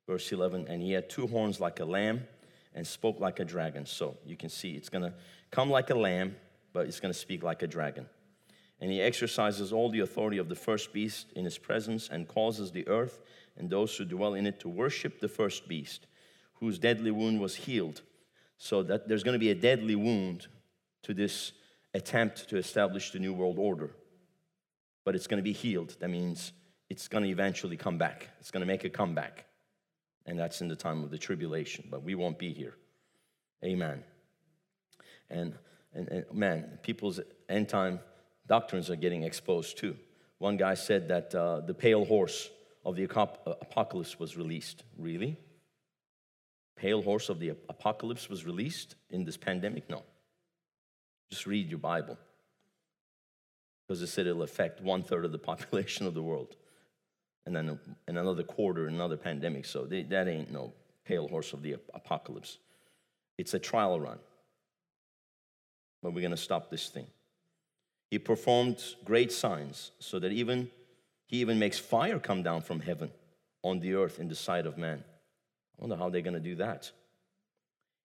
verse 0.09 0.33
11, 0.33 0.67
and 0.69 0.83
he 0.83 0.93
had 0.93 1.09
two 1.09 1.27
horns 1.27 1.61
like 1.61 1.81
a 1.81 1.85
lamb 1.85 2.25
and 2.75 2.87
spoke 2.87 3.21
like 3.21 3.39
a 3.41 3.45
dragon. 3.45 3.87
So 3.87 4.17
you 4.27 4.37
can 4.37 4.49
see 4.49 4.73
it's 4.73 4.89
going 4.89 5.05
to 5.05 5.13
come 5.51 5.71
like 5.71 5.91
a 5.91 5.95
lamb, 5.95 6.35
but 6.73 6.87
it's 6.87 7.01
going 7.01 7.13
to 7.13 7.19
speak 7.19 7.43
like 7.43 7.63
a 7.63 7.67
dragon. 7.67 8.07
And 8.81 8.91
he 8.91 9.01
exercises 9.01 9.73
all 9.73 9.91
the 9.91 10.01
authority 10.01 10.39
of 10.39 10.49
the 10.49 10.55
first 10.55 10.93
beast 10.93 11.33
in 11.37 11.45
his 11.45 11.59
presence 11.59 12.09
and 12.11 12.29
causes 12.29 12.73
the 12.73 12.87
earth 12.89 13.21
and 13.57 13.71
those 13.71 13.97
who 13.97 14.05
dwell 14.05 14.35
in 14.35 14.47
it 14.47 14.61
to 14.61 14.69
worship 14.69 15.21
the 15.21 15.29
first 15.29 15.69
beast, 15.69 16.07
whose 16.55 16.79
deadly 16.79 17.11
wound 17.11 17.41
was 17.41 17.55
healed. 17.55 18.03
So 18.59 18.83
that 18.85 19.09
there's 19.09 19.23
going 19.23 19.35
to 19.35 19.39
be 19.39 19.51
a 19.51 19.55
deadly 19.55 19.95
wound 19.95 20.49
to 21.03 21.15
this 21.15 21.53
attempt 21.93 22.49
to 22.49 22.57
establish 22.57 23.11
the 23.11 23.19
New 23.19 23.33
World 23.33 23.59
Order. 23.59 23.91
But 25.05 25.15
it's 25.15 25.27
going 25.27 25.39
to 25.39 25.45
be 25.45 25.53
healed. 25.53 25.97
That 26.01 26.09
means 26.09 26.53
it's 26.89 27.09
going 27.09 27.25
to 27.25 27.31
eventually 27.31 27.77
come 27.77 27.99
back. 27.99 28.29
It's 28.41 28.51
going 28.51 28.63
to 28.63 28.67
make 28.67 28.85
a 28.85 28.91
comeback. 28.91 29.47
And 30.27 30.39
that's 30.39 30.61
in 30.61 30.69
the 30.69 30.77
time 30.77 31.05
of 31.05 31.11
the 31.11 31.19
tribulation, 31.19 31.87
but 31.91 32.03
we 32.03 32.15
won't 32.15 32.39
be 32.39 32.53
here. 32.53 32.75
Amen. 33.63 34.03
And, 35.29 35.55
and, 35.93 36.09
and 36.09 36.25
man, 36.33 36.79
people's 36.83 37.21
end 37.49 37.69
time 37.69 38.01
doctrines 38.47 38.91
are 38.91 38.97
getting 38.97 39.23
exposed 39.23 39.79
too. 39.79 39.97
One 40.39 40.57
guy 40.57 40.75
said 40.75 41.09
that 41.09 41.35
uh, 41.35 41.61
the 41.61 41.75
pale 41.75 42.05
horse 42.05 42.51
of 42.85 42.97
the 42.97 43.05
apocalypse 43.05 44.19
was 44.19 44.37
released. 44.37 44.85
Really? 44.99 45.39
Pale 46.77 47.03
horse 47.03 47.29
of 47.29 47.39
the 47.39 47.51
apocalypse 47.69 48.29
was 48.29 48.45
released 48.45 48.97
in 49.11 49.25
this 49.25 49.37
pandemic? 49.37 49.89
No. 49.89 50.03
Just 51.31 51.47
read 51.47 51.69
your 51.71 51.79
Bible. 51.79 52.19
Because 53.87 54.03
it 54.03 54.09
said 54.09 54.27
it'll 54.27 54.43
affect 54.43 54.81
one 54.81 55.03
third 55.03 55.25
of 55.25 55.33
the 55.33 55.39
population 55.51 56.07
of 56.07 56.15
the 56.15 56.23
world. 56.23 56.57
And 57.47 57.55
then 57.55 57.79
in 58.09 58.17
another 58.17 58.43
quarter, 58.43 58.87
another 58.87 59.17
pandemic. 59.17 59.67
So 59.67 59.85
they, 59.85 60.03
that 60.05 60.29
ain't 60.29 60.51
no 60.51 60.73
pale 61.05 61.29
horse 61.29 61.53
of 61.53 61.63
the 61.63 61.77
apocalypse. 61.93 62.59
It's 63.37 63.55
a 63.55 63.59
trial 63.59 64.01
run. 64.01 64.19
But 66.03 66.13
we're 66.13 66.21
going 66.21 66.31
to 66.31 66.37
stop 66.37 66.71
this 66.71 66.89
thing. 66.89 67.07
He 68.15 68.19
performed 68.21 68.81
great 69.05 69.33
signs 69.33 69.91
so 69.99 70.21
that 70.21 70.31
even 70.31 70.71
he 71.27 71.39
even 71.39 71.59
makes 71.59 71.81
fire 71.81 72.21
come 72.21 72.45
down 72.45 72.61
from 72.61 72.79
heaven 72.79 73.11
on 73.65 73.81
the 73.81 73.95
earth 73.95 74.21
in 74.21 74.29
the 74.29 74.37
sight 74.37 74.67
of 74.67 74.79
man. 74.79 75.03
I 75.03 75.83
wonder 75.83 75.97
how 75.97 76.11
they're 76.11 76.21
going 76.21 76.35
to 76.35 76.39
do 76.39 76.55
that. 76.55 76.93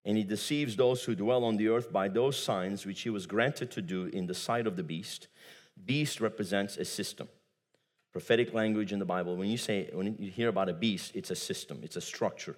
And 0.04 0.16
he 0.16 0.24
deceives 0.24 0.74
those 0.74 1.04
who 1.04 1.14
dwell 1.14 1.44
on 1.44 1.58
the 1.58 1.68
earth 1.68 1.92
by 1.92 2.08
those 2.08 2.36
signs 2.36 2.84
which 2.84 3.02
he 3.02 3.08
was 3.08 3.24
granted 3.24 3.70
to 3.70 3.82
do 3.82 4.06
in 4.06 4.26
the 4.26 4.34
sight 4.34 4.66
of 4.66 4.74
the 4.74 4.82
beast. 4.82 5.28
Beast 5.86 6.20
represents 6.20 6.76
a 6.76 6.84
system. 6.84 7.28
Prophetic 8.10 8.52
language 8.52 8.92
in 8.92 8.98
the 8.98 9.04
Bible, 9.04 9.36
when 9.36 9.48
you 9.48 9.58
say, 9.58 9.90
when 9.92 10.16
you 10.18 10.32
hear 10.32 10.48
about 10.48 10.68
a 10.68 10.74
beast, 10.74 11.12
it's 11.14 11.30
a 11.30 11.36
system, 11.36 11.78
it's 11.84 11.94
a 11.94 12.00
structure. 12.00 12.56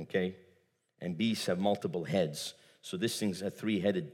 Okay? 0.00 0.36
And 1.00 1.18
beasts 1.18 1.46
have 1.46 1.58
multiple 1.58 2.04
heads. 2.04 2.54
So 2.82 2.96
this 2.96 3.18
thing's 3.18 3.42
a 3.42 3.50
three 3.50 3.80
headed 3.80 4.12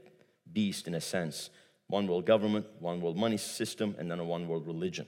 beast 0.51 0.87
in 0.87 0.95
a 0.95 1.01
sense 1.01 1.51
one 1.91 2.07
world 2.07 2.25
government, 2.25 2.65
one 2.79 3.01
world 3.01 3.17
money 3.17 3.37
system, 3.37 3.95
and 3.99 4.09
then 4.09 4.19
a 4.19 4.23
one 4.23 4.47
world 4.47 4.65
religion. 4.65 5.05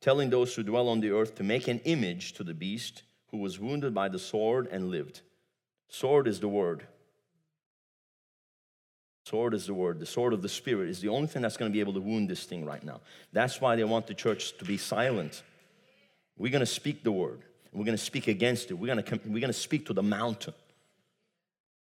Telling 0.00 0.30
those 0.30 0.54
who 0.54 0.62
dwell 0.62 0.88
on 0.88 1.00
the 1.00 1.10
earth 1.10 1.36
to 1.36 1.44
make 1.44 1.68
an 1.68 1.78
image 1.84 2.32
to 2.34 2.44
the 2.44 2.52
beast 2.52 3.04
who 3.30 3.38
was 3.38 3.58
wounded 3.58 3.94
by 3.94 4.08
the 4.08 4.18
sword 4.18 4.68
and 4.70 4.90
lived. 4.90 5.22
Sword 5.88 6.26
is 6.26 6.40
the 6.40 6.48
word. 6.48 6.86
Sword 9.24 9.54
is 9.54 9.66
the 9.66 9.74
word. 9.74 10.00
The 10.00 10.06
sword 10.06 10.32
of 10.32 10.42
the 10.42 10.48
Spirit 10.48 10.88
is 10.88 11.00
the 11.00 11.08
only 11.08 11.28
thing 11.28 11.42
that's 11.42 11.56
going 11.56 11.70
to 11.70 11.72
be 11.72 11.80
able 11.80 11.94
to 11.94 12.00
wound 12.00 12.28
this 12.28 12.44
thing 12.44 12.64
right 12.64 12.82
now. 12.84 13.00
That's 13.32 13.60
why 13.60 13.76
they 13.76 13.84
want 13.84 14.06
the 14.06 14.14
church 14.14 14.58
to 14.58 14.64
be 14.64 14.76
silent. 14.76 15.42
We're 16.36 16.52
going 16.52 16.60
to 16.60 16.66
speak 16.66 17.02
the 17.02 17.12
word. 17.12 17.42
We're 17.72 17.84
going 17.84 17.96
to 17.96 18.02
speak 18.02 18.26
against 18.28 18.70
it. 18.70 18.74
We're 18.74 18.92
going 18.92 19.02
to, 19.02 19.20
we're 19.26 19.40
going 19.40 19.52
to 19.52 19.52
speak 19.52 19.86
to 19.86 19.92
the 19.92 20.02
mountain. 20.02 20.54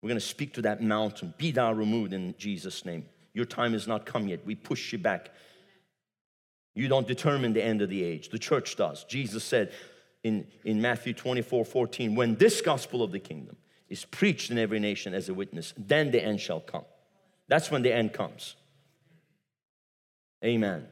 We're 0.02 0.10
going 0.10 0.20
to 0.20 0.26
speak 0.26 0.54
to 0.54 0.62
that 0.64 0.82
mountain. 0.82 1.34
Be 1.38 1.52
thou 1.52 1.74
removed 1.74 2.14
in 2.14 2.36
Jesus' 2.38 2.86
name. 2.86 3.06
Your 3.34 3.46
time 3.46 3.74
has 3.74 3.88
not 3.88 4.06
come 4.06 4.28
yet. 4.28 4.46
We 4.46 4.56
push 4.56 4.92
you 4.92 4.98
back. 4.98 5.30
You 6.74 6.88
don't 6.88 7.08
determine 7.08 7.54
the 7.54 7.64
end 7.64 7.82
of 7.82 7.90
the 7.90 8.04
age. 8.04 8.30
The 8.30 8.40
church 8.40 8.76
does. 8.76 9.04
Jesus 9.06 9.44
said 9.44 9.72
in, 10.24 10.48
in 10.64 10.82
Matthew 10.82 11.14
24 11.14 11.66
14, 11.66 12.16
when 12.16 12.36
this 12.36 12.62
gospel 12.62 13.04
of 13.04 13.12
the 13.12 13.20
kingdom 13.20 13.58
is 13.90 14.06
preached 14.06 14.52
in 14.52 14.58
every 14.58 14.80
nation 14.80 15.14
as 15.14 15.30
a 15.30 15.34
witness, 15.34 15.74
then 15.78 16.12
the 16.12 16.24
end 16.24 16.40
shall 16.40 16.62
come. 16.62 16.86
That's 17.48 17.70
when 17.70 17.82
the 17.82 17.94
end 17.94 18.14
comes. 18.14 18.56
Amen. 20.44 20.88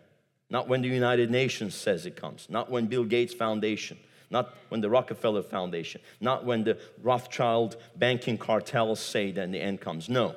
Not 0.50 0.68
when 0.68 0.82
the 0.82 0.90
United 0.90 1.32
Nations 1.32 1.76
says 1.76 2.06
it 2.06 2.16
comes, 2.16 2.48
not 2.50 2.70
when 2.70 2.88
Bill 2.88 3.06
Gates 3.06 3.34
Foundation, 3.34 3.98
not 4.30 4.56
when 4.70 4.82
the 4.82 4.90
Rockefeller 4.90 5.44
Foundation, 5.44 6.02
not 6.20 6.46
when 6.46 6.64
the 6.64 6.78
Rothschild 7.02 7.78
banking 7.96 8.38
cartels 8.38 9.00
say 9.00 9.32
that 9.32 9.52
the 9.52 9.60
end 9.60 9.82
comes. 9.82 10.10
No. 10.10 10.36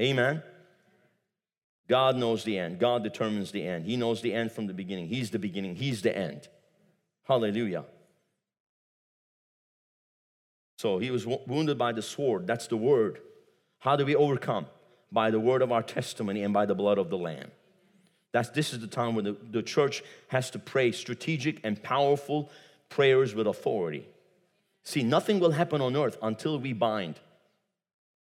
Amen. 0.00 0.42
God 1.88 2.16
knows 2.16 2.44
the 2.44 2.58
end. 2.58 2.78
God 2.78 3.02
determines 3.02 3.50
the 3.50 3.66
end. 3.66 3.86
He 3.86 3.96
knows 3.96 4.20
the 4.20 4.34
end 4.34 4.52
from 4.52 4.66
the 4.66 4.74
beginning. 4.74 5.08
He's 5.08 5.30
the 5.30 5.38
beginning. 5.38 5.74
He's 5.74 6.02
the 6.02 6.16
end. 6.16 6.48
Hallelujah. 7.24 7.84
So 10.76 10.98
he 10.98 11.10
was 11.10 11.26
wounded 11.26 11.76
by 11.76 11.92
the 11.92 12.02
sword. 12.02 12.46
That's 12.46 12.68
the 12.68 12.76
word. 12.76 13.20
How 13.80 13.96
do 13.96 14.04
we 14.04 14.14
overcome? 14.14 14.66
By 15.10 15.30
the 15.30 15.40
word 15.40 15.62
of 15.62 15.72
our 15.72 15.82
testimony 15.82 16.42
and 16.42 16.54
by 16.54 16.66
the 16.66 16.74
blood 16.74 16.98
of 16.98 17.10
the 17.10 17.18
Lamb. 17.18 17.50
That's, 18.32 18.50
this 18.50 18.72
is 18.72 18.80
the 18.80 18.86
time 18.86 19.14
when 19.14 19.24
the, 19.24 19.36
the 19.50 19.62
church 19.62 20.02
has 20.28 20.50
to 20.50 20.58
pray 20.58 20.92
strategic 20.92 21.60
and 21.64 21.82
powerful 21.82 22.50
prayers 22.88 23.34
with 23.34 23.46
authority. 23.46 24.06
See, 24.84 25.02
nothing 25.02 25.40
will 25.40 25.52
happen 25.52 25.80
on 25.80 25.96
earth 25.96 26.18
until 26.22 26.58
we 26.58 26.72
bind. 26.72 27.20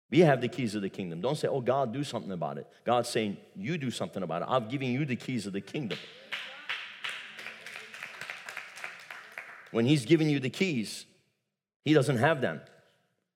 We 0.10 0.20
have 0.20 0.42
the 0.42 0.48
keys 0.48 0.76
of 0.76 0.82
the 0.82 0.90
kingdom. 0.90 1.22
Don't 1.22 1.38
say, 1.38 1.48
oh, 1.48 1.62
God, 1.62 1.92
do 1.92 2.04
something 2.04 2.32
about 2.32 2.58
it. 2.58 2.68
God's 2.86 3.10
saying, 3.10 3.38
you 3.56 3.78
do 3.78 3.90
something 3.90 4.22
about 4.22 4.44
it. 4.44 4.48
I'm 4.50 4.70
giving 4.70 4.92
you 4.92 5.06
the 5.06 5.16
keys 5.16 5.48
of 5.48 5.54
the 5.54 5.62
kingdom. 5.62 5.98
When 9.72 9.86
He's 9.86 10.06
giving 10.06 10.30
you 10.30 10.40
the 10.40 10.52
keys, 10.52 11.06
He 11.84 11.94
doesn't 11.94 12.18
have 12.18 12.42
them. 12.42 12.62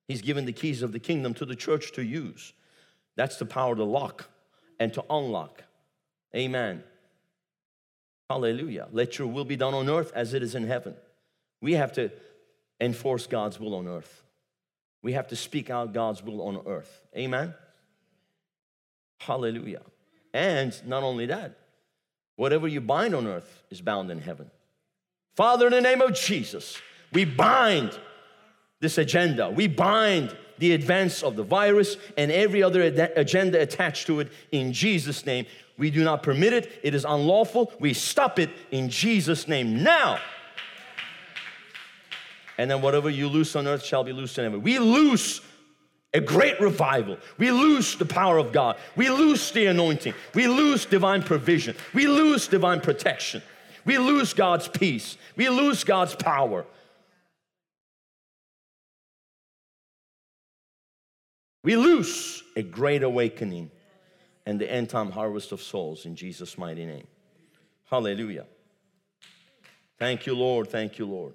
He's 0.08 0.22
given 0.22 0.46
the 0.46 0.54
keys 0.54 0.82
of 0.82 0.92
the 0.92 1.00
kingdom 1.00 1.34
to 1.34 1.46
the 1.46 1.56
church 1.56 1.94
to 1.94 2.04
use. 2.04 2.54
That's 3.16 3.38
the 3.38 3.46
power 3.46 3.76
to 3.76 3.84
lock 3.84 4.30
and 4.80 4.94
to 4.94 5.04
unlock. 5.10 5.64
Amen. 6.36 6.84
Hallelujah. 8.30 8.88
Let 8.92 9.18
your 9.18 9.28
will 9.28 9.46
be 9.46 9.56
done 9.56 9.74
on 9.74 9.90
earth 9.90 10.12
as 10.14 10.34
it 10.34 10.44
is 10.44 10.56
in 10.56 10.68
heaven. 10.68 10.96
We 11.62 11.74
have 11.74 11.94
to 11.94 12.12
enforce 12.80 13.26
God's 13.28 13.60
will 13.60 13.76
on 13.76 13.88
earth. 13.88 14.24
We 15.02 15.14
have 15.14 15.28
to 15.30 15.36
speak 15.36 15.70
out 15.70 15.94
God's 15.94 16.22
will 16.22 16.42
on 16.42 16.62
earth. 16.66 17.02
Amen. 17.16 17.54
Hallelujah. 19.20 19.82
And 20.34 20.80
not 20.86 21.04
only 21.04 21.28
that, 21.28 21.58
whatever 22.36 22.68
you 22.68 22.82
bind 22.82 23.16
on 23.16 23.28
earth 23.28 23.64
is 23.70 23.82
bound 23.82 24.12
in 24.12 24.20
heaven. 24.20 24.52
Father, 25.36 25.68
in 25.68 25.74
the 25.74 25.82
name 25.82 26.02
of 26.02 26.14
Jesus, 26.14 26.78
we 27.14 27.26
bind 27.26 27.98
this 28.80 28.98
agenda. 28.98 29.50
We 29.50 29.68
bind 29.68 30.36
the 30.58 30.74
advance 30.74 31.24
of 31.24 31.36
the 31.36 31.44
virus 31.44 31.98
and 32.18 32.32
every 32.32 32.64
other 32.64 32.82
agenda 33.16 33.62
attached 33.62 34.08
to 34.08 34.20
it 34.20 34.32
in 34.52 34.74
Jesus' 34.74 35.26
name. 35.26 35.46
We 35.78 35.92
do 35.92 36.04
not 36.04 36.24
permit 36.24 36.54
it. 36.54 36.80
It 36.84 36.96
is 36.96 37.06
unlawful. 37.06 37.72
We 37.80 37.94
stop 37.94 38.40
it 38.40 38.50
in 38.72 38.90
Jesus' 38.90 39.48
name 39.48 39.84
now. 39.84 40.20
And 42.58 42.72
then 42.72 42.82
whatever 42.82 43.10
you 43.10 43.28
loose 43.28 43.56
on 43.56 43.68
earth 43.68 43.84
shall 43.84 44.04
be 44.04 44.14
loosed 44.14 44.38
in 44.40 44.46
heaven. 44.46 44.64
We 44.64 44.80
loose 44.80 45.42
a 46.14 46.20
great 46.20 46.60
revival. 46.60 47.18
We 47.38 47.52
lose 47.52 47.96
the 47.96 48.06
power 48.06 48.40
of 48.40 48.52
God. 48.52 48.78
We 48.96 49.10
lose 49.10 49.52
the 49.52 49.68
anointing. 49.68 50.16
We 50.34 50.48
lose 50.48 50.86
divine 50.86 51.22
provision. 51.22 51.76
We 51.94 52.08
lose 52.08 52.48
divine 52.48 52.82
protection. 52.82 53.44
We 53.86 54.00
lose 54.00 54.34
God's 54.34 54.68
peace. 54.68 55.18
We 55.36 55.50
lose 55.50 55.84
God's 55.84 56.16
power. 56.16 56.66
We 61.64 61.76
lose 61.76 62.44
a 62.56 62.64
great 62.64 63.04
awakening 63.04 63.70
and 64.48 64.62
the 64.62 64.72
end 64.72 64.90
time 64.90 65.12
harvest 65.12 65.52
of 65.52 65.62
souls 65.62 66.06
in 66.06 66.16
Jesus' 66.16 66.58
mighty 66.58 66.86
name. 66.86 67.06
Hallelujah. 67.90 68.46
Thank 70.00 70.26
you, 70.26 70.36
Lord. 70.36 70.70
Thank 70.70 70.98
you, 70.98 71.06
Lord. 71.06 71.34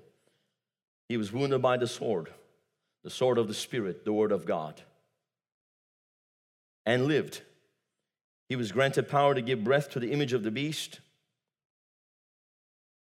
He 1.10 1.18
was 1.18 1.30
wounded 1.30 1.60
by 1.60 1.76
the 1.76 1.86
sword, 1.86 2.32
the 3.04 3.10
sword 3.10 3.36
of 3.36 3.48
the 3.48 3.54
Spirit, 3.54 4.06
the 4.06 4.14
Word 4.14 4.32
of 4.32 4.46
God, 4.46 4.80
and 6.86 7.04
lived. 7.04 7.42
He 8.48 8.56
was 8.56 8.72
granted 8.72 9.10
power 9.10 9.34
to 9.34 9.42
give 9.42 9.62
breath 9.62 9.90
to 9.90 10.00
the 10.00 10.10
image 10.10 10.32
of 10.32 10.42
the 10.42 10.50
beast, 10.50 11.00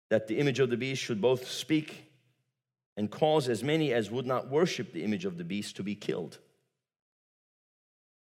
that 0.09 0.29
the 0.29 0.39
image 0.39 0.61
of 0.61 0.71
the 0.71 0.79
beast 0.79 1.03
should 1.03 1.21
both 1.21 1.47
speak 1.47 2.11
and 2.97 3.11
cause 3.11 3.51
as 3.51 3.63
many 3.63 3.93
as 3.93 4.11
would 4.11 4.27
not 4.27 4.49
worship 4.49 4.95
the 4.95 5.05
image 5.05 5.27
of 5.27 5.37
the 5.37 5.45
beast 5.45 5.77
to 5.77 5.83
be 5.83 5.95
killed. 5.95 6.39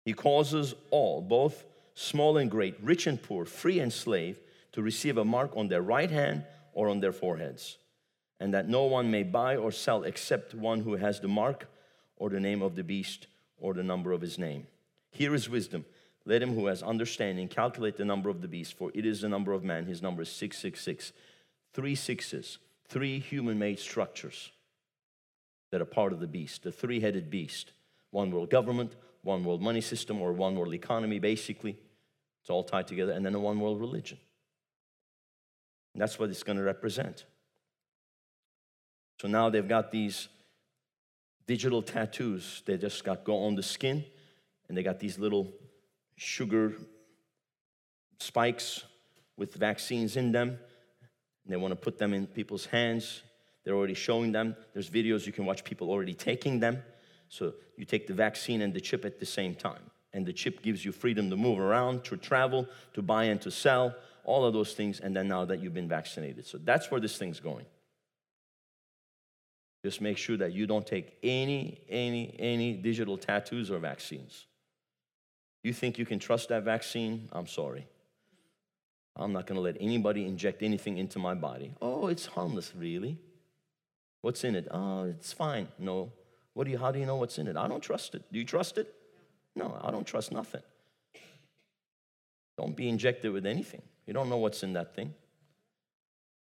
He 0.05 0.13
causes 0.13 0.75
all, 0.91 1.21
both 1.21 1.63
small 1.95 2.37
and 2.37 2.49
great, 2.49 2.75
rich 2.81 3.07
and 3.07 3.21
poor, 3.21 3.45
free 3.45 3.79
and 3.79 3.91
slave, 3.91 4.39
to 4.73 4.81
receive 4.81 5.17
a 5.17 5.25
mark 5.25 5.55
on 5.55 5.67
their 5.67 5.81
right 5.81 6.09
hand 6.09 6.45
or 6.73 6.89
on 6.89 6.99
their 6.99 7.11
foreheads, 7.11 7.77
and 8.39 8.53
that 8.53 8.67
no 8.67 8.83
one 8.83 9.11
may 9.11 9.23
buy 9.23 9.55
or 9.55 9.71
sell 9.71 10.03
except 10.03 10.55
one 10.55 10.81
who 10.81 10.95
has 10.95 11.19
the 11.19 11.27
mark 11.27 11.67
or 12.17 12.29
the 12.29 12.39
name 12.39 12.61
of 12.61 12.75
the 12.75 12.83
beast 12.83 13.27
or 13.57 13.73
the 13.73 13.83
number 13.83 14.11
of 14.11 14.21
his 14.21 14.37
name. 14.37 14.67
Here 15.11 15.35
is 15.35 15.49
wisdom. 15.49 15.85
Let 16.25 16.41
him 16.41 16.55
who 16.55 16.67
has 16.67 16.81
understanding 16.81 17.47
calculate 17.47 17.97
the 17.97 18.05
number 18.05 18.29
of 18.29 18.41
the 18.41 18.47
beast, 18.47 18.73
for 18.73 18.91
it 18.93 19.05
is 19.05 19.21
the 19.21 19.29
number 19.29 19.53
of 19.53 19.63
man. 19.63 19.85
His 19.85 20.01
number 20.01 20.21
is 20.21 20.29
666. 20.29 21.13
Three 21.73 21.95
sixes, 21.95 22.57
three 22.87 23.19
human 23.19 23.59
made 23.59 23.79
structures 23.79 24.51
that 25.71 25.81
are 25.81 25.85
part 25.85 26.13
of 26.13 26.19
the 26.19 26.27
beast, 26.27 26.63
the 26.63 26.71
three 26.71 26.99
headed 26.99 27.29
beast 27.29 27.71
one 28.11 28.29
world 28.29 28.51
government, 28.51 28.95
one 29.23 29.43
world 29.43 29.61
money 29.61 29.81
system 29.81 30.21
or 30.21 30.33
one 30.33 30.55
world 30.55 30.73
economy, 30.73 31.17
basically. 31.17 31.77
It's 32.41 32.49
all 32.49 32.63
tied 32.63 32.87
together, 32.87 33.13
and 33.13 33.25
then 33.25 33.33
a 33.33 33.39
one 33.39 33.59
world 33.59 33.79
religion. 33.79 34.17
And 35.93 36.01
that's 36.01 36.19
what 36.19 36.29
it's 36.29 36.43
going 36.43 36.57
to 36.57 36.63
represent. 36.63 37.25
So 39.21 39.27
now 39.27 39.49
they've 39.49 39.67
got 39.67 39.91
these 39.91 40.27
digital 41.47 41.81
tattoos. 41.81 42.63
They 42.65 42.77
just 42.77 43.03
got 43.03 43.23
go 43.23 43.45
on 43.45 43.55
the 43.55 43.63
skin, 43.63 44.03
and 44.67 44.77
they 44.77 44.83
got 44.83 44.99
these 44.99 45.17
little 45.17 45.53
sugar 46.17 46.73
spikes 48.19 48.83
with 49.37 49.53
vaccines 49.53 50.17
in 50.17 50.31
them. 50.31 50.49
And 50.49 51.51
they 51.51 51.57
want 51.57 51.71
to 51.71 51.77
put 51.77 51.97
them 51.97 52.13
in 52.13 52.27
people's 52.27 52.65
hands. 52.65 53.21
They're 53.63 53.75
already 53.75 53.93
showing 53.93 54.31
them. 54.31 54.55
There's 54.73 54.89
videos 54.89 55.25
you 55.25 55.31
can 55.31 55.45
watch 55.45 55.63
people 55.63 55.89
already 55.89 56.13
taking 56.13 56.59
them. 56.59 56.83
So 57.33 57.55
you 57.77 57.85
take 57.85 58.05
the 58.05 58.13
vaccine 58.13 58.61
and 58.61 58.71
the 58.71 58.79
chip 58.79 59.05
at 59.05 59.19
the 59.19 59.25
same 59.25 59.55
time. 59.55 59.89
And 60.13 60.23
the 60.23 60.33
chip 60.33 60.61
gives 60.61 60.85
you 60.85 60.91
freedom 60.91 61.31
to 61.31 61.35
move 61.35 61.57
around, 61.57 62.03
to 62.03 62.15
travel, 62.15 62.67
to 62.93 63.01
buy 63.01 63.23
and 63.23 63.41
to 63.41 63.49
sell, 63.49 63.95
all 64.23 64.45
of 64.45 64.53
those 64.53 64.73
things. 64.73 64.99
And 64.99 65.15
then 65.15 65.29
now 65.29 65.43
that 65.45 65.59
you've 65.59 65.73
been 65.73 65.89
vaccinated. 65.89 66.45
So 66.45 66.59
that's 66.59 66.91
where 66.91 67.01
this 67.01 67.17
thing's 67.17 67.39
going. 67.39 67.65
Just 69.83 69.99
make 69.99 70.19
sure 70.19 70.37
that 70.37 70.53
you 70.53 70.67
don't 70.67 70.85
take 70.85 71.17
any, 71.23 71.81
any, 71.89 72.35
any 72.37 72.73
digital 72.73 73.17
tattoos 73.17 73.71
or 73.71 73.79
vaccines. 73.79 74.45
You 75.63 75.73
think 75.73 75.97
you 75.97 76.05
can 76.05 76.19
trust 76.19 76.49
that 76.49 76.61
vaccine? 76.63 77.29
I'm 77.31 77.47
sorry. 77.47 77.87
I'm 79.15 79.33
not 79.33 79.47
going 79.47 79.55
to 79.55 79.61
let 79.61 79.77
anybody 79.79 80.27
inject 80.27 80.61
anything 80.61 80.99
into 80.99 81.17
my 81.17 81.33
body. 81.33 81.73
Oh, 81.81 82.07
it's 82.07 82.27
harmless, 82.27 82.73
really? 82.77 83.17
What's 84.21 84.43
in 84.43 84.53
it? 84.53 84.67
Oh, 84.69 85.05
it's 85.05 85.33
fine. 85.33 85.67
No. 85.79 86.11
What 86.53 86.65
do 86.65 86.71
you, 86.71 86.77
how 86.77 86.91
do 86.91 86.99
you 86.99 87.05
know 87.05 87.15
what's 87.15 87.37
in 87.37 87.47
it? 87.47 87.57
I 87.57 87.67
don't 87.67 87.81
trust 87.81 88.15
it. 88.15 88.23
Do 88.31 88.39
you 88.39 88.45
trust 88.45 88.77
it? 88.77 88.93
No, 89.55 89.79
I 89.81 89.91
don't 89.91 90.05
trust 90.05 90.31
nothing. 90.31 90.61
Don't 92.57 92.75
be 92.75 92.87
injected 92.87 93.31
with 93.31 93.45
anything. 93.45 93.81
You 94.05 94.13
don't 94.13 94.29
know 94.29 94.37
what's 94.37 94.63
in 94.63 94.73
that 94.73 94.95
thing. 94.95 95.13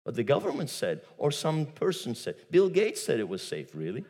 But 0.04 0.16
the 0.16 0.24
government 0.24 0.70
said, 0.70 1.02
or 1.18 1.32
some 1.32 1.66
person 1.66 2.14
said, 2.14 2.36
Bill 2.52 2.70
Gates 2.70 3.04
said 3.04 3.20
it 3.20 3.28
was 3.28 3.42
safe, 3.42 3.74
really? 3.74 4.06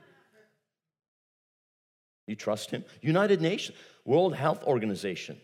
You 2.27 2.35
trust 2.35 2.71
him? 2.71 2.83
United 3.01 3.39
Nations, 3.39 3.77
World 4.03 4.35
Health 4.35 4.63
Organization 4.63 5.37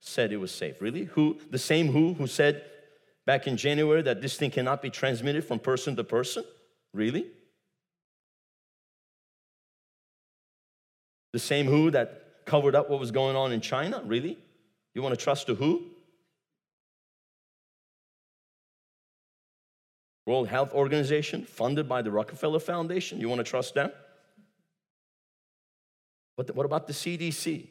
said 0.00 0.32
it 0.32 0.38
was 0.38 0.50
safe. 0.50 0.80
Really? 0.80 1.04
Who? 1.04 1.38
The 1.50 1.58
same 1.58 1.88
who 1.92 2.14
who 2.14 2.26
said 2.26 2.64
back 3.26 3.46
in 3.46 3.56
January 3.56 4.02
that 4.02 4.20
this 4.20 4.36
thing 4.36 4.50
cannot 4.50 4.82
be 4.82 4.90
transmitted 4.90 5.44
from 5.44 5.58
person 5.58 5.94
to 5.96 6.04
person? 6.04 6.44
Really? 6.92 7.26
The 11.32 11.38
same 11.38 11.66
who 11.66 11.90
that 11.92 12.44
covered 12.44 12.74
up 12.74 12.90
what 12.90 12.98
was 12.98 13.10
going 13.10 13.36
on 13.36 13.52
in 13.52 13.60
China? 13.60 14.02
Really? 14.04 14.38
You 14.94 15.02
want 15.02 15.16
to 15.16 15.22
trust 15.22 15.46
the 15.46 15.54
who? 15.54 15.82
World 20.26 20.48
Health 20.48 20.72
Organization, 20.72 21.44
funded 21.44 21.88
by 21.88 22.02
the 22.02 22.10
Rockefeller 22.10 22.60
Foundation. 22.60 23.20
You 23.20 23.28
want 23.28 23.40
to 23.40 23.44
trust 23.44 23.74
them? 23.74 23.90
But 26.36 26.54
what 26.54 26.66
about 26.66 26.86
the 26.86 26.92
CDC? 26.92 27.68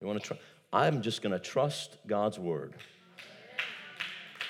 You 0.00 0.06
want 0.06 0.20
to 0.20 0.26
trust? 0.26 0.42
I'm 0.72 1.02
just 1.02 1.22
going 1.22 1.32
to 1.32 1.38
trust 1.38 1.96
God's 2.06 2.38
word. 2.38 2.74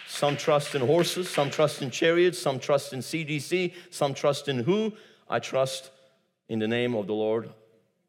Some 0.06 0.36
trust 0.36 0.74
in 0.74 0.82
horses, 0.82 1.28
some 1.30 1.50
trust 1.50 1.82
in 1.82 1.90
chariots, 1.90 2.38
some 2.38 2.58
trust 2.58 2.92
in 2.92 3.00
CDC, 3.00 3.72
some 3.90 4.12
trust 4.12 4.48
in 4.48 4.64
who? 4.64 4.92
I 5.28 5.38
trust 5.38 5.90
in 6.50 6.58
the 6.58 6.68
name 6.68 6.94
of 6.94 7.06
the 7.06 7.14
Lord 7.14 7.48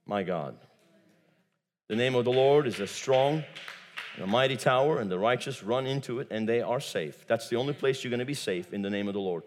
my 0.05 0.23
God. 0.23 0.57
The 1.87 1.95
name 1.95 2.15
of 2.15 2.25
the 2.25 2.31
Lord 2.31 2.67
is 2.67 2.79
a 2.79 2.87
strong 2.87 3.43
and 4.15 4.23
a 4.25 4.27
mighty 4.27 4.57
tower, 4.57 4.99
and 4.99 5.09
the 5.09 5.19
righteous 5.19 5.63
run 5.63 5.85
into 5.85 6.19
it, 6.19 6.27
and 6.31 6.49
they 6.49 6.61
are 6.61 6.81
safe. 6.81 7.25
That's 7.27 7.47
the 7.47 7.55
only 7.55 7.73
place 7.73 8.03
you're 8.03 8.09
going 8.09 8.19
to 8.19 8.25
be 8.25 8.33
safe 8.33 8.73
in 8.73 8.81
the 8.81 8.89
name 8.89 9.07
of 9.07 9.13
the 9.13 9.21
Lord. 9.21 9.43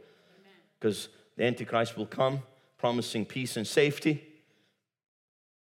Because 0.79 1.09
the 1.37 1.45
Antichrist 1.45 1.99
will 1.99 2.07
come 2.07 2.41
promising 2.79 3.27
peace 3.27 3.59
and 3.59 3.67
safety, 3.67 4.25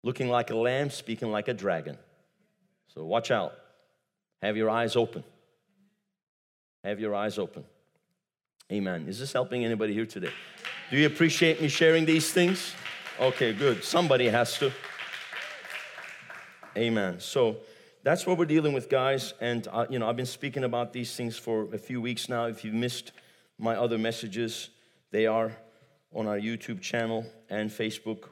looking 0.05 0.29
like 0.29 0.51
a 0.51 0.57
lamb, 0.57 0.91
speaking 0.91 1.33
like 1.33 1.49
a 1.49 1.55
dragon. 1.55 1.97
So 2.95 3.05
watch 3.05 3.31
out. 3.33 3.55
Have 4.43 4.57
your 4.57 4.71
eyes 4.71 4.95
open. 4.95 5.25
Have 6.85 7.01
your 7.01 7.15
eyes 7.15 7.39
open. 7.39 7.65
Amen. 8.71 9.07
Is 9.09 9.19
this 9.19 9.33
helping 9.33 9.65
anybody 9.65 9.95
here 9.95 10.07
today? 10.07 10.33
Do 10.91 10.99
you 10.99 11.07
appreciate 11.07 11.61
me 11.61 11.69
sharing 11.69 12.05
these 12.05 12.31
things? 12.31 12.75
Okay, 13.21 13.53
good. 13.53 13.85
Somebody 13.85 14.29
has 14.29 14.59
to. 14.59 14.73
Amen. 16.77 17.21
So, 17.21 17.59
that's 18.03 18.27
what 18.27 18.37
we're 18.37 18.45
dealing 18.45 18.75
with, 18.75 18.91
guys. 18.91 19.33
And, 19.41 19.67
uh, 19.73 19.87
you 19.89 19.99
know, 19.99 20.09
I've 20.09 20.17
been 20.17 20.27
speaking 20.27 20.65
about 20.65 20.93
these 20.93 21.17
things 21.17 21.39
for 21.39 21.73
a 21.73 21.79
few 21.79 22.03
weeks 22.03 22.29
now. 22.29 22.45
If 22.45 22.65
you 22.65 22.73
missed 22.73 23.13
my 23.59 23.77
other 23.77 23.97
messages, 23.97 24.69
they 25.11 25.27
are 25.27 25.57
on 26.13 26.27
our 26.27 26.39
YouTube 26.39 26.83
channel 26.83 27.25
and 27.49 27.71
Facebook 27.71 28.29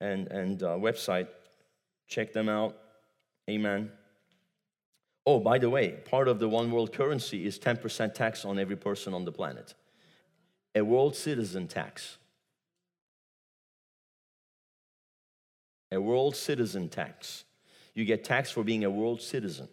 and, 0.00 0.28
and 0.28 0.62
uh, 0.62 0.76
website. 0.76 1.26
Check 2.06 2.32
them 2.32 2.48
out. 2.48 2.76
Amen. 3.50 3.90
Oh, 5.26 5.40
by 5.40 5.58
the 5.58 5.70
way, 5.70 5.96
part 6.04 6.28
of 6.28 6.38
the 6.38 6.48
one 6.48 6.70
world 6.70 6.92
currency 6.92 7.46
is 7.46 7.58
10% 7.58 8.14
tax 8.14 8.44
on 8.44 8.58
every 8.58 8.76
person 8.76 9.12
on 9.12 9.24
the 9.24 9.32
planet. 9.32 9.74
A 10.74 10.82
world 10.82 11.16
citizen 11.16 11.66
tax. 11.66 12.18
A 15.90 16.00
world 16.00 16.36
citizen 16.36 16.88
tax. 16.88 17.44
You 17.94 18.04
get 18.04 18.24
taxed 18.24 18.52
for 18.52 18.62
being 18.62 18.84
a 18.84 18.90
world 18.90 19.20
citizen. 19.20 19.68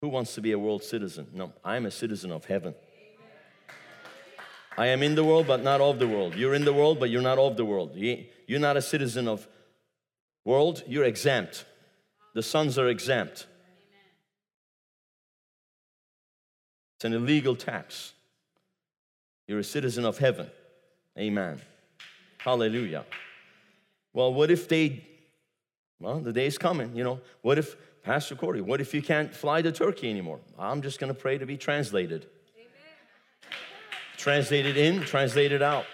Who 0.00 0.08
wants 0.08 0.34
to 0.34 0.40
be 0.40 0.52
a 0.52 0.58
world 0.58 0.82
citizen? 0.82 1.28
No, 1.32 1.52
I'm 1.64 1.86
a 1.86 1.90
citizen 1.90 2.32
of 2.32 2.44
heaven. 2.44 2.74
I 4.78 4.88
am 4.88 5.02
in 5.02 5.14
the 5.14 5.24
world, 5.24 5.46
but 5.46 5.62
not 5.62 5.80
of 5.80 5.98
the 5.98 6.06
world. 6.06 6.34
You're 6.34 6.54
in 6.54 6.64
the 6.64 6.72
world, 6.72 7.00
but 7.00 7.08
you're 7.08 7.22
not 7.22 7.38
of 7.38 7.56
the 7.56 7.64
world. 7.64 7.92
You're 7.94 8.60
not 8.60 8.76
a 8.76 8.82
citizen 8.82 9.26
of 9.26 9.46
world, 10.44 10.82
you're 10.86 11.04
exempt. 11.04 11.64
The 12.34 12.42
sons 12.42 12.78
are 12.78 12.88
exempt. 12.88 13.46
It's 16.96 17.04
an 17.04 17.14
illegal 17.14 17.56
tax. 17.56 18.12
You're 19.46 19.58
a 19.58 19.64
citizen 19.64 20.04
of 20.04 20.18
heaven. 20.18 20.50
Amen. 21.18 21.60
Hallelujah. 22.38 23.04
Well, 24.16 24.32
what 24.32 24.50
if 24.50 24.66
they 24.66 25.04
well, 26.00 26.20
the 26.20 26.32
day's 26.32 26.56
coming, 26.56 26.96
you 26.96 27.04
know. 27.04 27.20
What 27.42 27.58
if, 27.58 27.76
Pastor 28.02 28.34
Corey, 28.34 28.62
what 28.62 28.80
if 28.80 28.94
you 28.94 29.02
can't 29.02 29.34
fly 29.34 29.60
to 29.60 29.70
Turkey 29.70 30.08
anymore? 30.08 30.40
I'm 30.58 30.80
just 30.80 30.98
going 30.98 31.08
to 31.08 31.18
pray 31.18 31.36
to 31.36 31.44
be 31.44 31.58
translated. 31.58 32.26
Amen. 32.56 33.58
Translated 34.16 34.78
in, 34.78 35.02
translated 35.02 35.60
out. 35.60 35.84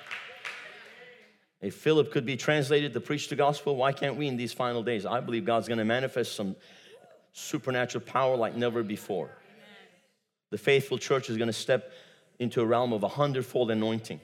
If 1.61 1.75
Philip 1.75 2.13
could 2.13 2.25
be 2.25 2.37
translated 2.37 2.93
to 2.93 3.01
preach 3.01 3.29
the 3.29 3.35
gospel, 3.35 3.75
why 3.75 3.93
can't 3.93 4.15
we 4.15 4.29
in 4.29 4.37
these 4.37 4.53
final 4.53 4.85
days? 4.85 5.05
I 5.05 5.19
believe 5.19 5.45
God's 5.45 5.67
going 5.67 5.79
to 5.79 5.85
manifest 5.85 6.37
some 6.37 6.55
supernatural 7.33 8.05
power 8.05 8.37
like 8.37 8.55
never 8.55 8.85
before. 8.85 9.31
The 10.51 10.59
faithful 10.59 10.99
church 10.99 11.29
is 11.29 11.37
going 11.37 11.49
to 11.49 11.53
step 11.53 11.93
into 12.39 12.61
a 12.61 12.67
realm 12.67 12.93
of 12.93 13.03
a 13.03 13.09
hundredfold 13.09 13.73
anointing 13.73 14.21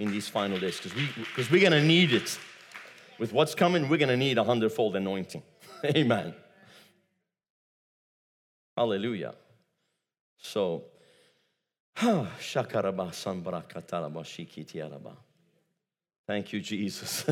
in 0.00 0.10
these 0.10 0.28
final 0.28 0.58
days 0.58 0.76
because 0.76 0.94
we, 0.96 1.08
because 1.16 1.52
we're 1.52 1.60
going 1.60 1.80
to 1.80 1.86
need 1.86 2.12
it 2.12 2.36
with 3.18 3.32
what's 3.32 3.54
coming, 3.54 3.88
we're 3.88 3.96
going 3.96 4.08
to 4.08 4.16
need 4.16 4.38
a 4.38 4.44
hundredfold 4.44 4.96
anointing. 4.96 5.42
Amen. 5.84 6.34
Hallelujah. 8.76 9.34
So, 10.38 10.84
Thank 16.26 16.52
you, 16.52 16.60
Jesus. 16.60 17.24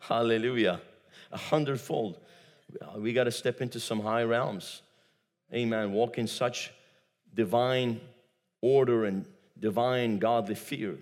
Hallelujah. 0.00 0.80
A 1.32 1.38
hundredfold. 1.38 2.18
We 2.96 3.12
got 3.12 3.24
to 3.24 3.30
step 3.30 3.60
into 3.60 3.80
some 3.80 4.00
high 4.00 4.24
realms. 4.24 4.82
Amen. 5.54 5.92
Walk 5.92 6.18
in 6.18 6.26
such 6.26 6.72
divine 7.34 8.00
order 8.60 9.04
and 9.04 9.24
divine 9.58 10.18
godly 10.18 10.54
fear 10.54 10.98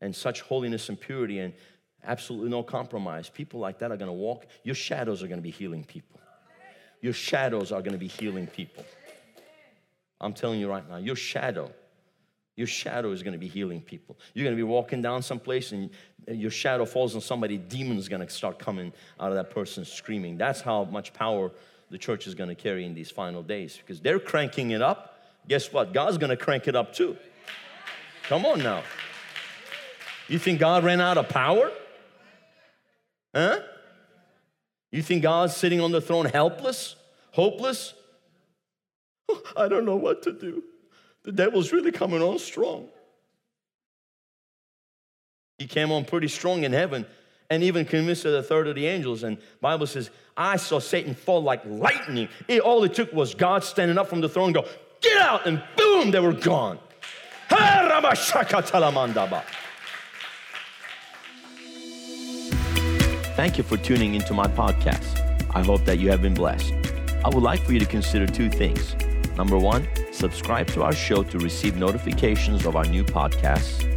and 0.00 0.14
such 0.14 0.42
holiness 0.42 0.88
and 0.88 1.00
purity 1.00 1.38
and 1.38 1.54
Absolutely 2.06 2.50
no 2.50 2.62
compromise. 2.62 3.28
People 3.28 3.60
like 3.60 3.78
that 3.78 3.90
are 3.90 3.96
going 3.96 4.08
to 4.08 4.12
walk. 4.12 4.46
Your 4.62 4.74
shadows 4.74 5.22
are 5.22 5.28
going 5.28 5.38
to 5.38 5.42
be 5.42 5.50
healing 5.50 5.84
people. 5.84 6.20
Your 7.00 7.12
shadows 7.12 7.72
are 7.72 7.80
going 7.80 7.92
to 7.92 7.98
be 7.98 8.08
healing 8.08 8.46
people. 8.46 8.84
I'm 10.20 10.32
telling 10.32 10.60
you 10.60 10.68
right 10.68 10.88
now, 10.88 10.96
your 10.96 11.16
shadow, 11.16 11.70
your 12.56 12.66
shadow 12.66 13.12
is 13.12 13.22
going 13.22 13.32
to 13.32 13.38
be 13.38 13.48
healing 13.48 13.80
people. 13.80 14.16
You're 14.32 14.44
going 14.44 14.56
to 14.56 14.60
be 14.60 14.66
walking 14.66 15.02
down 15.02 15.22
someplace 15.22 15.72
and 15.72 15.90
your 16.26 16.50
shadow 16.50 16.86
falls 16.86 17.14
on 17.14 17.20
somebody, 17.20 17.58
demons 17.58 18.08
going 18.08 18.26
to 18.26 18.32
start 18.32 18.58
coming 18.58 18.92
out 19.20 19.30
of 19.30 19.34
that 19.34 19.50
person 19.50 19.84
screaming. 19.84 20.38
That's 20.38 20.60
how 20.60 20.84
much 20.84 21.12
power 21.12 21.50
the 21.90 21.98
church 21.98 22.26
is 22.26 22.34
going 22.34 22.48
to 22.48 22.54
carry 22.54 22.84
in 22.86 22.94
these 22.94 23.10
final 23.10 23.42
days 23.42 23.76
because 23.76 24.00
they're 24.00 24.18
cranking 24.18 24.70
it 24.70 24.80
up. 24.80 25.20
Guess 25.46 25.72
what? 25.72 25.92
God's 25.92 26.16
going 26.16 26.30
to 26.30 26.36
crank 26.36 26.68
it 26.68 26.74
up 26.74 26.94
too. 26.94 27.16
Come 28.22 28.46
on 28.46 28.62
now. 28.62 28.82
You 30.28 30.38
think 30.38 30.58
God 30.58 30.84
ran 30.84 31.02
out 31.02 31.18
of 31.18 31.28
power? 31.28 31.70
Huh? 33.34 33.60
You 34.92 35.02
think 35.02 35.22
God's 35.22 35.56
sitting 35.56 35.80
on 35.80 35.90
the 35.90 36.00
throne 36.00 36.26
helpless, 36.26 36.96
hopeless? 37.32 37.94
I 39.56 39.68
don't 39.68 39.84
know 39.84 39.96
what 39.96 40.22
to 40.22 40.32
do. 40.32 40.62
The 41.24 41.32
devil's 41.32 41.72
really 41.72 41.90
coming 41.90 42.22
on 42.22 42.38
strong. 42.38 42.88
He 45.58 45.66
came 45.66 45.90
on 45.90 46.04
pretty 46.04 46.28
strong 46.28 46.64
in 46.64 46.72
heaven 46.72 47.06
and 47.50 47.62
even 47.62 47.84
convinced 47.84 48.24
a 48.24 48.42
third 48.42 48.68
of 48.68 48.74
the 48.74 48.86
angels. 48.86 49.22
And 49.22 49.38
Bible 49.60 49.86
says, 49.86 50.10
I 50.36 50.56
saw 50.56 50.78
Satan 50.78 51.14
fall 51.14 51.42
like 51.42 51.62
lightning. 51.64 52.28
It, 52.48 52.60
all 52.60 52.84
it 52.84 52.94
took 52.94 53.12
was 53.12 53.34
God 53.34 53.64
standing 53.64 53.98
up 53.98 54.08
from 54.08 54.20
the 54.20 54.28
throne 54.28 54.46
and 54.46 54.54
go, 54.54 54.66
get 55.00 55.16
out, 55.18 55.46
and 55.46 55.62
boom, 55.76 56.10
they 56.10 56.20
were 56.20 56.32
gone. 56.32 56.78
Thank 63.36 63.58
you 63.58 63.64
for 63.64 63.76
tuning 63.76 64.14
into 64.14 64.32
my 64.32 64.46
podcast. 64.46 65.20
I 65.54 65.62
hope 65.64 65.84
that 65.86 65.98
you 65.98 66.08
have 66.10 66.22
been 66.22 66.34
blessed. 66.34 66.72
I 67.24 67.28
would 67.28 67.42
like 67.42 67.60
for 67.62 67.72
you 67.72 67.80
to 67.80 67.86
consider 67.86 68.26
two 68.26 68.48
things. 68.48 68.94
Number 69.36 69.58
one, 69.58 69.88
subscribe 70.12 70.68
to 70.68 70.84
our 70.84 70.92
show 70.92 71.24
to 71.24 71.38
receive 71.38 71.76
notifications 71.76 72.64
of 72.64 72.76
our 72.76 72.84
new 72.84 73.02
podcasts. 73.02 73.90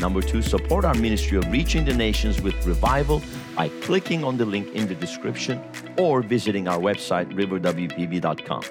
Number 0.00 0.22
two, 0.22 0.40
support 0.40 0.86
our 0.86 0.94
ministry 0.94 1.36
of 1.36 1.50
reaching 1.52 1.84
the 1.84 1.92
nations 1.92 2.40
with 2.40 2.54
revival 2.66 3.22
by 3.54 3.68
clicking 3.82 4.24
on 4.24 4.38
the 4.38 4.46
link 4.46 4.72
in 4.74 4.88
the 4.88 4.94
description 4.94 5.62
or 5.98 6.22
visiting 6.22 6.66
our 6.66 6.78
website, 6.78 7.30
riverwpb.com. 7.34 8.62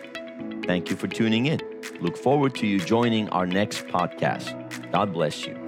Thank 0.63 0.89
you 0.89 0.95
for 0.95 1.07
tuning 1.07 1.45
in. 1.45 1.59
Look 2.01 2.17
forward 2.17 2.55
to 2.55 2.65
you 2.65 2.79
joining 2.79 3.29
our 3.29 3.45
next 3.45 3.85
podcast. 3.87 4.55
God 4.91 5.13
bless 5.13 5.45
you. 5.45 5.58